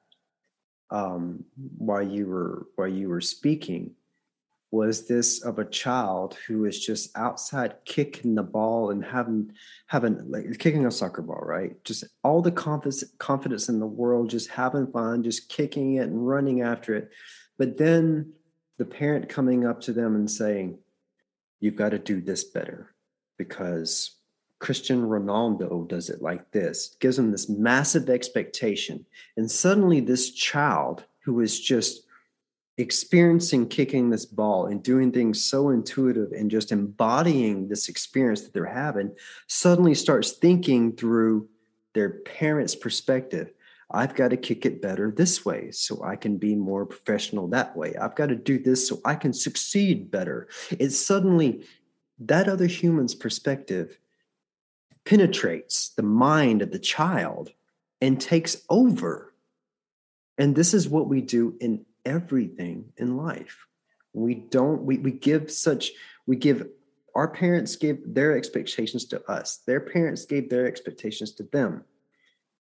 um, 0.89 1.45
while 1.77 2.01
you 2.01 2.27
were 2.27 2.67
while 2.75 2.87
you 2.87 3.07
were 3.07 3.21
speaking 3.21 3.91
was 4.71 5.05
this 5.05 5.43
of 5.43 5.59
a 5.59 5.65
child 5.65 6.37
who 6.47 6.63
is 6.65 6.83
just 6.83 7.15
outside 7.17 7.75
kicking 7.83 8.35
the 8.35 8.43
ball 8.43 8.89
and 8.89 9.03
having 9.03 9.51
having 9.87 10.29
like 10.29 10.57
kicking 10.59 10.85
a 10.85 10.91
soccer 10.91 11.21
ball 11.21 11.41
right? 11.41 11.81
Just 11.83 12.05
all 12.23 12.41
the 12.41 12.51
confidence 12.51 13.03
confidence 13.19 13.69
in 13.69 13.79
the 13.79 13.85
world 13.85 14.29
just 14.29 14.49
having 14.49 14.87
fun 14.87 15.23
just 15.23 15.49
kicking 15.49 15.95
it 15.95 16.07
and 16.07 16.27
running 16.27 16.61
after 16.61 16.95
it. 16.95 17.11
But 17.57 17.77
then 17.77 18.33
the 18.77 18.85
parent 18.85 19.29
coming 19.29 19.65
up 19.65 19.81
to 19.81 19.93
them 19.93 20.15
and 20.15 20.29
saying 20.29 20.79
you've 21.59 21.75
got 21.75 21.89
to 21.89 21.99
do 21.99 22.21
this 22.21 22.45
better 22.45 22.93
because 23.37 24.20
Cristiano 24.61 25.07
Ronaldo 25.07 25.87
does 25.87 26.09
it 26.09 26.21
like 26.21 26.51
this 26.51 26.95
gives 26.99 27.17
them 27.17 27.31
this 27.31 27.49
massive 27.49 28.09
expectation 28.09 29.05
and 29.35 29.49
suddenly 29.49 29.99
this 29.99 30.31
child 30.31 31.03
who 31.25 31.41
is 31.41 31.59
just 31.59 32.05
experiencing 32.77 33.67
kicking 33.67 34.09
this 34.09 34.25
ball 34.25 34.67
and 34.67 34.81
doing 34.81 35.11
things 35.11 35.43
so 35.43 35.69
intuitive 35.69 36.31
and 36.31 36.49
just 36.49 36.71
embodying 36.71 37.67
this 37.67 37.89
experience 37.89 38.41
that 38.41 38.53
they're 38.53 38.65
having 38.65 39.11
suddenly 39.47 39.93
starts 39.93 40.33
thinking 40.33 40.91
through 40.93 41.49
their 41.93 42.09
parents' 42.09 42.75
perspective. 42.75 43.51
I've 43.89 44.15
got 44.15 44.29
to 44.29 44.37
kick 44.37 44.65
it 44.65 44.81
better 44.81 45.11
this 45.11 45.43
way 45.43 45.71
so 45.71 46.01
I 46.03 46.15
can 46.15 46.37
be 46.37 46.55
more 46.55 46.85
professional 46.85 47.47
that 47.49 47.75
way. 47.75 47.95
I've 47.95 48.15
got 48.15 48.27
to 48.27 48.35
do 48.35 48.57
this 48.57 48.87
so 48.87 49.01
I 49.03 49.15
can 49.15 49.33
succeed 49.33 50.09
better. 50.09 50.47
It's 50.69 50.97
suddenly 50.97 51.65
that 52.19 52.47
other 52.47 52.67
human's 52.67 53.15
perspective 53.15 53.97
penetrates 55.05 55.89
the 55.89 56.03
mind 56.03 56.61
of 56.61 56.71
the 56.71 56.79
child 56.79 57.51
and 57.99 58.19
takes 58.19 58.57
over. 58.69 59.33
And 60.37 60.55
this 60.55 60.73
is 60.73 60.89
what 60.89 61.07
we 61.07 61.21
do 61.21 61.55
in 61.59 61.85
everything 62.05 62.93
in 62.97 63.17
life. 63.17 63.65
We 64.13 64.35
don't, 64.35 64.83
we, 64.83 64.97
we 64.97 65.11
give 65.11 65.51
such, 65.51 65.91
we 66.25 66.35
give, 66.35 66.67
our 67.15 67.27
parents 67.27 67.75
gave 67.75 68.13
their 68.13 68.35
expectations 68.35 69.05
to 69.05 69.23
us, 69.29 69.59
their 69.67 69.79
parents 69.79 70.25
gave 70.25 70.49
their 70.49 70.65
expectations 70.65 71.33
to 71.33 71.43
them. 71.43 71.83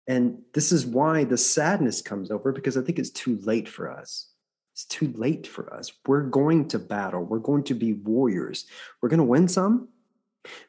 And 0.07 0.41
this 0.53 0.71
is 0.71 0.85
why 0.85 1.23
the 1.23 1.37
sadness 1.37 2.01
comes 2.01 2.31
over 2.31 2.51
because 2.51 2.75
I 2.75 2.81
think 2.81 2.99
it's 2.99 3.11
too 3.11 3.39
late 3.43 3.69
for 3.69 3.89
us. 3.89 4.27
It's 4.73 4.85
too 4.85 5.13
late 5.15 5.45
for 5.47 5.73
us. 5.73 5.91
We're 6.07 6.23
going 6.23 6.67
to 6.69 6.79
battle. 6.79 7.23
We're 7.23 7.39
going 7.39 7.63
to 7.65 7.73
be 7.73 7.93
warriors. 7.93 8.65
We're 9.01 9.09
going 9.09 9.19
to 9.19 9.23
win 9.23 9.47
some, 9.47 9.89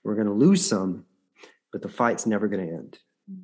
we're 0.05 0.15
going 0.15 0.27
to 0.27 0.33
lose 0.33 0.67
some, 0.67 1.07
but 1.73 1.83
the 1.83 1.89
fight's 1.89 2.27
never 2.27 2.47
going 2.49 2.67
to 2.67 2.73
end. 2.73 2.99
Hmm. 3.29 3.41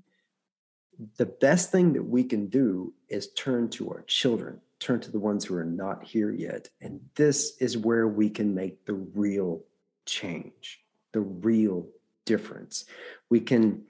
The 1.16 1.26
best 1.26 1.72
thing 1.72 1.94
that 1.94 2.04
we 2.04 2.24
can 2.24 2.46
do 2.46 2.94
is 3.08 3.32
turn 3.32 3.70
to 3.70 3.90
our 3.90 4.02
children 4.02 4.60
turn 4.80 5.00
to 5.00 5.10
the 5.10 5.18
ones 5.18 5.44
who 5.44 5.56
are 5.56 5.64
not 5.64 6.04
here 6.04 6.30
yet. 6.30 6.68
And 6.80 7.00
this 7.14 7.56
is 7.60 7.76
where 7.76 8.06
we 8.06 8.30
can 8.30 8.54
make 8.54 8.84
the 8.84 8.94
real 8.94 9.64
change. 10.06 10.80
the 11.12 11.20
real 11.20 11.86
difference. 12.26 12.84
We 13.30 13.40
can 13.40 13.84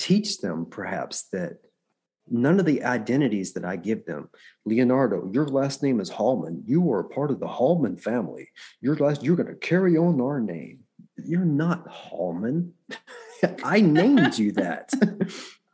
teach 0.00 0.38
them 0.38 0.66
perhaps 0.66 1.28
that 1.32 1.58
none 2.28 2.58
of 2.58 2.66
the 2.66 2.82
identities 2.82 3.52
that 3.52 3.64
I 3.64 3.76
give 3.76 4.06
them, 4.06 4.28
Leonardo, 4.64 5.30
your 5.32 5.46
last 5.46 5.84
name 5.84 6.00
is 6.00 6.08
Hallman. 6.08 6.64
You 6.66 6.92
are 6.92 7.00
a 7.00 7.08
part 7.08 7.30
of 7.30 7.38
the 7.38 7.46
Hallman 7.46 7.96
family. 7.96 8.48
Your 8.80 8.96
last, 8.96 9.22
you're 9.22 9.36
going 9.36 9.48
to 9.48 9.54
carry 9.54 9.96
on 9.96 10.20
our 10.20 10.40
name. 10.40 10.80
You're 11.16 11.44
not 11.44 11.86
Hallman. 11.86 12.74
I 13.64 13.80
named 13.80 14.38
you 14.38 14.52
that. 14.52 14.92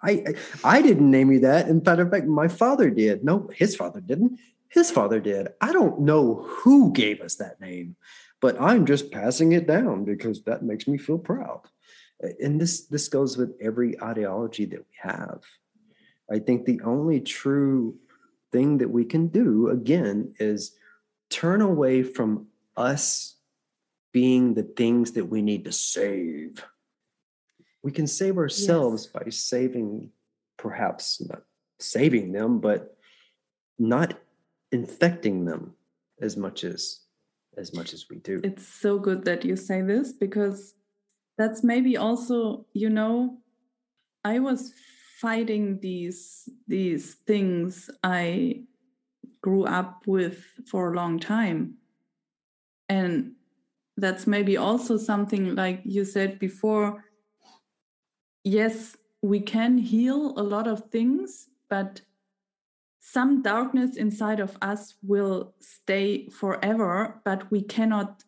I 0.03 0.35
I 0.63 0.83
didn't 0.83 1.11
name 1.11 1.33
you 1.33 1.41
that. 1.41 1.69
In 1.69 1.81
fact, 1.83 2.27
my 2.27 2.49
father 2.49 2.91
did. 2.91 3.25
No, 3.25 3.49
his 3.55 3.75
father 3.75 4.01
didn't. 4.01 4.39
His 4.69 4.91
father 4.91 5.21
did. 5.21 5.49
I 5.61 5.73
don't 5.73 6.01
know 6.01 6.45
who 6.49 6.93
gave 6.93 7.21
us 7.21 7.37
that 7.37 7.61
name, 7.61 7.97
but 8.41 8.61
I'm 8.61 8.85
just 8.85 9.11
passing 9.11 9.53
it 9.53 9.67
down 9.67 10.05
because 10.05 10.43
that 10.43 10.63
makes 10.63 10.87
me 10.87 10.99
feel 10.99 11.19
proud. 11.19 11.63
And 12.41 12.61
this 12.61 12.87
this 12.87 13.09
goes 13.09 13.37
with 13.37 13.57
every 13.61 14.01
ideology 14.03 14.65
that 14.67 14.81
we 14.81 15.11
have. 15.11 15.43
I 16.31 16.41
think 16.41 16.65
the 16.65 16.81
only 16.83 17.21
true 17.21 17.97
thing 18.53 18.79
that 18.79 18.91
we 18.91 19.05
can 19.05 19.29
do 19.29 19.69
again 19.69 20.35
is 20.39 20.73
turn 21.31 21.61
away 21.61 22.03
from 22.03 22.47
us 22.77 23.37
being 24.13 24.55
the 24.55 24.63
things 24.63 25.13
that 25.13 25.27
we 25.27 25.43
need 25.43 25.65
to 25.65 25.73
save. 25.73 26.65
We 27.87 27.93
can 27.93 28.09
save 28.09 28.37
ourselves 28.37 29.05
yes. 29.05 29.13
by 29.13 29.31
saving, 29.31 30.11
perhaps 30.57 31.21
not 31.21 31.43
saving 31.79 32.33
them, 32.33 32.59
but 32.59 32.97
not 33.79 34.19
infecting 34.73 35.45
them 35.45 35.75
as 36.21 36.37
much 36.37 36.65
as 36.65 37.03
as 37.57 37.73
much 37.73 37.93
as 37.93 38.07
we 38.11 38.17
do. 38.17 38.41
It's 38.43 38.67
so 38.67 38.99
good 38.99 39.25
that 39.27 39.45
you 39.45 39.55
say 39.55 39.83
this 39.83 40.13
because 40.13 40.75
that's 41.39 41.63
maybe 41.63 41.97
also, 41.97 42.67
you 42.73 42.91
know, 42.91 43.39
I 44.25 44.41
was 44.41 44.73
fighting 45.21 45.79
these 45.79 46.49
these 46.67 47.15
things 47.25 47.89
I 48.03 48.65
grew 49.43 49.65
up 49.65 50.09
with 50.09 50.45
for 50.69 50.93
a 50.93 50.97
long 50.97 51.21
time. 51.21 51.75
And 52.89 53.37
that's 53.97 54.27
maybe 54.27 54.57
also 54.57 54.97
something 54.97 55.55
like 55.55 55.83
you 55.85 56.05
said 56.05 56.41
before. 56.41 57.06
Yes, 58.47 58.97
we 59.23 59.41
can 59.41 59.77
heal 59.77 60.33
a 60.37 60.43
lot 60.45 60.69
of 60.69 60.89
things, 60.91 61.49
but 61.69 62.03
some 63.01 63.43
darkness 63.43 63.97
inside 63.97 64.39
of 64.39 64.57
us 64.63 64.95
will 65.03 65.53
stay 65.59 66.29
forever, 66.29 67.21
but 67.25 67.51
we 67.51 67.61
cannot 67.61 68.23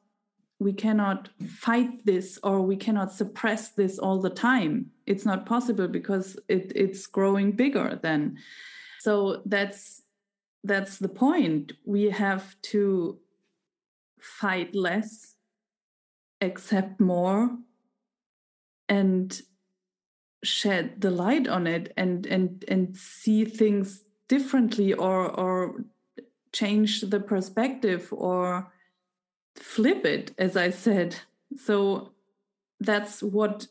we 0.59 0.73
cannot 0.73 1.29
fight 1.47 2.05
this 2.05 2.37
or 2.43 2.63
we 2.63 2.77
cannot 2.77 3.13
suppress 3.13 3.69
this 3.69 3.97
all 4.01 4.21
the 4.21 4.29
time. 4.29 4.91
It's 5.07 5.25
not 5.25 5.47
possible 5.47 5.87
because 5.87 6.37
it, 6.49 6.73
it's 6.75 7.07
growing 7.07 7.53
bigger 7.53 8.01
then. 8.03 8.39
So 8.99 9.43
that's 9.47 10.03
that's 10.65 10.99
the 10.99 11.09
point. 11.09 11.75
We 11.85 12.11
have 12.11 12.61
to 12.73 13.21
fight 14.19 14.75
less 14.75 15.37
accept 16.41 16.99
more 16.99 17.57
and 18.89 19.41
shed 20.45 21.01
the 21.01 21.11
light 21.11 21.49
on 21.49 21.67
it 21.67 21.93
and 21.97 22.27
and 22.27 22.65
and 22.69 22.97
see 22.97 23.45
things 23.45 24.05
differently 24.29 24.93
or 24.93 25.29
or 25.31 25.85
change 26.53 27.03
the 27.03 27.21
perspective 27.21 28.09
or 28.13 28.73
flip 29.57 30.05
it, 30.05 30.33
as 30.39 30.57
I 30.57 30.71
said. 30.71 31.17
So 31.57 32.13
that's 32.81 33.23
what 33.23 33.67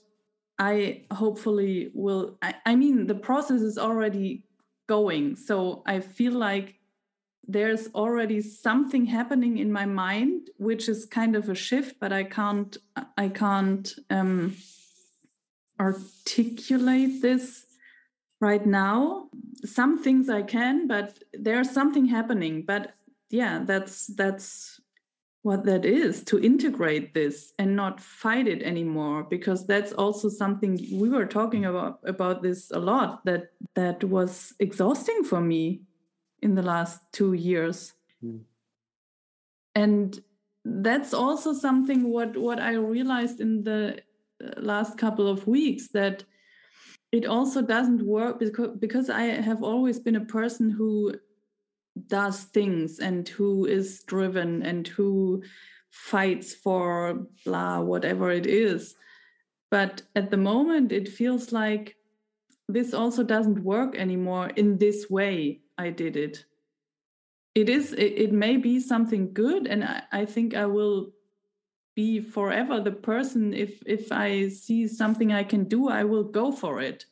I 0.60 1.04
hopefully 1.12 1.92
will. 1.94 2.38
I, 2.42 2.56
I 2.66 2.76
mean, 2.76 3.08
the 3.08 3.16
process 3.16 3.62
is 3.62 3.78
already 3.78 4.44
going. 4.88 5.36
So 5.36 5.84
I 5.86 6.00
feel 6.00 6.34
like 6.34 6.76
there's 7.48 7.88
already 7.96 8.42
something 8.42 9.06
happening 9.06 9.58
in 9.58 9.72
my 9.72 9.86
mind 9.86 10.50
which 10.58 10.90
is 10.90 11.06
kind 11.06 11.34
of 11.34 11.48
a 11.48 11.56
shift 11.56 11.96
but 11.98 12.12
i 12.12 12.22
can't 12.22 12.76
i 13.18 13.30
can't 13.30 13.96
um, 14.10 14.54
articulate 15.80 17.22
this 17.22 17.66
right 18.40 18.66
now. 18.66 19.30
Some 19.66 20.04
things 20.04 20.30
i 20.30 20.42
can 20.42 20.88
but 20.88 21.18
there's 21.34 21.72
something 21.72 22.06
happening. 22.06 22.64
But 22.66 22.94
yeah 23.30 23.64
that's 23.66 24.08
that's 24.08 24.80
what 25.44 25.64
that 25.64 25.86
is 25.86 26.24
to 26.24 26.40
integrate 26.40 27.14
this 27.14 27.54
and 27.58 27.76
not 27.76 28.02
fight 28.02 28.48
it 28.48 28.62
anymore 28.64 29.24
because 29.24 29.66
that's 29.66 29.94
also 29.94 30.28
something 30.28 30.78
we 30.92 31.10
were 31.10 31.26
talking 31.26 31.66
about 31.66 32.00
about 32.06 32.42
this 32.42 32.70
a 32.72 32.80
lot 32.80 33.24
that 33.26 33.52
that 33.74 34.04
was 34.04 34.54
exhausting 34.60 35.24
for 35.24 35.40
me 35.40 35.82
in 36.42 36.56
the 36.56 36.62
last 36.62 37.00
2 37.14 37.34
years. 37.34 37.94
Mm. 38.24 38.42
and 39.76 40.24
that's 40.66 41.14
also 41.14 41.54
something 41.54 42.10
what 42.10 42.36
what 42.36 42.60
i 42.60 42.74
realized 42.74 43.40
in 43.40 43.64
the 43.64 44.02
last 44.58 44.98
couple 44.98 45.28
of 45.28 45.48
weeks 45.48 45.88
that 45.90 46.24
it 47.12 47.26
also 47.26 47.62
doesn't 47.62 48.02
work 48.02 48.38
because 48.40 48.78
because 48.80 49.10
i 49.10 49.24
have 49.24 49.64
always 49.64 50.00
been 50.00 50.18
a 50.18 50.26
person 50.26 50.70
who 50.70 51.12
does 52.06 52.44
things 52.44 53.00
and 53.00 53.28
who 53.28 53.66
is 53.66 54.04
driven 54.04 54.62
and 54.64 54.88
who 54.88 55.42
fights 55.90 56.54
for 56.54 57.26
blah 57.46 57.80
whatever 57.80 58.30
it 58.30 58.46
is. 58.46 58.96
But 59.72 60.04
at 60.16 60.30
the 60.32 60.38
moment 60.38 60.92
it 60.92 61.10
feels 61.10 61.52
like 61.52 61.96
this 62.70 62.94
also 62.94 63.24
doesn't 63.24 63.64
work 63.64 63.96
anymore 63.96 64.50
in 64.56 64.78
this 64.78 65.10
way 65.10 65.62
i 65.78 65.90
did 65.90 66.16
it. 66.16 66.46
It 67.56 67.70
is 67.70 67.94
it, 67.94 68.14
it 68.26 68.32
may 68.32 68.58
be 68.58 68.80
something 68.80 69.34
good 69.34 69.68
and 69.68 69.84
I, 69.84 70.04
I 70.12 70.26
think 70.26 70.54
i 70.54 70.66
will 70.66 71.12
be 71.98 72.22
forever 72.22 72.80
the 72.80 72.92
person. 72.92 73.56
If 73.56 73.82
if 73.88 74.12
i 74.12 74.50
see 74.50 74.88
something 74.88 75.34
i 75.34 75.44
can 75.44 75.64
do 75.64 75.90
i 75.90 76.04
will 76.04 76.24
go 76.24 76.52
for 76.52 76.80
it. 76.80 77.06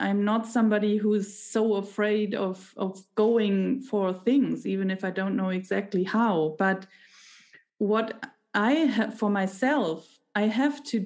I'm 0.00 0.24
not 0.24 0.46
somebody 0.46 0.96
who's 0.96 1.28
so 1.52 1.74
afraid 1.74 2.34
of 2.34 2.72
of 2.78 2.92
going 3.14 3.82
for 3.82 4.14
things, 4.14 4.66
even 4.66 4.90
if 4.90 5.04
I 5.04 5.10
don't 5.10 5.36
know 5.36 5.50
exactly 5.50 6.04
how. 6.04 6.56
But 6.58 6.86
what 7.76 8.08
I 8.54 8.72
have 8.96 9.18
for 9.18 9.30
myself, 9.30 9.98
I 10.34 10.44
have 10.60 10.82
to 10.92 10.98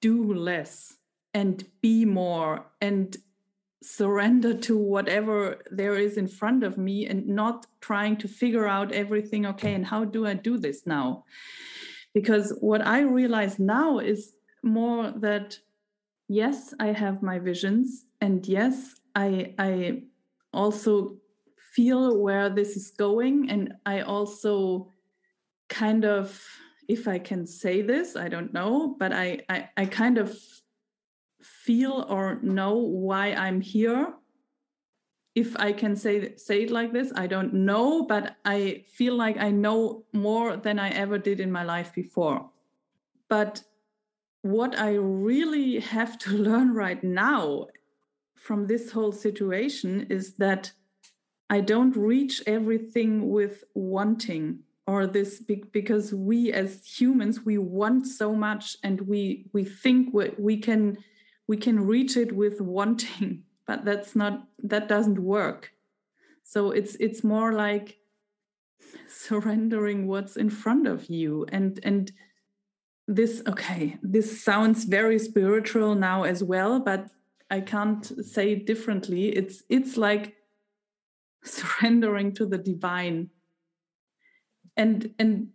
do 0.00 0.32
less 0.32 0.96
and 1.34 1.64
be 1.82 2.04
more 2.04 2.66
and 2.80 3.16
surrender 3.82 4.54
to 4.54 4.78
whatever 4.78 5.62
there 5.70 5.96
is 5.96 6.16
in 6.16 6.28
front 6.28 6.62
of 6.62 6.78
me 6.78 7.08
and 7.10 7.26
not 7.26 7.66
trying 7.80 8.16
to 8.18 8.28
figure 8.28 8.68
out 8.68 8.92
everything 8.92 9.46
okay 9.46 9.72
and 9.72 9.86
how 9.86 10.04
do 10.04 10.26
i 10.26 10.34
do 10.34 10.58
this 10.58 10.86
now 10.86 11.24
because 12.14 12.52
what 12.60 12.84
i 12.86 13.00
realize 13.00 13.58
now 13.58 13.98
is 13.98 14.32
more 14.62 15.12
that 15.16 15.58
yes 16.28 16.74
i 16.80 16.88
have 16.88 17.22
my 17.22 17.38
visions 17.38 18.06
and 18.20 18.46
yes 18.46 18.94
i 19.14 19.54
i 19.58 20.02
also 20.52 21.16
feel 21.74 22.18
where 22.18 22.48
this 22.48 22.76
is 22.76 22.90
going 22.90 23.48
and 23.50 23.72
i 23.86 24.00
also 24.00 24.92
kind 25.68 26.04
of 26.04 26.42
if 26.88 27.06
i 27.06 27.18
can 27.18 27.46
say 27.46 27.80
this 27.80 28.16
i 28.16 28.28
don't 28.28 28.52
know 28.52 28.96
but 28.98 29.12
i 29.12 29.38
i, 29.48 29.68
I 29.76 29.86
kind 29.86 30.18
of 30.18 30.36
feel 31.40 32.04
or 32.08 32.40
know 32.42 32.74
why 32.74 33.32
i'm 33.32 33.60
here 33.60 34.14
if 35.42 35.50
i 35.58 35.70
can 35.72 35.94
say 35.96 36.14
say 36.36 36.62
it 36.64 36.70
like 36.70 36.92
this 36.92 37.12
i 37.16 37.26
don't 37.26 37.52
know 37.52 38.04
but 38.12 38.36
i 38.44 38.84
feel 38.98 39.14
like 39.24 39.36
i 39.38 39.50
know 39.50 40.04
more 40.12 40.56
than 40.56 40.78
i 40.78 40.88
ever 40.90 41.18
did 41.18 41.40
in 41.40 41.50
my 41.50 41.64
life 41.64 41.92
before. 41.94 42.50
But 43.30 43.62
what 44.42 44.78
I 44.78 44.94
really 44.94 45.80
have 45.80 46.18
to 46.18 46.30
learn 46.48 46.74
right 46.74 47.02
now 47.02 47.66
from 48.34 48.66
this 48.66 48.90
whole 48.90 49.12
situation 49.12 50.06
is 50.10 50.34
that 50.36 50.72
I 51.48 51.60
don't 51.60 51.96
reach 51.96 52.42
everything 52.46 53.28
with 53.28 53.64
wanting 53.74 54.60
or 54.86 55.06
this 55.06 55.42
because 55.72 56.14
we 56.14 56.52
as 56.52 56.84
humans 56.84 57.44
we 57.44 57.58
want 57.58 58.06
so 58.06 58.34
much 58.34 58.76
and 58.82 59.00
we 59.02 59.46
we 59.52 59.64
think 59.64 60.14
we, 60.14 60.32
we 60.38 60.56
can 60.56 60.96
we 61.46 61.56
can 61.56 61.78
reach 61.80 62.16
it 62.16 62.32
with 62.32 62.60
wanting 62.60 63.42
but 63.70 63.84
that's 63.84 64.16
not 64.16 64.48
that 64.64 64.88
doesn't 64.88 65.20
work. 65.20 65.70
So 66.42 66.72
it's 66.72 66.96
it's 66.96 67.22
more 67.22 67.52
like 67.52 67.98
surrendering 69.06 70.08
what's 70.08 70.36
in 70.36 70.50
front 70.50 70.88
of 70.88 71.08
you 71.08 71.46
and 71.52 71.78
and 71.84 72.10
this 73.06 73.42
okay 73.46 73.96
this 74.02 74.42
sounds 74.42 74.82
very 74.84 75.18
spiritual 75.18 75.94
now 75.94 76.24
as 76.24 76.42
well 76.42 76.80
but 76.80 77.02
i 77.50 77.60
can't 77.60 78.04
say 78.34 78.52
it 78.54 78.66
differently. 78.66 79.24
It's 79.40 79.62
it's 79.68 79.96
like 79.96 80.34
surrendering 81.44 82.32
to 82.38 82.46
the 82.46 82.58
divine. 82.58 83.30
And 84.76 85.14
and 85.20 85.50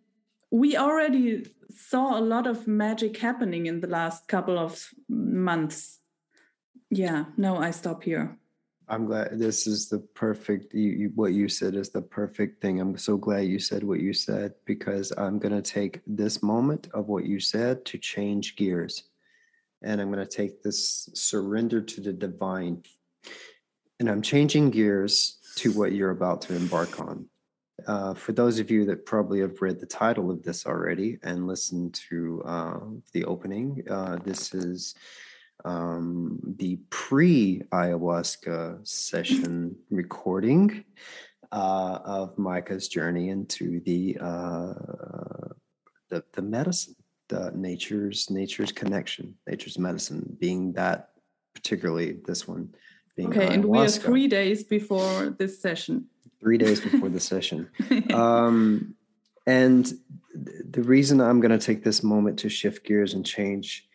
we 0.51 0.77
already 0.77 1.51
saw 1.91 2.17
a 2.17 2.27
lot 2.33 2.47
of 2.47 2.65
magic 2.65 3.17
happening 3.17 3.65
in 3.65 3.81
the 3.81 3.91
last 3.99 4.29
couple 4.29 4.57
of 4.57 4.73
months. 5.09 5.99
Yeah, 6.89 7.25
no, 7.37 7.57
I 7.57 7.71
stop 7.71 8.03
here. 8.03 8.37
I'm 8.87 9.05
glad 9.05 9.39
this 9.39 9.65
is 9.65 9.89
the 9.89 9.99
perfect. 9.99 10.73
You, 10.73 10.91
you, 10.91 11.11
what 11.15 11.33
you 11.33 11.49
said 11.49 11.75
is 11.75 11.89
the 11.89 12.01
perfect 12.01 12.61
thing. 12.61 12.79
I'm 12.79 12.97
so 12.97 13.17
glad 13.17 13.47
you 13.47 13.57
said 13.57 13.83
what 13.83 13.99
you 13.99 14.13
said 14.13 14.53
because 14.65 15.11
I'm 15.17 15.39
going 15.39 15.55
to 15.55 15.61
take 15.61 16.01
this 16.05 16.43
moment 16.43 16.87
of 16.93 17.07
what 17.07 17.25
you 17.25 17.39
said 17.39 17.83
to 17.85 17.97
change 17.97 18.55
gears. 18.55 19.03
And 19.81 19.99
I'm 19.99 20.11
going 20.11 20.25
to 20.25 20.31
take 20.31 20.61
this 20.61 21.09
surrender 21.13 21.81
to 21.81 22.01
the 22.01 22.13
divine. 22.13 22.83
And 23.99 24.09
I'm 24.09 24.21
changing 24.21 24.69
gears 24.69 25.37
to 25.57 25.71
what 25.71 25.93
you're 25.93 26.11
about 26.11 26.41
to 26.41 26.55
embark 26.55 26.99
on. 26.99 27.27
Uh, 27.87 28.13
for 28.13 28.31
those 28.33 28.59
of 28.59 28.71
you 28.71 28.85
that 28.85 29.05
probably 29.05 29.39
have 29.41 29.61
read 29.61 29.79
the 29.79 29.85
title 29.85 30.31
of 30.31 30.43
this 30.43 30.65
already 30.65 31.17
and 31.23 31.47
listened 31.47 31.93
to 32.09 32.41
uh, 32.45 32.79
the 33.13 33.25
opening, 33.25 33.83
uh, 33.89 34.17
this 34.23 34.53
is 34.53 34.95
um, 35.63 36.39
the 36.57 36.79
pre 36.89 37.61
ayahuasca 37.71 38.85
session 38.87 39.75
recording 39.89 40.83
uh, 41.51 41.99
of 42.03 42.37
Micah's 42.37 42.87
journey 42.87 43.29
into 43.29 43.79
the, 43.81 44.17
uh, 44.19 44.73
the 46.09 46.23
the 46.33 46.41
medicine, 46.41 46.95
the 47.29 47.51
nature's 47.55 48.29
nature's 48.29 48.71
connection, 48.71 49.35
nature's 49.47 49.79
medicine, 49.79 50.35
being 50.39 50.73
that 50.73 51.09
particularly 51.53 52.17
this 52.25 52.47
one. 52.47 52.69
Being 53.15 53.29
okay, 53.29 53.47
ayahuasca. 53.47 53.53
and 53.53 53.65
we 53.65 53.79
are 53.79 53.87
three 53.87 54.27
days 54.27 54.63
before 54.63 55.35
this 55.39 55.61
session. 55.61 56.07
Three 56.41 56.57
days 56.57 56.81
before 56.81 57.09
the 57.09 57.19
session. 57.19 57.69
Um, 58.13 58.95
and 59.47 59.91
the 60.33 60.81
reason 60.81 61.21
I'm 61.21 61.39
going 61.39 61.57
to 61.57 61.63
take 61.63 61.83
this 61.83 62.03
moment 62.03 62.39
to 62.39 62.49
shift 62.49 62.85
gears 62.85 63.13
and 63.13 63.25
change 63.25 63.87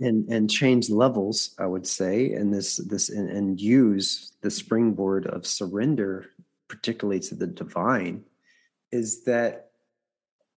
and 0.00 0.28
and 0.28 0.50
change 0.50 0.90
levels 0.90 1.54
i 1.58 1.66
would 1.66 1.86
say 1.86 2.32
and 2.32 2.52
this 2.52 2.76
this 2.76 3.08
and, 3.08 3.30
and, 3.30 3.60
use 3.60 4.32
the 4.42 4.50
springboard 4.50 5.26
of 5.26 5.46
surrender 5.46 6.26
particularly 6.68 7.20
to 7.20 7.34
the 7.34 7.46
divine 7.46 8.22
is 8.92 9.24
that 9.24 9.70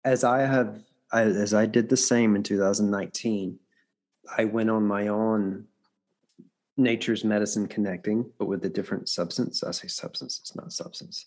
as 0.04 0.24
i 0.24 0.40
have 0.40 0.82
I, 1.12 1.22
as 1.22 1.54
i 1.54 1.66
did 1.66 1.88
the 1.88 1.96
same 1.96 2.34
in 2.34 2.42
2019 2.42 3.58
i 4.36 4.44
went 4.44 4.70
on 4.70 4.86
my 4.86 5.08
own 5.08 5.66
nature's 6.76 7.24
medicine 7.24 7.68
connecting 7.68 8.24
but 8.38 8.46
with 8.46 8.64
a 8.64 8.68
different 8.68 9.08
substance. 9.08 9.62
I 9.62 9.70
say 9.70 9.88
substance 9.88 10.38
it's 10.40 10.56
not 10.56 10.72
substance. 10.72 11.26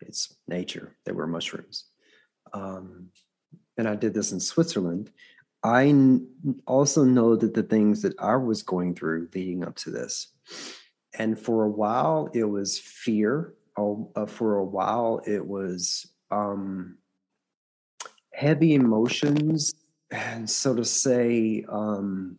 It's 0.00 0.34
nature. 0.48 0.96
They 1.04 1.12
were 1.12 1.26
mushrooms. 1.26 1.84
Um, 2.52 3.10
and 3.76 3.88
i 3.88 3.94
did 3.94 4.14
this 4.14 4.32
in 4.32 4.40
switzerland 4.40 5.10
I 5.64 5.94
also 6.66 7.04
know 7.04 7.36
that 7.36 7.54
the 7.54 7.62
things 7.62 8.02
that 8.02 8.14
I 8.20 8.36
was 8.36 8.62
going 8.62 8.94
through 8.94 9.30
leading 9.34 9.64
up 9.64 9.76
to 9.76 9.90
this, 9.90 10.28
and 11.18 11.38
for 11.38 11.64
a 11.64 11.70
while 11.70 12.28
it 12.34 12.44
was 12.44 12.78
fear. 12.78 13.54
Uh, 13.76 14.26
for 14.26 14.58
a 14.58 14.64
while 14.64 15.20
it 15.26 15.44
was 15.44 16.06
um, 16.30 16.98
heavy 18.32 18.74
emotions, 18.74 19.74
and 20.10 20.48
so 20.48 20.76
to 20.76 20.84
say, 20.84 21.64
um, 21.68 22.38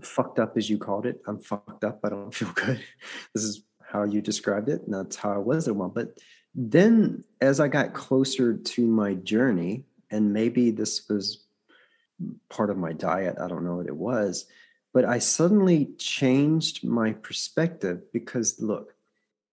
fucked 0.00 0.38
up 0.38 0.56
as 0.56 0.68
you 0.68 0.78
called 0.78 1.06
it. 1.06 1.20
I'm 1.26 1.38
fucked 1.38 1.84
up. 1.84 2.00
I 2.02 2.08
don't 2.08 2.34
feel 2.34 2.52
good. 2.52 2.82
This 3.34 3.44
is 3.44 3.62
how 3.82 4.04
you 4.04 4.22
described 4.22 4.68
it, 4.68 4.82
and 4.82 4.94
that's 4.94 5.16
how 5.16 5.32
I 5.32 5.38
was 5.38 5.68
at 5.68 5.76
one. 5.76 5.90
But 5.90 6.18
then, 6.54 7.24
as 7.40 7.60
I 7.60 7.68
got 7.68 7.92
closer 7.92 8.54
to 8.54 8.86
my 8.86 9.14
journey, 9.14 9.84
and 10.10 10.32
maybe 10.32 10.70
this 10.70 11.08
was 11.08 11.44
part 12.48 12.70
of 12.70 12.76
my 12.76 12.92
diet. 12.92 13.36
I 13.40 13.48
don't 13.48 13.64
know 13.64 13.76
what 13.76 13.86
it 13.86 13.96
was, 13.96 14.46
but 14.92 15.04
I 15.04 15.18
suddenly 15.18 15.90
changed 15.98 16.84
my 16.84 17.12
perspective 17.12 18.12
because 18.12 18.60
look, 18.60 18.94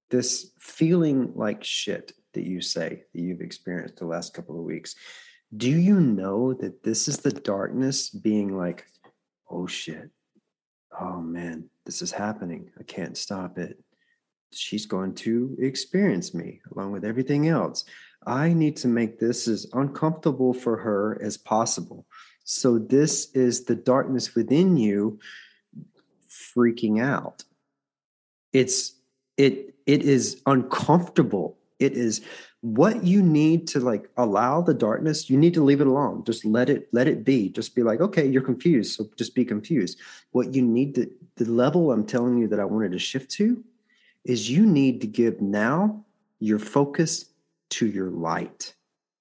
this 0.09 0.51
feeling 0.59 1.33
like 1.35 1.63
shit 1.63 2.13
that 2.33 2.45
you 2.45 2.61
say 2.61 3.03
that 3.13 3.21
you've 3.21 3.41
experienced 3.41 3.97
the 3.97 4.05
last 4.05 4.33
couple 4.33 4.57
of 4.57 4.65
weeks, 4.65 4.95
do 5.55 5.69
you 5.69 5.99
know 5.99 6.53
that 6.53 6.83
this 6.83 7.07
is 7.07 7.17
the 7.17 7.31
darkness 7.31 8.09
being 8.09 8.55
like, 8.55 8.85
oh 9.49 9.67
shit, 9.67 10.09
oh 10.99 11.21
man, 11.21 11.69
this 11.85 12.01
is 12.01 12.11
happening. 12.11 12.69
I 12.79 12.83
can't 12.83 13.17
stop 13.17 13.57
it. 13.57 13.83
She's 14.51 14.85
going 14.85 15.15
to 15.15 15.55
experience 15.59 16.33
me 16.33 16.61
along 16.71 16.91
with 16.91 17.05
everything 17.05 17.47
else. 17.47 17.85
I 18.25 18.53
need 18.53 18.77
to 18.77 18.87
make 18.87 19.19
this 19.19 19.47
as 19.47 19.67
uncomfortable 19.73 20.53
for 20.53 20.77
her 20.77 21.19
as 21.21 21.37
possible. 21.37 22.05
So 22.51 22.79
this 22.79 23.29
is 23.33 23.65
the 23.65 23.75
darkness 23.75 24.33
within 24.33 24.75
you 24.75 25.19
freaking 26.27 26.99
out. 26.99 27.43
It's 28.53 28.95
it 29.37 29.75
it 29.85 30.01
is 30.01 30.41
uncomfortable. 30.47 31.59
It 31.77 31.93
is 31.93 32.21
what 32.61 33.03
you 33.03 33.21
need 33.21 33.67
to 33.67 33.79
like 33.79 34.09
allow 34.17 34.61
the 34.61 34.73
darkness 34.73 35.29
you 35.29 35.37
need 35.37 35.53
to 35.53 35.63
leave 35.63 35.79
it 35.79 35.87
alone 35.87 36.25
just 36.25 36.43
let 36.43 36.69
it 36.69 36.89
let 36.91 37.07
it 37.07 37.23
be 37.23 37.47
just 37.47 37.73
be 37.73 37.83
like 37.83 38.01
okay 38.01 38.27
you're 38.27 38.41
confused 38.41 38.97
so 38.97 39.07
just 39.15 39.33
be 39.33 39.45
confused 39.45 39.97
what 40.31 40.53
you 40.53 40.61
need 40.61 40.93
to 40.93 41.09
the 41.37 41.45
level 41.45 41.89
i'm 41.89 42.05
telling 42.05 42.37
you 42.37 42.49
that 42.49 42.59
i 42.59 42.65
wanted 42.65 42.91
to 42.91 42.99
shift 42.99 43.31
to 43.31 43.63
is 44.25 44.49
you 44.49 44.65
need 44.65 44.99
to 44.99 45.07
give 45.07 45.39
now 45.39 46.03
your 46.39 46.59
focus 46.59 47.27
to 47.69 47.87
your 47.87 48.09
light 48.09 48.73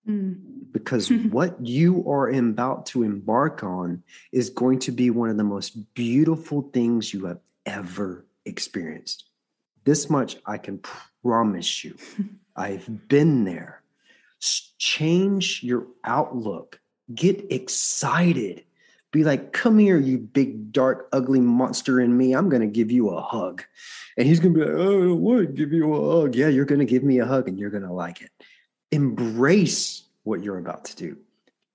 Mm. 0.09 0.36
Because 0.72 1.11
what 1.30 1.64
you 1.64 2.09
are 2.11 2.28
about 2.28 2.86
to 2.86 3.02
embark 3.02 3.62
on 3.62 4.02
is 4.32 4.50
going 4.50 4.78
to 4.80 4.92
be 4.92 5.11
one 5.11 5.30
of 5.30 5.36
the 5.36 5.44
most 5.44 5.94
beautiful 5.94 6.62
things 6.72 7.12
you 7.12 7.26
have 7.26 7.40
ever 7.66 8.26
experienced. 8.44 9.24
This 9.84 10.11
much 10.11 10.36
I 10.46 10.59
can 10.59 10.80
promise 11.22 11.84
you. 11.84 11.96
I've 12.56 13.09
been 13.09 13.44
there. 13.44 13.82
Change 14.78 15.62
your 15.62 15.86
outlook. 16.04 16.80
Get 17.14 17.52
excited. 17.52 18.64
Be 19.11 19.24
like, 19.24 19.52
come 19.52 19.78
here, 19.78 19.98
you 19.98 20.18
big, 20.18 20.70
dark, 20.70 21.09
ugly 21.12 21.40
monster 21.40 22.00
in 22.00 22.16
me. 22.16 22.34
I'm 22.34 22.50
going 22.50 22.61
to 22.61 22.68
give 22.68 22.90
you 22.90 23.09
a 23.11 23.22
hug. 23.22 23.64
And 24.18 24.26
he's 24.26 24.38
going 24.38 24.54
to 24.54 24.61
be 24.61 24.66
like, 24.66 24.78
oh, 24.78 25.14
would 25.14 25.54
Give 25.54 25.72
you 25.72 25.94
a 25.94 26.20
hug. 26.20 26.34
Yeah, 26.34 26.48
you're 26.48 26.66
going 26.66 26.80
to 26.80 26.84
give 26.84 27.02
me 27.02 27.18
a 27.18 27.26
hug 27.26 27.48
and 27.48 27.59
you're 27.59 27.70
going 27.70 27.84
to 27.84 27.92
like 27.92 28.20
it 28.20 28.30
embrace 28.91 30.05
what 30.24 30.43
you're 30.43 30.59
about 30.59 30.84
to 30.86 30.97
do. 30.97 31.16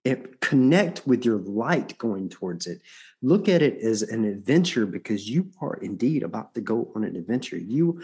It, 0.03 0.41
connect 0.41 1.07
with 1.07 1.23
your 1.23 1.37
light 1.37 1.97
going 1.97 2.27
towards 2.27 2.67
it. 2.67 2.81
Look 3.21 3.47
at 3.47 3.61
it 3.61 3.79
as 3.79 4.01
an 4.01 4.25
adventure 4.25 4.85
because 4.85 5.29
you 5.29 5.49
are 5.61 5.75
indeed 5.75 6.23
about 6.23 6.53
to 6.55 6.61
go 6.61 6.91
on 6.95 7.05
an 7.05 7.15
adventure. 7.15 7.57
You 7.57 8.01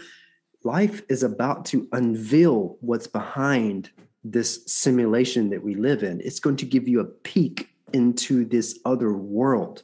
life 0.64 1.02
is 1.08 1.22
about 1.22 1.66
to 1.66 1.88
unveil 1.92 2.78
what's 2.80 3.06
behind 3.06 3.90
this 4.24 4.62
simulation 4.66 5.50
that 5.50 5.62
we 5.62 5.74
live 5.74 6.02
in. 6.02 6.20
It's 6.20 6.40
going 6.40 6.56
to 6.56 6.66
give 6.66 6.88
you 6.88 7.00
a 7.00 7.04
peek 7.04 7.68
into 7.92 8.44
this 8.44 8.78
other 8.84 9.12
world. 9.12 9.82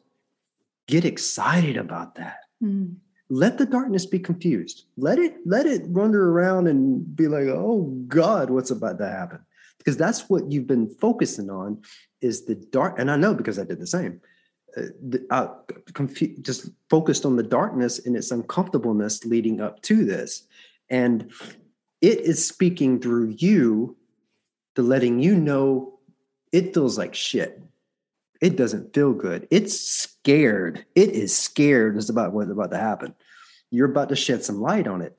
Get 0.87 1.05
excited 1.05 1.77
about 1.77 2.15
that. 2.15 2.45
Mm 2.63 2.97
let 3.29 3.59
the 3.59 3.67
darkness 3.67 4.07
be 4.07 4.19
confused. 4.19 4.87
Let 4.97 5.19
it 5.19 5.37
let 5.45 5.67
it 5.67 5.83
wander 5.89 6.31
around 6.31 6.69
and 6.69 7.17
be 7.17 7.29
like 7.29 7.47
oh 7.47 7.83
god 8.07 8.51
what's 8.51 8.71
about 8.71 8.99
to 8.99 9.09
happen? 9.09 9.41
Because 9.79 9.97
that's 9.97 10.29
what 10.29 10.51
you've 10.51 10.67
been 10.67 10.89
focusing 10.89 11.51
on 11.51 11.83
is 12.21 12.45
the 12.45 12.55
dark 12.55 12.99
and 12.99 13.11
i 13.11 13.17
know 13.17 13.35
because 13.35 13.59
i 13.59 13.65
did 13.65 13.81
the 13.81 13.87
same. 13.87 14.21
Uh, 14.77 15.17
uh, 15.31 15.49
confu- 15.95 16.37
just 16.43 16.69
focused 16.91 17.25
on 17.25 17.37
the 17.37 17.43
darkness 17.43 18.05
and 18.05 18.15
its 18.15 18.31
uncomfortableness 18.31 19.25
leading 19.25 19.61
up 19.61 19.81
to 19.81 20.05
this. 20.05 20.47
And 20.91 21.33
it 22.03 22.21
is 22.21 22.47
speaking 22.47 23.01
through 23.01 23.37
you 23.39 23.97
to 24.75 24.83
letting 24.83 25.19
you 25.19 25.35
know 25.35 25.99
it 26.53 26.75
feels 26.75 26.99
like 26.99 27.15
shit 27.15 27.63
it 28.41 28.57
doesn't 28.57 28.95
feel 28.95 29.13
good. 29.13 29.47
It's 29.51 29.79
scared. 29.79 30.85
It 30.95 31.11
is 31.11 31.37
scared. 31.37 31.97
It's 31.97 32.09
about 32.09 32.33
what's 32.33 32.51
about 32.51 32.71
to 32.71 32.79
happen. 32.79 33.15
You're 33.71 33.91
about 33.91 34.09
to 34.11 34.17
shed 34.17 34.45
some 34.45 34.61
light 34.61 34.87
on 34.87 35.03
it. 35.03 35.19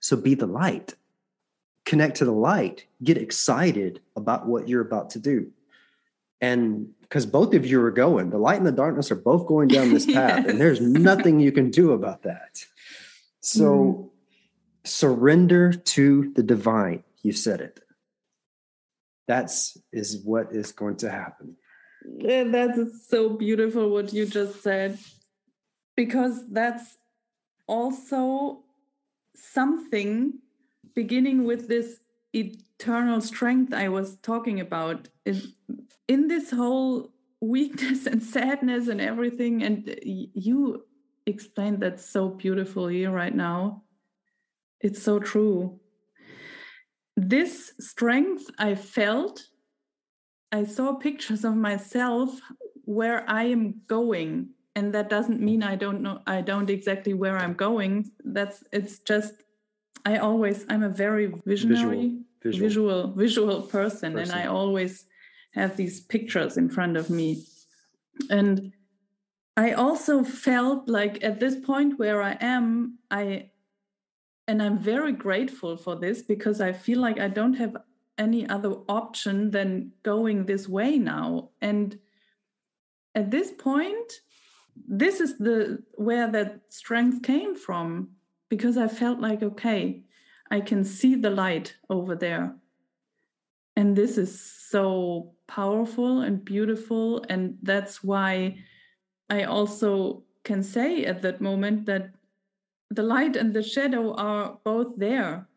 So 0.00 0.16
be 0.16 0.34
the 0.34 0.46
light. 0.46 0.94
Connect 1.84 2.16
to 2.18 2.24
the 2.24 2.32
light. 2.32 2.86
Get 3.02 3.18
excited 3.18 4.00
about 4.16 4.46
what 4.46 4.68
you're 4.68 4.82
about 4.82 5.10
to 5.10 5.18
do. 5.18 5.50
And 6.40 6.88
because 7.00 7.26
both 7.26 7.54
of 7.54 7.64
you 7.66 7.80
are 7.82 7.90
going, 7.90 8.30
the 8.30 8.38
light 8.38 8.58
and 8.58 8.66
the 8.66 8.72
darkness 8.72 9.10
are 9.10 9.16
both 9.16 9.46
going 9.46 9.68
down 9.68 9.92
this 9.92 10.06
path, 10.12 10.46
and 10.46 10.60
there's 10.60 10.80
nothing 10.80 11.38
you 11.38 11.52
can 11.52 11.70
do 11.70 11.92
about 11.92 12.22
that. 12.22 12.64
So 13.40 13.74
mm. 13.74 14.88
surrender 14.88 15.72
to 15.72 16.32
the 16.34 16.42
divine. 16.42 17.04
You 17.22 17.32
said 17.32 17.60
it. 17.60 17.80
That's 19.28 19.78
is 19.92 20.20
what 20.24 20.52
is 20.52 20.72
going 20.72 20.96
to 20.96 21.10
happen. 21.10 21.56
That's 22.04 23.08
so 23.08 23.30
beautiful 23.30 23.90
what 23.90 24.12
you 24.12 24.26
just 24.26 24.62
said, 24.62 24.98
because 25.96 26.48
that's 26.50 26.98
also 27.66 28.64
something 29.34 30.38
beginning 30.94 31.44
with 31.44 31.68
this 31.68 32.00
eternal 32.34 33.20
strength 33.20 33.72
I 33.72 33.88
was 33.88 34.16
talking 34.18 34.60
about. 34.60 35.08
In 36.08 36.28
this 36.28 36.50
whole 36.50 37.12
weakness 37.40 38.06
and 38.10 38.22
sadness 38.22 38.88
and 38.88 39.00
everything, 39.00 39.62
and 39.62 39.94
you 40.02 40.84
explained 41.26 41.80
that 41.80 42.00
so 42.00 42.28
beautifully 42.28 43.06
right 43.06 43.34
now. 43.34 43.82
It's 44.80 45.02
so 45.02 45.18
true. 45.20 45.78
This 47.16 47.72
strength 47.78 48.50
I 48.58 48.74
felt, 48.74 49.46
I 50.52 50.64
saw 50.64 50.94
pictures 50.94 51.44
of 51.44 51.56
myself 51.56 52.38
where 52.84 53.28
I 53.28 53.44
am 53.44 53.80
going. 53.86 54.50
And 54.76 54.92
that 54.94 55.08
doesn't 55.08 55.40
mean 55.40 55.62
I 55.62 55.76
don't 55.76 56.02
know, 56.02 56.20
I 56.26 56.40
don't 56.40 56.70
exactly 56.70 57.14
where 57.14 57.36
I'm 57.36 57.54
going. 57.54 58.10
That's, 58.24 58.62
it's 58.72 59.00
just, 59.00 59.34
I 60.04 60.18
always, 60.18 60.64
I'm 60.68 60.82
a 60.82 60.88
very 60.88 61.32
visionary, 61.44 62.18
visual, 62.42 62.60
visual, 62.60 62.68
visual, 62.68 63.12
visual 63.12 63.62
person, 63.62 64.14
person. 64.14 64.18
And 64.18 64.32
I 64.32 64.46
always 64.46 65.06
have 65.54 65.76
these 65.76 66.00
pictures 66.00 66.56
in 66.56 66.68
front 66.70 66.96
of 66.96 67.10
me. 67.10 67.44
And 68.30 68.72
I 69.56 69.72
also 69.72 70.24
felt 70.24 70.88
like 70.88 71.22
at 71.22 71.38
this 71.38 71.56
point 71.56 71.98
where 71.98 72.22
I 72.22 72.36
am, 72.40 72.98
I 73.10 73.50
and 74.48 74.62
I'm 74.62 74.78
very 74.78 75.12
grateful 75.12 75.76
for 75.76 75.94
this 75.96 76.22
because 76.22 76.60
I 76.60 76.72
feel 76.72 76.98
like 76.98 77.20
I 77.20 77.28
don't 77.28 77.54
have 77.54 77.76
any 78.18 78.48
other 78.48 78.74
option 78.88 79.50
than 79.50 79.92
going 80.02 80.44
this 80.44 80.68
way 80.68 80.98
now. 80.98 81.50
And 81.60 81.98
at 83.14 83.30
this 83.30 83.50
point, 83.52 84.12
this 84.76 85.20
is 85.20 85.38
the 85.38 85.82
where 85.94 86.30
that 86.30 86.60
strength 86.68 87.22
came 87.22 87.54
from 87.54 88.10
because 88.48 88.76
I 88.76 88.88
felt 88.88 89.20
like 89.20 89.42
okay, 89.42 90.02
I 90.50 90.60
can 90.60 90.84
see 90.84 91.14
the 91.14 91.30
light 91.30 91.76
over 91.90 92.14
there. 92.14 92.54
And 93.76 93.96
this 93.96 94.18
is 94.18 94.40
so 94.40 95.32
powerful 95.46 96.20
and 96.20 96.44
beautiful 96.44 97.24
and 97.28 97.56
that's 97.62 98.02
why 98.04 98.58
I 99.30 99.44
also 99.44 100.24
can 100.44 100.62
say 100.62 101.04
at 101.04 101.22
that 101.22 101.40
moment 101.40 101.86
that 101.86 102.10
the 102.90 103.02
light 103.02 103.36
and 103.36 103.54
the 103.54 103.62
shadow 103.62 104.14
are 104.14 104.58
both 104.64 104.96
there 104.96 105.48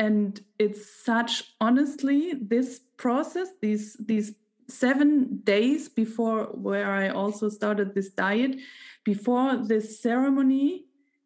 and 0.00 0.40
it's 0.58 0.84
such 1.04 1.32
honestly 1.60 2.34
this 2.40 2.80
process 2.96 3.48
these 3.60 3.96
these 4.12 4.34
seven 4.68 5.40
days 5.44 5.88
before 5.88 6.44
where 6.66 6.90
i 6.90 7.08
also 7.08 7.48
started 7.48 7.94
this 7.94 8.10
diet 8.10 8.56
before 9.04 9.56
this 9.56 10.00
ceremony 10.00 10.84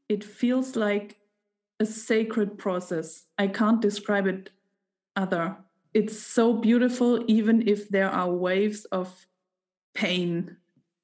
it 0.09 0.23
feels 0.23 0.77
like 0.77 1.17
a 1.81 1.87
sacred 1.87 2.59
process. 2.59 3.27
I 3.39 3.49
can't 3.49 3.81
describe 3.81 4.27
it 4.27 4.51
other. 5.17 5.57
It's 5.93 6.19
so 6.19 6.53
beautiful 6.53 7.25
even 7.29 7.69
if 7.69 7.89
there 7.89 8.11
are 8.11 8.31
waves 8.31 8.85
of 8.87 9.27
pain. 9.95 10.57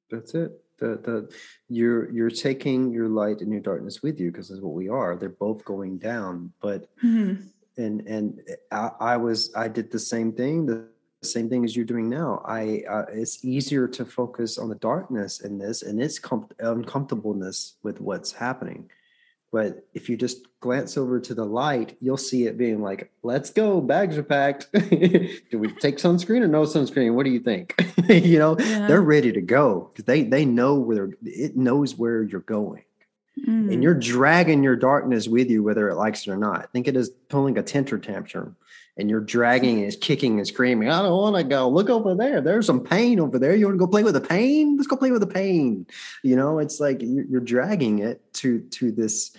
That's 0.09 0.33
it. 0.33 0.51
That 0.79 1.03
the 1.03 1.31
you're 1.69 2.11
you're 2.11 2.31
taking 2.31 2.91
your 2.91 3.07
light 3.07 3.41
and 3.41 3.51
your 3.51 3.61
darkness 3.61 4.01
with 4.01 4.19
you 4.19 4.31
because 4.31 4.49
that's 4.49 4.61
what 4.61 4.73
we 4.73 4.89
are. 4.89 5.15
They're 5.15 5.29
both 5.29 5.63
going 5.63 5.99
down 5.99 6.51
but 6.59 6.89
mm-hmm. 7.03 7.43
And 7.81 8.07
and 8.07 8.39
I, 8.71 8.91
I, 8.99 9.17
was 9.17 9.51
i 9.55 9.67
did 9.67 9.91
the 9.91 9.99
same 9.99 10.31
thing 10.31 10.65
the 10.65 10.87
same 11.23 11.49
thing 11.49 11.65
as 11.65 11.75
you're 11.75 11.85
doing 11.85 12.09
now 12.09 12.41
i 12.45 12.83
uh, 12.89 13.05
it's 13.11 13.43
easier 13.43 13.87
to 13.89 14.05
focus 14.05 14.57
on 14.57 14.69
the 14.69 14.75
darkness 14.75 15.41
in 15.41 15.57
this 15.57 15.81
and 15.81 16.01
its 16.01 16.19
com- 16.19 16.49
uncomfortableness 16.59 17.75
with 17.83 17.99
what's 17.99 18.31
happening 18.31 18.89
but 19.51 19.85
if 19.93 20.07
you 20.07 20.15
just 20.15 20.47
glance 20.61 20.97
over 20.97 21.19
to 21.19 21.33
the 21.33 21.43
light, 21.43 21.97
you'll 21.99 22.15
see 22.15 22.45
it 22.45 22.57
being 22.57 22.81
like, 22.81 23.11
let's 23.21 23.49
go, 23.49 23.81
bags 23.81 24.17
are 24.17 24.23
packed. 24.23 24.71
do 24.71 25.59
we 25.59 25.73
take 25.73 25.97
sunscreen 25.97 26.41
or 26.41 26.47
no 26.47 26.63
sunscreen? 26.63 27.13
What 27.15 27.25
do 27.25 27.31
you 27.31 27.41
think? 27.41 27.75
you 28.09 28.39
know, 28.39 28.55
yeah. 28.57 28.87
they're 28.87 29.01
ready 29.01 29.33
to 29.33 29.41
go 29.41 29.91
because 29.91 30.05
they 30.05 30.23
they 30.23 30.45
know 30.45 30.75
where 30.75 31.09
it 31.23 31.57
knows 31.57 31.97
where 31.97 32.23
you're 32.23 32.39
going. 32.39 32.83
Mm. 33.47 33.73
And 33.73 33.83
you're 33.83 33.95
dragging 33.95 34.63
your 34.63 34.75
darkness 34.75 35.27
with 35.27 35.49
you, 35.49 35.63
whether 35.63 35.89
it 35.89 35.95
likes 35.95 36.27
it 36.27 36.31
or 36.31 36.37
not. 36.37 36.71
Think 36.71 36.87
it 36.87 36.95
is 36.95 37.09
pulling 37.29 37.57
a 37.57 37.63
temper 37.63 37.97
tantrum 37.97 38.55
and 38.97 39.09
you're 39.09 39.21
dragging 39.21 39.77
and 39.77 39.87
it's 39.87 39.95
kicking 39.95 40.37
and 40.37 40.47
screaming. 40.47 40.89
I 40.89 41.01
don't 41.01 41.11
want 41.11 41.35
to 41.35 41.43
go. 41.43 41.69
Look 41.69 41.89
over 41.89 42.13
there. 42.13 42.41
There's 42.41 42.65
some 42.65 42.83
pain 42.83 43.19
over 43.19 43.39
there. 43.39 43.55
You 43.55 43.65
want 43.65 43.75
to 43.75 43.85
go 43.85 43.87
play 43.87 44.03
with 44.03 44.13
the 44.13 44.21
pain? 44.21 44.77
Let's 44.77 44.87
go 44.87 44.95
play 44.95 45.11
with 45.11 45.21
the 45.21 45.27
pain. 45.27 45.87
You 46.23 46.35
know, 46.35 46.59
it's 46.59 46.79
like 46.79 47.01
you're 47.01 47.41
dragging 47.41 47.99
it 47.99 48.21
to 48.35 48.59
to 48.59 48.91
this 48.91 49.35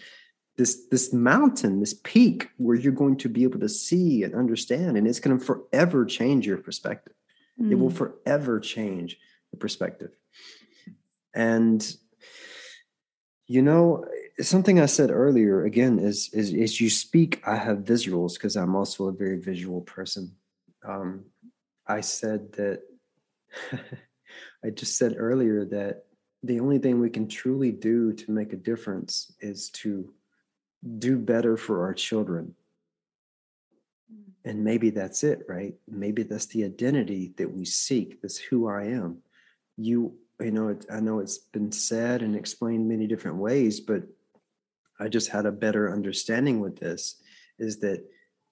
this 0.56 0.86
this 0.90 1.12
mountain, 1.12 1.80
this 1.80 1.94
peak 1.94 2.48
where 2.56 2.76
you're 2.76 2.92
going 2.92 3.16
to 3.18 3.28
be 3.28 3.44
able 3.44 3.60
to 3.60 3.68
see 3.68 4.22
and 4.22 4.34
understand, 4.34 4.96
and 4.96 5.06
it's 5.06 5.20
going 5.20 5.38
to 5.38 5.44
forever 5.44 6.04
change 6.04 6.46
your 6.46 6.58
perspective. 6.58 7.14
Mm. 7.60 7.72
It 7.72 7.74
will 7.76 7.90
mm. 7.90 7.96
forever 7.96 8.58
change 8.58 9.18
the 9.50 9.58
perspective. 9.58 10.10
And 11.34 11.96
you 13.52 13.60
know, 13.60 14.06
something 14.40 14.80
I 14.80 14.86
said 14.86 15.10
earlier 15.10 15.64
again 15.64 15.98
is 15.98 16.30
is 16.32 16.54
as 16.54 16.80
you 16.80 16.88
speak, 16.88 17.42
I 17.46 17.56
have 17.56 17.90
visuals 17.94 18.32
because 18.32 18.56
I'm 18.56 18.74
also 18.74 19.08
a 19.08 19.12
very 19.12 19.38
visual 19.38 19.82
person. 19.82 20.32
Um, 20.88 21.26
I 21.86 22.00
said 22.00 22.50
that 22.52 22.80
I 24.64 24.70
just 24.70 24.96
said 24.96 25.16
earlier 25.18 25.66
that 25.66 26.06
the 26.42 26.60
only 26.60 26.78
thing 26.78 26.98
we 26.98 27.10
can 27.10 27.28
truly 27.28 27.72
do 27.72 28.14
to 28.14 28.30
make 28.30 28.54
a 28.54 28.64
difference 28.70 29.30
is 29.40 29.68
to 29.82 30.14
do 30.98 31.18
better 31.18 31.58
for 31.58 31.84
our 31.84 31.92
children. 31.92 32.54
And 34.46 34.64
maybe 34.64 34.88
that's 34.88 35.24
it, 35.24 35.42
right? 35.46 35.74
Maybe 35.86 36.22
that's 36.22 36.46
the 36.46 36.64
identity 36.64 37.34
that 37.36 37.52
we 37.52 37.66
seek. 37.66 38.22
That's 38.22 38.38
who 38.38 38.66
I 38.66 38.84
am. 38.84 39.18
You, 39.76 40.16
you 40.42 40.50
know, 40.50 40.76
I 40.90 41.00
know 41.00 41.18
it's 41.18 41.38
been 41.38 41.72
said 41.72 42.22
and 42.22 42.36
explained 42.36 42.88
many 42.88 43.06
different 43.06 43.38
ways, 43.38 43.80
but 43.80 44.02
I 45.00 45.08
just 45.08 45.30
had 45.30 45.46
a 45.46 45.52
better 45.52 45.92
understanding 45.92 46.60
with 46.60 46.78
this 46.78 47.16
is 47.58 47.78
that 47.80 48.04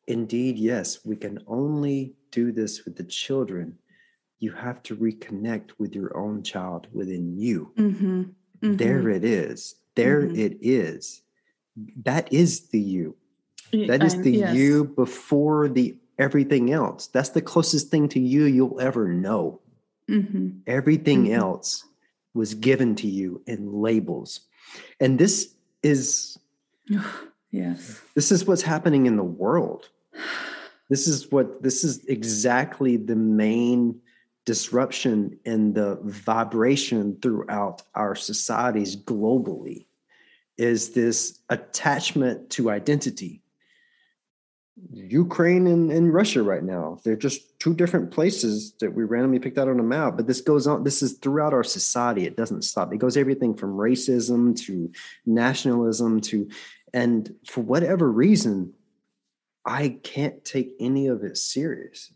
indeed, 0.06 0.58
yes, 0.58 1.04
we 1.04 1.16
can 1.16 1.38
only 1.46 2.14
do 2.30 2.52
this 2.52 2.84
with 2.84 2.96
the 2.96 3.04
children. 3.04 3.78
You 4.38 4.52
have 4.52 4.82
to 4.84 4.96
reconnect 4.96 5.72
with 5.78 5.94
your 5.94 6.16
own 6.16 6.42
child 6.42 6.88
within 6.92 7.38
you. 7.38 7.72
Mm-hmm. 7.76 8.22
Mm-hmm. 8.62 8.76
There 8.76 9.08
it 9.08 9.24
is. 9.24 9.76
There 9.94 10.22
mm-hmm. 10.22 10.38
it 10.38 10.58
is. 10.60 11.22
That 12.04 12.32
is 12.32 12.68
the 12.68 12.80
you. 12.80 13.16
That 13.72 14.02
is 14.02 14.20
the 14.20 14.32
yes. 14.32 14.54
you 14.56 14.84
before 14.84 15.68
the 15.68 15.96
everything 16.18 16.72
else. 16.72 17.06
That's 17.06 17.30
the 17.30 17.40
closest 17.40 17.88
thing 17.88 18.08
to 18.10 18.20
you 18.20 18.44
you'll 18.44 18.80
ever 18.80 19.08
know. 19.08 19.60
Mm-hmm. 20.10 20.48
Everything 20.66 21.24
mm-hmm. 21.24 21.40
else 21.40 21.84
was 22.34 22.54
given 22.54 22.94
to 22.96 23.06
you 23.06 23.42
in 23.46 23.72
labels. 23.72 24.40
And 25.00 25.18
this 25.18 25.54
is 25.82 26.38
yes. 27.50 28.00
This 28.14 28.32
is 28.32 28.46
what's 28.46 28.62
happening 28.62 29.06
in 29.06 29.16
the 29.16 29.24
world. 29.24 29.88
This 30.88 31.06
is 31.06 31.30
what 31.30 31.62
this 31.62 31.84
is 31.84 32.04
exactly 32.06 32.96
the 32.96 33.16
main 33.16 34.00
disruption 34.44 35.38
in 35.44 35.72
the 35.74 35.98
vibration 36.02 37.16
throughout 37.22 37.82
our 37.94 38.14
societies 38.14 38.96
globally 38.96 39.86
is 40.56 40.90
this 40.90 41.38
attachment 41.48 42.50
to 42.50 42.70
identity. 42.70 43.42
Ukraine 44.92 45.66
and, 45.66 45.90
and, 45.90 46.12
Russia 46.12 46.42
right 46.42 46.62
now. 46.62 46.98
They're 47.04 47.16
just 47.16 47.58
two 47.58 47.74
different 47.74 48.10
places 48.10 48.74
that 48.80 48.94
we 48.94 49.04
randomly 49.04 49.38
picked 49.38 49.58
out 49.58 49.68
on 49.68 49.80
a 49.80 49.82
map. 49.84 50.16
But 50.16 50.26
this 50.26 50.40
goes 50.40 50.66
on, 50.66 50.84
this 50.84 51.02
is 51.02 51.14
throughout 51.14 51.52
our 51.52 51.64
society. 51.64 52.26
It 52.26 52.36
doesn't 52.36 52.62
stop. 52.62 52.92
It 52.92 52.98
goes 52.98 53.16
everything 53.16 53.54
from 53.54 53.76
racism 53.76 54.58
to 54.66 54.90
nationalism 55.26 56.20
to 56.22 56.48
and 56.92 57.34
for 57.46 57.60
whatever 57.60 58.10
reason, 58.10 58.74
I 59.64 60.00
can't 60.02 60.44
take 60.44 60.74
any 60.80 61.06
of 61.06 61.22
it 61.22 61.36
serious. 61.36 62.12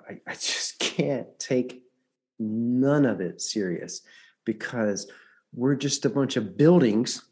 I, 0.00 0.20
I 0.26 0.32
just 0.32 0.78
can't 0.78 1.26
take 1.38 1.82
none 2.38 3.04
of 3.04 3.20
it 3.20 3.40
serious 3.40 4.02
because 4.44 5.10
we're 5.54 5.74
just 5.74 6.04
a 6.04 6.10
bunch 6.10 6.36
of 6.36 6.56
buildings, 6.56 7.24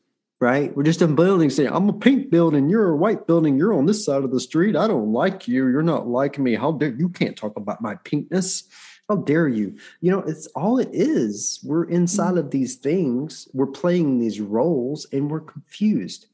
right? 0.44 0.76
We're 0.76 0.82
just 0.82 1.00
a 1.00 1.08
building 1.08 1.48
saying, 1.48 1.70
I'm 1.72 1.88
a 1.88 1.92
pink 1.94 2.30
building, 2.30 2.68
you're 2.68 2.90
a 2.90 2.96
white 2.96 3.26
building, 3.26 3.56
you're 3.56 3.72
on 3.72 3.86
this 3.86 4.04
side 4.04 4.24
of 4.24 4.30
the 4.30 4.38
street. 4.38 4.76
I 4.76 4.86
don't 4.86 5.10
like 5.10 5.48
you. 5.48 5.68
You're 5.68 5.82
not 5.82 6.06
like 6.06 6.38
me. 6.38 6.54
How 6.54 6.72
dare 6.72 6.90
you 6.90 7.08
can't 7.08 7.34
talk 7.34 7.56
about 7.56 7.80
my 7.80 7.94
pinkness? 7.94 8.64
How 9.08 9.16
dare 9.16 9.48
you? 9.48 9.78
You 10.02 10.10
know, 10.10 10.18
it's 10.20 10.46
all 10.48 10.78
it 10.78 10.90
is. 10.92 11.60
We're 11.64 11.84
inside 11.84 12.36
of 12.36 12.50
these 12.50 12.76
things, 12.76 13.48
we're 13.54 13.66
playing 13.66 14.18
these 14.18 14.38
roles, 14.38 15.06
and 15.12 15.30
we're 15.30 15.40
confused. 15.40 16.26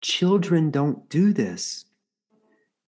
Children 0.00 0.70
don't 0.70 1.06
do 1.10 1.34
this. 1.34 1.84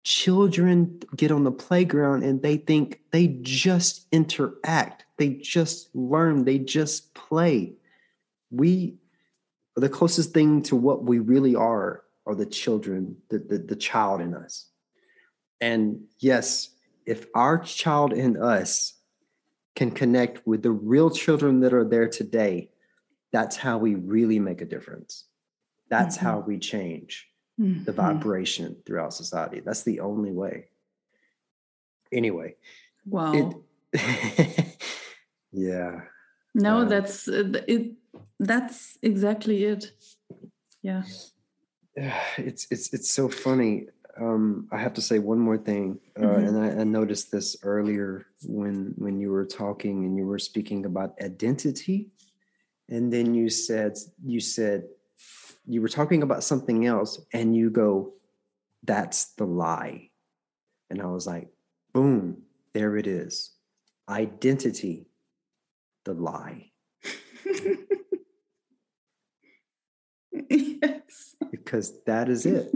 Children 0.04 1.00
get 1.16 1.32
on 1.32 1.44
the 1.44 1.52
playground 1.52 2.22
and 2.22 2.40
they 2.44 2.58
think 2.58 3.00
they 3.10 3.40
just 3.42 4.06
interact, 4.12 5.06
they 5.18 5.30
just 5.30 5.90
learn, 5.96 6.46
they 6.46 6.60
just 6.60 7.16
play. 7.16 7.74
We, 8.52 9.00
the 9.76 9.90
closest 9.90 10.34
thing 10.34 10.62
to 10.64 10.76
what 10.76 11.04
we 11.04 11.20
really 11.20 11.56
are, 11.56 12.04
are 12.26 12.36
the 12.36 12.46
children, 12.46 13.18
the, 13.30 13.40
the, 13.40 13.58
the 13.58 13.76
child 13.76 14.22
in 14.22 14.34
us. 14.34 14.68
And 15.62 16.06
yes, 16.20 16.70
if 17.06 17.28
our 17.36 17.60
child 17.60 18.14
in 18.14 18.42
us 18.42 18.94
can 19.76 19.92
connect 19.92 20.46
with 20.48 20.64
the 20.64 20.72
real 20.72 21.10
children 21.10 21.60
that 21.62 21.74
are 21.74 21.84
there 21.84 22.08
today, 22.08 22.70
that's 23.32 23.58
how 23.58 23.78
we 23.78 23.96
really 23.96 24.40
make 24.40 24.62
a 24.62 24.66
difference. 24.66 25.26
That's 25.90 26.18
mm-hmm. 26.18 26.26
how 26.26 26.40
we 26.40 26.58
change 26.58 27.28
mm-hmm. 27.60 27.84
the 27.84 27.92
vibration 27.92 28.78
throughout 28.86 29.14
society. 29.14 29.60
That's 29.60 29.84
the 29.84 30.00
only 30.00 30.32
way. 30.32 30.70
Anyway. 32.12 32.56
Wow. 33.06 33.62
It, 33.94 34.78
yeah. 35.52 36.02
No, 36.54 36.80
um, 36.80 36.90
that's 36.90 37.28
uh, 37.28 37.52
it. 37.68 37.92
That's 38.40 38.98
exactly 39.02 39.64
it. 39.66 39.92
Yeah. 40.82 41.04
It's 42.38 42.68
it's 42.72 42.94
it's 42.94 43.10
so 43.10 43.30
funny. 43.30 43.88
Um, 44.20 44.68
I 44.72 44.78
have 44.78 44.94
to 44.96 45.02
say 45.02 45.20
one 45.20 45.40
more 45.40 45.58
thing, 45.58 46.00
uh, 46.18 46.22
mm-hmm. 46.22 46.46
and 46.46 46.58
I, 46.58 46.82
I 46.82 46.84
noticed 46.84 47.32
this 47.32 47.56
earlier 47.64 48.28
when 48.44 48.94
when 48.98 49.20
you 49.20 49.32
were 49.32 49.46
talking 49.46 50.04
and 50.06 50.18
you 50.18 50.26
were 50.26 50.40
speaking 50.40 50.86
about 50.86 51.16
identity, 51.22 52.10
and 52.90 53.12
then 53.12 53.34
you 53.34 53.50
said 53.50 53.98
you 54.26 54.42
said 54.42 54.84
you 55.66 55.82
were 55.82 55.90
talking 55.90 56.22
about 56.22 56.44
something 56.44 56.86
else, 56.86 57.20
and 57.32 57.56
you 57.56 57.70
go, 57.70 58.14
"That's 58.84 59.34
the 59.36 59.46
lie," 59.46 60.12
and 60.90 61.02
I 61.02 61.08
was 61.08 61.26
like, 61.26 61.48
"Boom! 61.94 62.44
There 62.74 62.98
it 62.98 63.08
is, 63.08 63.52
identity, 64.10 65.08
the 66.04 66.14
lie." 66.14 66.72
yes. 70.50 71.36
Because 71.52 71.94
that 72.06 72.30
is 72.30 72.46
it. 72.46 72.72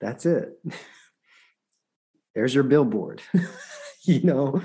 That's 0.00 0.26
it. 0.26 0.58
There's 2.34 2.54
your 2.54 2.64
billboard. 2.64 3.22
you 4.02 4.22
know, 4.22 4.56
I 4.56 4.60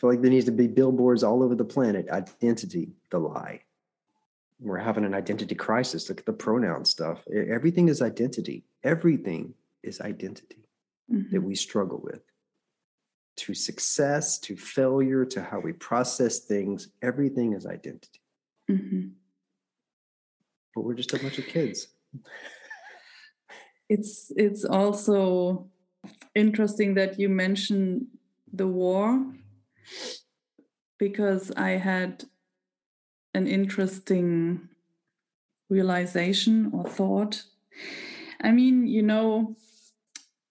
feel 0.00 0.10
like 0.10 0.22
there 0.22 0.30
needs 0.30 0.46
to 0.46 0.52
be 0.52 0.68
billboards 0.68 1.22
all 1.22 1.42
over 1.42 1.54
the 1.54 1.64
planet. 1.64 2.08
Identity, 2.08 2.92
the 3.10 3.18
lie. 3.18 3.62
We're 4.60 4.78
having 4.78 5.04
an 5.04 5.14
identity 5.14 5.54
crisis. 5.54 6.08
Look 6.08 6.20
at 6.20 6.26
the 6.26 6.32
pronoun 6.32 6.84
stuff. 6.84 7.22
Everything 7.28 7.88
is 7.88 8.02
identity. 8.02 8.64
Everything 8.84 9.54
is 9.82 10.00
identity 10.00 10.68
mm-hmm. 11.10 11.34
that 11.34 11.40
we 11.40 11.54
struggle 11.54 12.00
with. 12.02 12.22
To 13.36 13.54
success, 13.54 14.38
to 14.40 14.56
failure, 14.56 15.24
to 15.26 15.42
how 15.42 15.60
we 15.60 15.72
process 15.72 16.40
things, 16.40 16.88
everything 17.02 17.54
is 17.54 17.66
identity. 17.66 18.20
Mm-hmm 18.70 19.08
but 20.74 20.82
we're 20.84 20.94
just 20.94 21.12
a 21.12 21.18
bunch 21.18 21.38
of 21.38 21.46
kids. 21.46 21.88
It's 23.88 24.32
it's 24.36 24.64
also 24.64 25.68
interesting 26.34 26.94
that 26.94 27.18
you 27.18 27.28
mention 27.28 28.06
the 28.52 28.66
war 28.66 29.24
because 30.98 31.50
I 31.56 31.70
had 31.70 32.24
an 33.34 33.46
interesting 33.46 34.68
realization 35.68 36.70
or 36.72 36.84
thought. 36.84 37.42
I 38.42 38.52
mean, 38.52 38.86
you 38.86 39.02
know, 39.02 39.56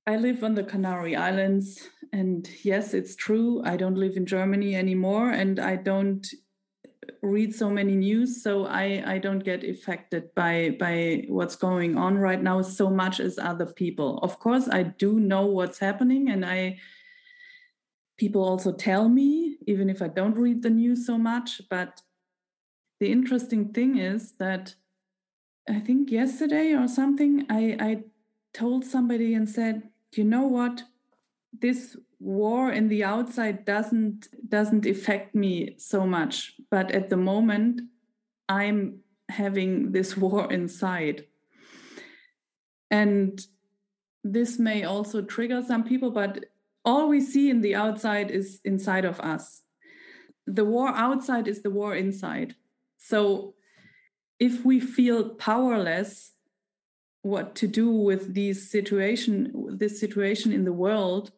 I 0.07 0.17
live 0.17 0.43
on 0.43 0.55
the 0.55 0.63
Canary 0.63 1.15
Islands, 1.15 1.87
and 2.11 2.49
yes, 2.63 2.93
it's 2.93 3.15
true. 3.15 3.61
I 3.63 3.77
don't 3.77 3.97
live 3.97 4.17
in 4.17 4.25
Germany 4.25 4.75
anymore, 4.75 5.29
and 5.29 5.59
I 5.59 5.75
don't 5.75 6.25
read 7.21 7.53
so 7.53 7.69
many 7.69 7.95
news 7.95 8.41
so 8.41 8.65
i 8.65 9.03
i 9.05 9.17
don't 9.17 9.43
get 9.43 9.63
affected 9.63 10.33
by 10.35 10.75
by 10.79 11.25
what's 11.27 11.55
going 11.55 11.97
on 11.97 12.17
right 12.17 12.41
now 12.41 12.61
so 12.61 12.89
much 12.89 13.19
as 13.19 13.37
other 13.37 13.65
people. 13.65 14.19
Of 14.19 14.39
course 14.39 14.67
i 14.69 14.83
do 14.83 15.19
know 15.19 15.45
what's 15.45 15.79
happening 15.79 16.29
and 16.29 16.45
i 16.45 16.77
people 18.17 18.43
also 18.43 18.71
tell 18.71 19.09
me 19.09 19.57
even 19.67 19.89
if 19.89 20.01
i 20.01 20.07
don't 20.07 20.37
read 20.37 20.61
the 20.61 20.69
news 20.69 21.05
so 21.05 21.17
much 21.17 21.61
but 21.69 22.01
the 22.99 23.11
interesting 23.11 23.73
thing 23.73 23.97
is 23.97 24.33
that 24.33 24.75
i 25.69 25.79
think 25.79 26.11
yesterday 26.11 26.73
or 26.73 26.87
something 26.87 27.45
i 27.49 27.77
i 27.79 28.03
told 28.53 28.83
somebody 28.83 29.33
and 29.33 29.49
said 29.49 29.89
you 30.17 30.23
know 30.23 30.47
what? 30.47 30.83
This 31.57 31.97
war 32.19 32.71
in 32.71 32.89
the 32.89 33.03
outside 33.03 33.65
doesn't 33.65 34.27
doesn't 34.49 34.85
affect 34.85 35.35
me 35.35 35.75
so 35.77 36.05
much 36.05 36.58
but 36.71 36.91
at 36.91 37.09
the 37.09 37.17
moment 37.17 37.81
i'm 38.47 38.99
having 39.29 39.91
this 39.91 40.17
war 40.17 40.51
inside. 40.51 41.25
And 42.91 43.39
this 44.23 44.59
may 44.59 44.83
also 44.83 45.21
trigger 45.21 45.63
some 45.65 45.83
people 45.83 46.11
but 46.11 46.45
all 46.83 47.07
we 47.07 47.21
see 47.21 47.49
in 47.49 47.61
the 47.61 47.75
outside 47.75 48.31
is 48.31 48.59
inside 48.65 49.05
of 49.05 49.19
us. 49.19 49.61
The 50.47 50.65
war 50.65 50.89
outside 50.89 51.47
is 51.47 51.61
the 51.61 51.69
war 51.69 51.95
inside. 51.95 52.55
So 52.97 53.53
if 54.39 54.65
we 54.65 54.79
feel 54.79 55.29
powerless 55.35 56.31
what 57.21 57.53
to 57.53 57.67
do 57.67 57.91
with 57.91 58.33
these 58.33 58.71
situation 58.71 59.51
this 59.77 59.99
situation 59.99 60.53
in 60.53 60.63
the 60.63 60.71
world 60.71 61.31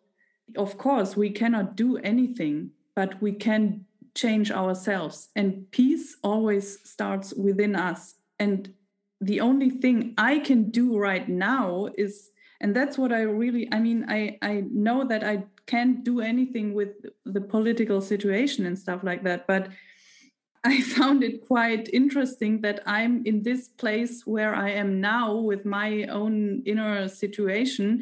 of 0.55 0.77
course 0.77 1.17
we 1.17 1.31
cannot 1.31 1.75
do 1.75 1.97
anything 1.97 2.69
but 2.95 3.19
we 3.19 3.31
can 3.31 3.83
change 4.15 4.51
ourselves 4.51 5.29
and 5.35 5.69
peace 5.71 6.17
always 6.23 6.79
starts 6.89 7.33
within 7.33 7.75
us 7.75 8.15
and 8.39 8.73
the 9.19 9.39
only 9.39 9.69
thing 9.69 10.13
i 10.17 10.39
can 10.39 10.69
do 10.69 10.97
right 10.97 11.29
now 11.29 11.87
is 11.97 12.31
and 12.59 12.75
that's 12.75 12.97
what 12.97 13.11
i 13.11 13.21
really 13.21 13.67
i 13.71 13.79
mean 13.79 14.05
i 14.09 14.37
i 14.41 14.63
know 14.71 15.03
that 15.03 15.23
i 15.23 15.43
can't 15.65 16.03
do 16.03 16.19
anything 16.19 16.73
with 16.73 16.89
the 17.25 17.41
political 17.41 18.01
situation 18.01 18.65
and 18.65 18.77
stuff 18.77 19.03
like 19.03 19.23
that 19.23 19.47
but 19.47 19.69
i 20.63 20.79
found 20.81 21.23
it 21.23 21.47
quite 21.47 21.89
interesting 21.93 22.61
that 22.61 22.81
i'm 22.85 23.25
in 23.25 23.41
this 23.41 23.67
place 23.67 24.27
where 24.27 24.53
i 24.53 24.69
am 24.69 24.99
now 24.99 25.33
with 25.33 25.65
my 25.65 26.03
own 26.03 26.61
inner 26.65 27.07
situation 27.07 28.01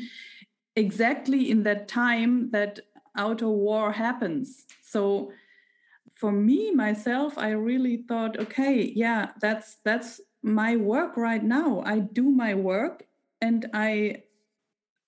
exactly 0.75 1.51
in 1.51 1.63
that 1.63 1.87
time 1.87 2.49
that 2.51 2.79
outer 3.15 3.49
war 3.49 3.91
happens. 3.91 4.65
So 4.81 5.31
for 6.19 6.31
me 6.33 6.71
myself, 6.71 7.37
I 7.37 7.51
really 7.51 8.03
thought, 8.07 8.37
okay, 8.37 8.91
yeah, 8.93 9.31
that's 9.39 9.77
that's 9.85 10.19
my 10.43 10.75
work 10.75 11.15
right 11.15 11.43
now. 11.43 11.81
I 11.85 11.99
do 11.99 12.29
my 12.29 12.53
work 12.55 13.03
and 13.41 13.69
I 13.73 14.23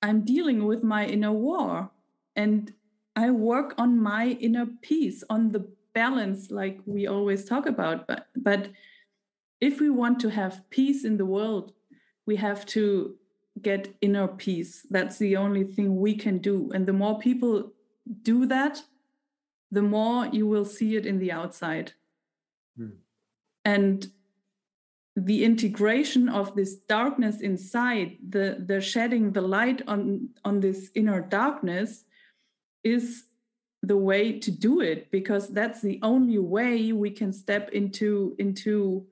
I'm 0.02 0.22
dealing 0.24 0.66
with 0.66 0.84
my 0.84 1.06
inner 1.06 1.34
war 1.34 1.92
and 2.36 2.74
I 3.16 3.30
work 3.32 3.76
on 3.78 4.00
my 4.00 4.38
inner 4.40 4.68
peace, 4.82 5.22
on 5.30 5.52
the 5.52 5.68
balance 5.94 6.50
like 6.50 6.80
we 6.86 7.08
always 7.08 7.44
talk 7.44 7.66
about. 7.66 8.08
But 8.08 8.28
but 8.38 8.72
if 9.60 9.82
we 9.82 9.90
want 9.90 10.20
to 10.22 10.30
have 10.30 10.70
peace 10.70 11.04
in 11.04 11.18
the 11.18 11.26
world, 11.26 11.74
we 12.26 12.38
have 12.38 12.66
to 12.68 13.16
get 13.62 13.94
inner 14.00 14.30
peace. 14.30 14.88
That's 14.90 15.18
the 15.18 15.36
only 15.36 15.66
thing 15.66 16.00
we 16.00 16.16
can 16.16 16.38
do. 16.38 16.72
And 16.74 16.86
the 16.86 16.94
more 16.94 17.20
people 17.20 17.74
do 18.22 18.46
that, 18.46 18.82
the 19.72 19.82
more 19.82 20.28
you 20.28 20.48
will 20.48 20.66
see 20.66 20.96
it 20.96 21.06
in 21.06 21.20
the 21.20 21.32
outside. 21.32 21.94
Hmm. 22.78 22.90
And 23.64 24.12
the 25.16 25.44
integration 25.44 26.30
of 26.30 26.56
this 26.56 26.76
darkness 26.76 27.42
inside, 27.42 28.18
the, 28.28 28.64
the 28.66 28.82
shedding 28.82 29.32
the 29.32 29.42
light 29.42 29.82
on, 29.88 30.30
on 30.46 30.60
this 30.60 30.90
inner 30.96 31.22
darkness 31.22 32.06
is 32.84 33.26
the 33.84 33.98
way 33.98 34.40
to 34.40 34.52
do 34.52 34.82
it 34.82 35.10
because 35.12 35.50
that's 35.50 35.82
the 35.82 36.00
only 36.04 36.38
way 36.38 36.92
we 36.92 37.10
can 37.10 37.34
step 37.34 37.70
into 37.70 38.36
into 38.38 39.08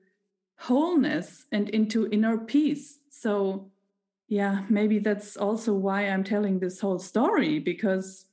wholeness 0.58 1.46
and 1.50 1.68
into 1.70 2.08
inner 2.12 2.38
peace 2.38 3.00
so 3.10 3.70
yeah, 4.30 4.62
maybe 4.68 5.00
that's 5.00 5.36
also 5.36 5.74
why 5.74 6.02
I'm 6.02 6.22
telling 6.22 6.60
this 6.60 6.80
whole 6.80 7.00
story 7.00 7.58
because 7.58 8.26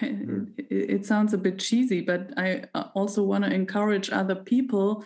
mm. 0.00 0.52
it, 0.58 0.90
it, 0.90 1.06
sounds 1.06 1.32
a 1.32 1.38
bit 1.38 1.58
cheesy, 1.58 2.00
but 2.00 2.32
I 2.36 2.64
uh, 2.74 2.88
also 2.94 3.22
want 3.22 3.44
to 3.44 3.52
encourage 3.52 4.10
other 4.10 4.34
people 4.34 5.04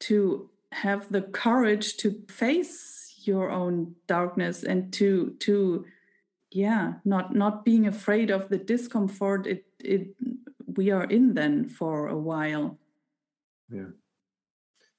to 0.00 0.50
have 0.72 1.10
the 1.10 1.22
courage 1.22 1.96
to 1.98 2.22
face 2.28 3.14
your 3.24 3.50
own 3.50 3.94
darkness 4.06 4.64
and 4.64 4.92
to 4.92 5.36
to 5.38 5.84
yeah 6.50 6.94
not 7.04 7.34
not 7.34 7.64
being 7.64 7.86
afraid 7.86 8.30
of 8.30 8.48
the 8.48 8.58
discomfort 8.58 9.46
it 9.46 9.64
it 9.78 10.08
we 10.66 10.90
are 10.90 11.04
in 11.04 11.34
then 11.34 11.68
for 11.68 12.08
a 12.08 12.18
while 12.18 12.78
yeah 13.70 13.90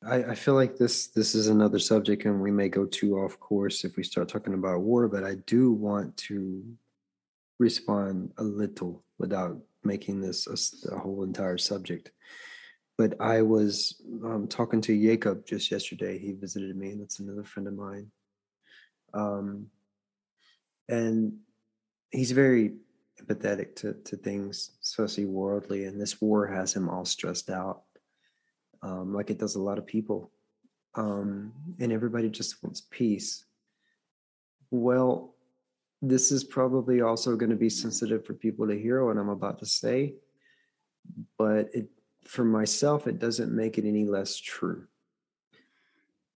I, 0.06 0.32
I, 0.32 0.36
feel 0.36 0.56
like 0.56 0.78
this 0.78 1.08
this 1.08 1.34
is 1.34 1.48
another 1.48 1.80
subject, 1.80 2.26
and 2.26 2.42
we 2.42 2.52
may 2.52 2.68
go 2.68 2.86
too 2.86 3.18
off 3.20 3.40
course 3.40 3.86
if 3.86 3.96
we 3.96 4.04
start 4.04 4.28
talking 4.28 4.54
about 4.54 4.82
war. 4.82 5.08
But 5.08 5.24
I 5.24 5.36
do 5.46 5.72
want 5.72 6.16
to 6.18 6.64
respond 7.64 8.34
a 8.38 8.44
little 8.44 9.04
without 9.18 9.58
making 9.84 10.22
this 10.22 10.48
a, 10.48 10.96
a 10.96 11.00
whole 11.00 11.24
entire 11.24 11.58
subject. 11.58 12.12
But 12.98 13.20
I 13.20 13.42
was 13.42 14.02
um, 14.24 14.48
talking 14.48 14.82
to 14.82 15.02
Jacob 15.02 15.46
just 15.46 15.72
yesterday. 15.72 16.20
He 16.20 16.34
visited 16.34 16.76
me, 16.76 16.92
and 16.92 17.02
that's 17.02 17.20
another 17.20 17.44
friend 17.44 17.68
of 17.68 17.74
mine. 17.74 18.12
Um, 19.14 19.68
and 20.90 21.40
he's 22.12 22.32
very 22.32 22.74
empathetic 23.22 23.76
to, 23.78 23.94
to 23.94 24.18
things, 24.18 24.72
especially 24.82 25.26
worldly. 25.26 25.86
And 25.86 26.00
this 26.00 26.22
war 26.22 26.46
has 26.46 26.76
him 26.76 26.90
all 26.90 27.06
stressed 27.06 27.50
out, 27.50 27.84
um, 28.82 29.14
like 29.14 29.30
it 29.30 29.40
does 29.40 29.56
a 29.56 29.62
lot 29.62 29.78
of 29.80 29.88
people. 29.88 30.32
Um, 30.96 31.54
and 31.80 31.92
everybody 31.92 32.30
just 32.30 32.64
wants 32.64 32.84
peace. 32.92 33.46
Well, 34.70 35.33
this 36.04 36.34
is 36.34 36.44
probably 36.44 37.00
also 37.00 37.38
going 37.38 37.50
to 37.50 37.56
be 37.56 37.70
sensitive 37.70 38.26
for 38.26 38.34
people 38.34 38.68
to 38.68 38.78
hear 38.78 39.06
what 39.06 39.18
I'm 39.18 39.30
about 39.30 39.60
to 39.60 39.66
say, 39.66 40.16
but 41.38 41.70
it, 41.74 41.88
for 42.26 42.44
myself, 42.44 43.08
it 43.08 43.20
doesn't 43.20 43.56
make 43.56 43.78
it 43.78 43.86
any 43.86 44.04
less 44.04 44.38
true. 44.38 44.84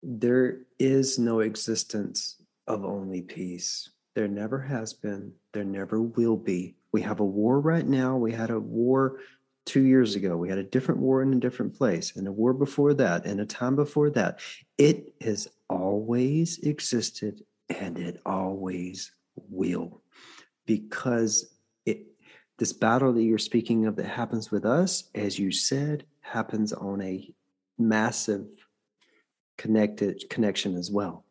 There 0.02 0.58
is 0.78 1.18
no 1.18 1.40
existence 1.40 2.36
of 2.66 2.84
only 2.84 3.22
peace. 3.22 3.88
There 4.14 4.28
never 4.28 4.60
has 4.60 4.92
been. 4.92 5.32
There 5.54 5.64
never 5.64 6.02
will 6.02 6.36
be. 6.36 6.76
We 6.92 7.00
have 7.00 7.20
a 7.20 7.24
war 7.24 7.58
right 7.58 7.86
now. 7.86 8.18
We 8.18 8.32
had 8.32 8.50
a 8.50 8.60
war 8.60 9.20
two 9.64 9.82
years 9.82 10.14
ago. 10.14 10.36
We 10.36 10.50
had 10.50 10.58
a 10.58 10.62
different 10.62 11.00
war 11.00 11.22
in 11.22 11.32
a 11.32 11.40
different 11.40 11.74
place, 11.74 12.16
and 12.16 12.28
a 12.28 12.32
war 12.32 12.52
before 12.52 12.92
that, 12.94 13.24
and 13.24 13.40
a 13.40 13.46
time 13.46 13.76
before 13.76 14.10
that. 14.10 14.40
It 14.76 15.14
has 15.22 15.48
always 15.70 16.58
existed 16.58 17.42
and 17.70 17.98
it 17.98 18.20
always 18.26 19.10
will. 19.54 20.02
Because 20.66 21.54
it 21.86 22.06
this 22.58 22.72
battle 22.72 23.12
that 23.12 23.22
you're 23.22 23.38
speaking 23.38 23.86
of 23.86 23.96
that 23.96 24.06
happens 24.06 24.50
with 24.50 24.64
us, 24.64 25.04
as 25.14 25.38
you 25.38 25.50
said, 25.50 26.04
happens 26.20 26.72
on 26.72 27.02
a 27.02 27.32
massive 27.78 28.46
connected 29.58 30.24
connection 30.30 30.76
as 30.76 30.90
well. 30.90 31.24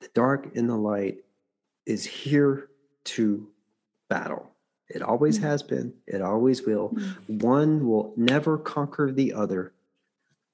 The 0.00 0.08
dark 0.14 0.56
and 0.56 0.68
the 0.68 0.76
light 0.76 1.18
is 1.86 2.04
here 2.04 2.68
to 3.04 3.48
battle. 4.08 4.50
It 4.88 5.02
always 5.02 5.38
mm-hmm. 5.38 5.46
has 5.46 5.62
been, 5.62 5.94
it 6.06 6.22
always 6.22 6.62
will. 6.62 6.90
Mm-hmm. 6.90 7.38
One 7.38 7.86
will 7.86 8.14
never 8.16 8.58
conquer 8.58 9.12
the 9.12 9.34
other. 9.34 9.72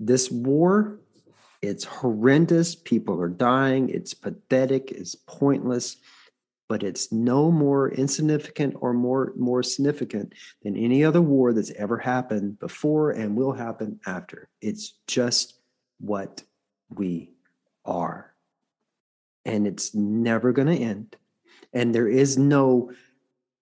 This 0.01 0.31
war, 0.31 0.99
it's 1.63 1.85
horrendous. 1.85 2.75
People 2.75 3.21
are 3.21 3.29
dying. 3.29 3.89
It's 3.91 4.13
pathetic. 4.13 4.91
It's 4.91 5.15
pointless, 5.15 5.97
but 6.69 6.83
it's 6.83 7.13
no 7.13 7.51
more 7.51 7.91
insignificant 7.91 8.75
or 8.81 8.93
more, 8.93 9.33
more 9.37 9.63
significant 9.63 10.33
than 10.63 10.77
any 10.77 11.05
other 11.05 11.21
war 11.21 11.53
that's 11.53 11.73
ever 11.73 11.99
happened 11.99 12.59
before 12.59 13.11
and 13.11 13.37
will 13.37 13.53
happen 13.53 14.01
after. 14.07 14.49
It's 14.61 14.95
just 15.07 15.59
what 16.01 16.43
we 16.89 17.33
are. 17.85 18.33
And 19.45 19.67
it's 19.67 19.95
never 19.95 20.53
going 20.53 20.69
to 20.69 20.83
end 20.83 21.17
and 21.75 21.95
there 21.95 22.09
is 22.09 22.39
no, 22.39 22.93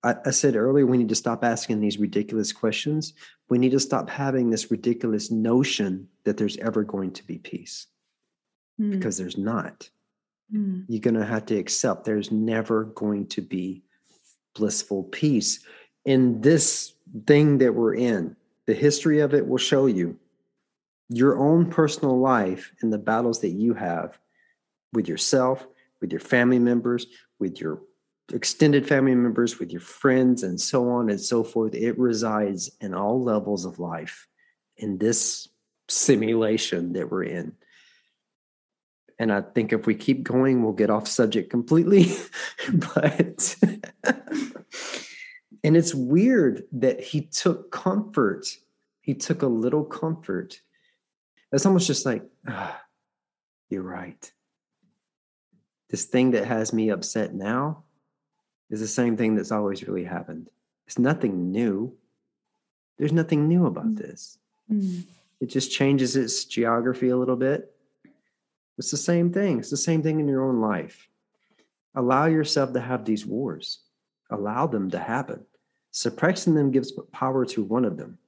I, 0.05 0.15
I 0.27 0.31
said 0.31 0.55
earlier, 0.55 0.87
we 0.87 0.99
need 0.99 1.09
to 1.09 1.15
stop 1.15 1.43
asking 1.43 1.81
these 1.81 1.99
ridiculous 1.99 2.53
questions. 2.53 3.15
We 3.49 3.59
need 3.59 3.73
to 3.73 3.81
stop 3.81 4.09
having 4.09 4.51
this 4.51 4.71
ridiculous 4.71 5.31
notion 5.31 6.09
that 6.25 6.37
there's 6.37 6.59
ever 6.59 6.85
going 6.85 7.13
to 7.13 7.27
be 7.27 7.39
peace 7.39 7.87
mm. 8.81 8.91
because 8.91 9.17
there's 9.17 9.39
not. 9.39 9.89
Mm. 10.53 10.85
You're 10.89 11.01
going 11.01 11.15
to 11.15 11.25
have 11.25 11.47
to 11.47 11.57
accept 11.57 12.05
there's 12.05 12.31
never 12.31 12.85
going 12.85 13.27
to 13.29 13.43
be 13.43 13.83
blissful 14.55 15.05
peace. 15.05 15.61
In 16.05 16.41
this 16.41 16.95
thing 17.27 17.59
that 17.59 17.75
we're 17.75 17.95
in, 17.95 18.37
the 18.67 18.75
history 18.75 19.21
of 19.21 19.35
it 19.35 19.47
will 19.47 19.59
show 19.59 19.87
you 19.87 20.19
your 21.09 21.39
own 21.39 21.71
personal 21.71 22.19
life 22.19 22.73
and 22.81 22.93
the 22.93 22.99
battles 22.99 23.41
that 23.41 23.51
you 23.51 23.75
have 23.75 24.19
with 24.93 25.09
yourself, 25.09 25.67
with 26.01 26.11
your 26.11 26.21
family 26.21 26.59
members, 26.59 27.07
with 27.39 27.61
your 27.61 27.81
extended 28.33 28.87
family 28.87 29.15
members, 29.15 29.59
with 29.59 29.73
your 29.73 29.81
friends, 29.81 30.43
and 30.43 30.61
so 30.61 30.89
on 30.89 31.11
and 31.11 31.21
so 31.21 31.43
forth. 31.45 31.75
It 31.75 31.99
resides 31.99 32.71
in 32.81 32.95
all 32.95 33.23
levels 33.23 33.65
of 33.65 33.79
life 33.79 34.27
in 34.77 34.99
this 34.99 35.49
simulation 35.89 36.93
that 36.95 37.11
we're 37.11 37.25
in. 37.25 37.53
And 39.23 39.33
I 39.33 39.41
think 39.41 39.73
if 39.73 39.87
we 39.87 39.95
keep 39.95 40.25
going, 40.25 40.65
we'll 40.65 40.73
get 40.73 40.91
off 40.91 41.07
subject 41.07 41.49
completely. 41.49 42.07
but, 42.75 43.57
and 45.63 45.77
it's 45.77 45.95
weird 45.95 46.65
that 46.73 47.01
he 47.01 47.21
took 47.21 47.71
comfort. 47.71 48.49
He 49.01 49.15
took 49.15 49.43
a 49.43 49.47
little 49.47 49.85
comfort. 49.85 50.61
It's 51.53 51.65
almost 51.65 51.87
just 51.87 52.05
like, 52.05 52.25
ah, 52.49 52.83
you're 53.71 53.85
right. 53.85 54.33
This 55.89 56.07
thing 56.07 56.33
that 56.33 56.47
has 56.47 56.73
me 56.73 56.91
upset 56.91 57.33
now, 57.33 57.85
is 58.71 58.81
the 58.81 58.89
same 58.89 59.17
thing 59.17 59.37
that's 59.37 59.53
always 59.53 59.87
really 59.87 60.03
happened. 60.03 60.51
It's 60.89 60.99
nothing 60.99 61.53
new. 61.53 61.97
There's 62.99 63.13
nothing 63.13 63.47
new 63.47 63.67
about 63.67 63.87
mm. 63.87 63.99
this. 63.99 64.37
Mm. 64.69 65.05
It 65.41 65.47
just 65.47 65.71
changes 65.71 66.17
its 66.17 66.45
geography 66.45 67.11
a 67.11 67.17
little 67.17 67.37
bit. 67.37 67.73
It's 68.83 68.91
the 68.91 68.97
same 68.97 69.33
thing. 69.33 69.61
It's 69.61 69.71
the 69.71 69.77
same 69.77 70.03
thing 70.03 70.19
in 70.19 70.27
your 70.27 70.43
own 70.43 70.61
life. 70.61 71.09
Allow 71.95 72.27
yourself 72.27 72.73
to 72.73 72.81
have 72.81 73.05
these 73.05 73.25
wars, 73.25 73.79
allow 74.29 74.67
them 74.67 74.91
to 74.91 74.99
happen. 74.99 75.47
Suppressing 75.93 76.57
them 76.57 76.73
gives 76.73 76.91
power 77.13 77.45
to 77.45 77.63
one 77.63 77.85
of 77.85 77.97
them. 77.97 78.19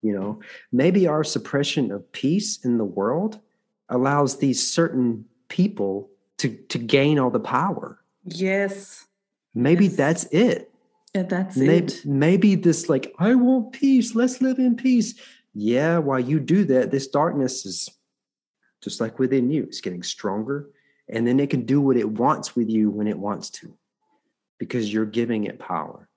You 0.00 0.14
know, 0.18 0.40
maybe 0.72 1.06
our 1.06 1.22
suppression 1.22 1.90
of 1.90 2.10
peace 2.12 2.64
in 2.64 2.78
the 2.78 2.84
world 2.86 3.40
allows 3.90 4.38
these 4.38 4.66
certain 4.66 5.26
people 5.48 6.08
to, 6.38 6.48
to 6.48 6.78
gain 6.78 7.18
all 7.18 7.30
the 7.30 7.38
power. 7.38 7.98
Yes. 8.24 9.06
Maybe 9.54 9.84
yes. 9.84 9.96
that's 9.96 10.24
it. 10.32 10.72
Yeah, 11.14 11.24
that's 11.24 11.58
maybe, 11.58 11.92
it. 11.92 12.06
Maybe 12.06 12.54
this, 12.54 12.88
like, 12.88 13.14
I 13.18 13.34
want 13.34 13.72
peace. 13.72 14.14
Let's 14.14 14.40
live 14.40 14.58
in 14.58 14.76
peace. 14.76 15.14
Yeah, 15.52 15.98
while 15.98 16.20
you 16.20 16.40
do 16.40 16.64
that, 16.64 16.90
this 16.90 17.06
darkness 17.06 17.66
is 17.66 17.90
just 18.82 19.00
like 19.00 19.18
within 19.18 19.50
you, 19.50 19.64
it's 19.64 19.80
getting 19.80 20.02
stronger. 20.02 20.68
And 21.08 21.26
then 21.26 21.40
it 21.40 21.50
can 21.50 21.64
do 21.64 21.80
what 21.80 21.96
it 21.96 22.08
wants 22.08 22.54
with 22.54 22.68
you 22.68 22.90
when 22.90 23.06
it 23.06 23.18
wants 23.18 23.50
to 23.50 23.74
because 24.58 24.92
you're 24.92 25.06
giving 25.06 25.44
it 25.44 25.58
power. 25.58 26.08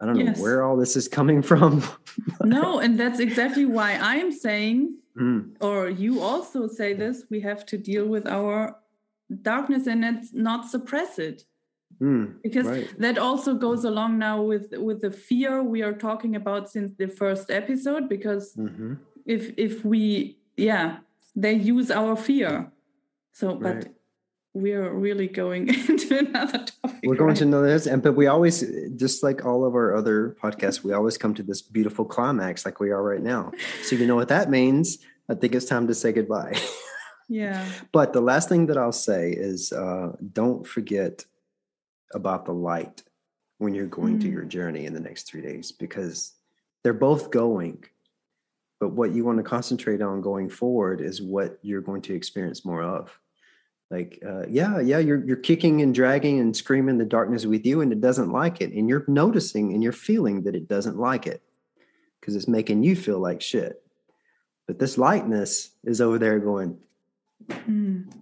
I 0.00 0.06
don't 0.06 0.16
yes. 0.16 0.36
know 0.36 0.42
where 0.42 0.62
all 0.62 0.76
this 0.76 0.96
is 0.96 1.08
coming 1.08 1.42
from. 1.42 1.82
no, 2.42 2.78
and 2.78 2.98
that's 2.98 3.18
exactly 3.18 3.64
why 3.64 3.98
I'm 4.00 4.30
saying, 4.30 4.96
mm. 5.18 5.56
or 5.60 5.88
you 5.88 6.20
also 6.20 6.68
say 6.68 6.92
this, 6.92 7.24
we 7.30 7.40
have 7.40 7.66
to 7.66 7.78
deal 7.78 8.06
with 8.06 8.26
our 8.26 8.76
darkness 9.42 9.86
and 9.86 10.04
it's 10.04 10.32
not 10.32 10.68
suppress 10.68 11.18
it. 11.18 11.42
Mm, 12.00 12.40
because 12.42 12.66
right. 12.66 12.98
that 13.00 13.18
also 13.18 13.54
goes 13.54 13.84
along 13.84 14.18
now 14.18 14.40
with 14.40 14.72
with 14.76 15.00
the 15.00 15.10
fear 15.10 15.64
we 15.64 15.82
are 15.82 15.94
talking 15.94 16.36
about 16.36 16.70
since 16.70 16.92
the 16.92 17.08
first 17.08 17.50
episode 17.50 18.08
because 18.08 18.54
mm-hmm. 18.54 18.94
if 19.26 19.52
if 19.56 19.84
we 19.84 20.38
yeah 20.56 20.98
they 21.34 21.52
use 21.52 21.90
our 21.90 22.16
fear 22.16 22.70
so 23.32 23.54
but 23.54 23.88
we're 24.54 24.92
really 24.92 25.28
going 25.28 25.68
into 25.88 26.18
another 26.18 26.58
topic 26.58 27.00
we're 27.04 27.14
going 27.14 27.28
right? 27.28 27.36
to 27.36 27.44
know 27.44 27.62
this 27.62 27.86
and 27.86 28.02
but 28.02 28.14
we 28.14 28.26
always 28.26 28.64
just 28.96 29.22
like 29.22 29.44
all 29.44 29.64
of 29.64 29.74
our 29.74 29.94
other 29.94 30.36
podcasts 30.42 30.82
we 30.82 30.92
always 30.92 31.18
come 31.18 31.34
to 31.34 31.42
this 31.42 31.62
beautiful 31.62 32.04
climax 32.04 32.64
like 32.64 32.80
we 32.80 32.90
are 32.90 33.02
right 33.02 33.22
now 33.22 33.52
so 33.82 33.96
you 33.96 34.06
know 34.06 34.16
what 34.16 34.28
that 34.28 34.50
means 34.50 34.98
i 35.28 35.34
think 35.34 35.54
it's 35.54 35.66
time 35.66 35.86
to 35.86 35.94
say 35.94 36.12
goodbye 36.12 36.58
yeah 37.28 37.64
but 37.92 38.12
the 38.12 38.20
last 38.20 38.48
thing 38.48 38.66
that 38.66 38.78
i'll 38.78 38.92
say 38.92 39.30
is 39.30 39.72
uh, 39.72 40.12
don't 40.32 40.66
forget 40.66 41.24
about 42.14 42.46
the 42.46 42.52
light 42.52 43.02
when 43.58 43.74
you're 43.74 43.86
going 43.86 44.18
mm. 44.18 44.22
to 44.22 44.28
your 44.28 44.44
journey 44.44 44.86
in 44.86 44.94
the 44.94 45.00
next 45.00 45.24
three 45.24 45.42
days 45.42 45.72
because 45.72 46.34
they're 46.82 46.92
both 46.94 47.30
going. 47.30 47.84
But 48.80 48.90
what 48.90 49.12
you 49.12 49.24
want 49.24 49.38
to 49.38 49.44
concentrate 49.44 50.00
on 50.00 50.20
going 50.20 50.48
forward 50.48 51.00
is 51.00 51.20
what 51.20 51.58
you're 51.62 51.80
going 51.80 52.02
to 52.02 52.14
experience 52.14 52.64
more 52.64 52.82
of. 52.82 53.18
Like, 53.90 54.22
uh, 54.24 54.46
yeah, 54.48 54.80
yeah, 54.80 54.98
you're 54.98 55.24
you're 55.24 55.36
kicking 55.36 55.80
and 55.80 55.94
dragging 55.94 56.38
and 56.40 56.54
screaming 56.54 56.98
the 56.98 57.06
darkness 57.06 57.46
with 57.46 57.64
you, 57.64 57.80
and 57.80 57.90
it 57.90 58.00
doesn't 58.00 58.30
like 58.30 58.60
it, 58.60 58.72
and 58.72 58.88
you're 58.88 59.04
noticing 59.08 59.72
and 59.72 59.82
you're 59.82 59.92
feeling 59.92 60.42
that 60.42 60.54
it 60.54 60.68
doesn't 60.68 60.98
like 60.98 61.26
it 61.26 61.42
because 62.20 62.36
it's 62.36 62.48
making 62.48 62.82
you 62.82 62.94
feel 62.94 63.18
like 63.18 63.40
shit. 63.40 63.82
But 64.66 64.78
this 64.78 64.98
lightness 64.98 65.70
is 65.84 66.02
over 66.02 66.18
there 66.18 66.38
going, 66.38 66.78
mm. 67.48 68.12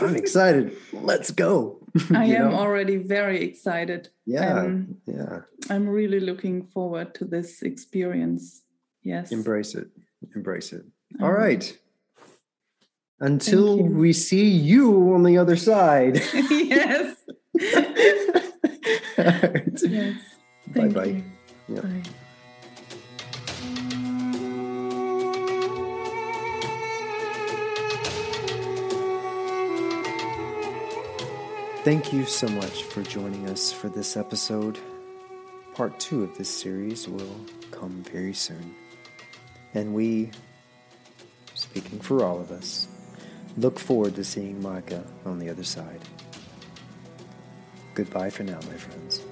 I'm 0.00 0.16
excited. 0.16 0.76
Let's 0.92 1.30
go. 1.30 1.78
I 2.14 2.24
am 2.24 2.50
know? 2.50 2.56
already 2.56 2.96
very 2.96 3.42
excited. 3.42 4.08
Yeah. 4.24 4.60
Um, 4.60 4.96
yeah. 5.06 5.40
I'm 5.68 5.88
really 5.88 6.20
looking 6.20 6.66
forward 6.66 7.14
to 7.16 7.24
this 7.24 7.62
experience. 7.62 8.62
Yes. 9.02 9.32
Embrace 9.32 9.74
it. 9.74 9.88
Embrace 10.34 10.72
it. 10.72 10.84
Um, 11.18 11.24
All 11.24 11.32
right. 11.32 11.76
Until 13.20 13.78
we 13.82 14.12
see 14.12 14.48
you 14.48 15.14
on 15.14 15.24
the 15.24 15.38
other 15.38 15.56
side. 15.56 16.16
yes. 16.50 17.16
right. 19.18 19.82
Yes. 19.82 20.16
Bye-bye. 20.74 21.22
Yeah. 21.68 21.80
Bye. 21.80 22.02
Thank 31.84 32.12
you 32.12 32.26
so 32.26 32.48
much 32.48 32.82
for 32.82 33.02
joining 33.02 33.48
us 33.48 33.72
for 33.72 33.88
this 33.88 34.16
episode. 34.16 34.78
Part 35.74 35.98
two 35.98 36.22
of 36.22 36.36
this 36.36 36.50
series 36.50 37.08
will 37.08 37.40
come 37.70 38.04
very 38.12 38.34
soon. 38.34 38.74
And 39.74 39.94
we, 39.94 40.30
speaking 41.54 42.00
for 42.00 42.24
all 42.24 42.40
of 42.40 42.50
us, 42.50 42.88
look 43.56 43.78
forward 43.78 44.14
to 44.16 44.24
seeing 44.24 44.62
Micah 44.62 45.04
on 45.24 45.38
the 45.38 45.50
other 45.50 45.64
side. 45.64 46.00
Goodbye 47.94 48.30
for 48.30 48.44
now, 48.44 48.60
my 48.68 48.76
friends. 48.76 49.22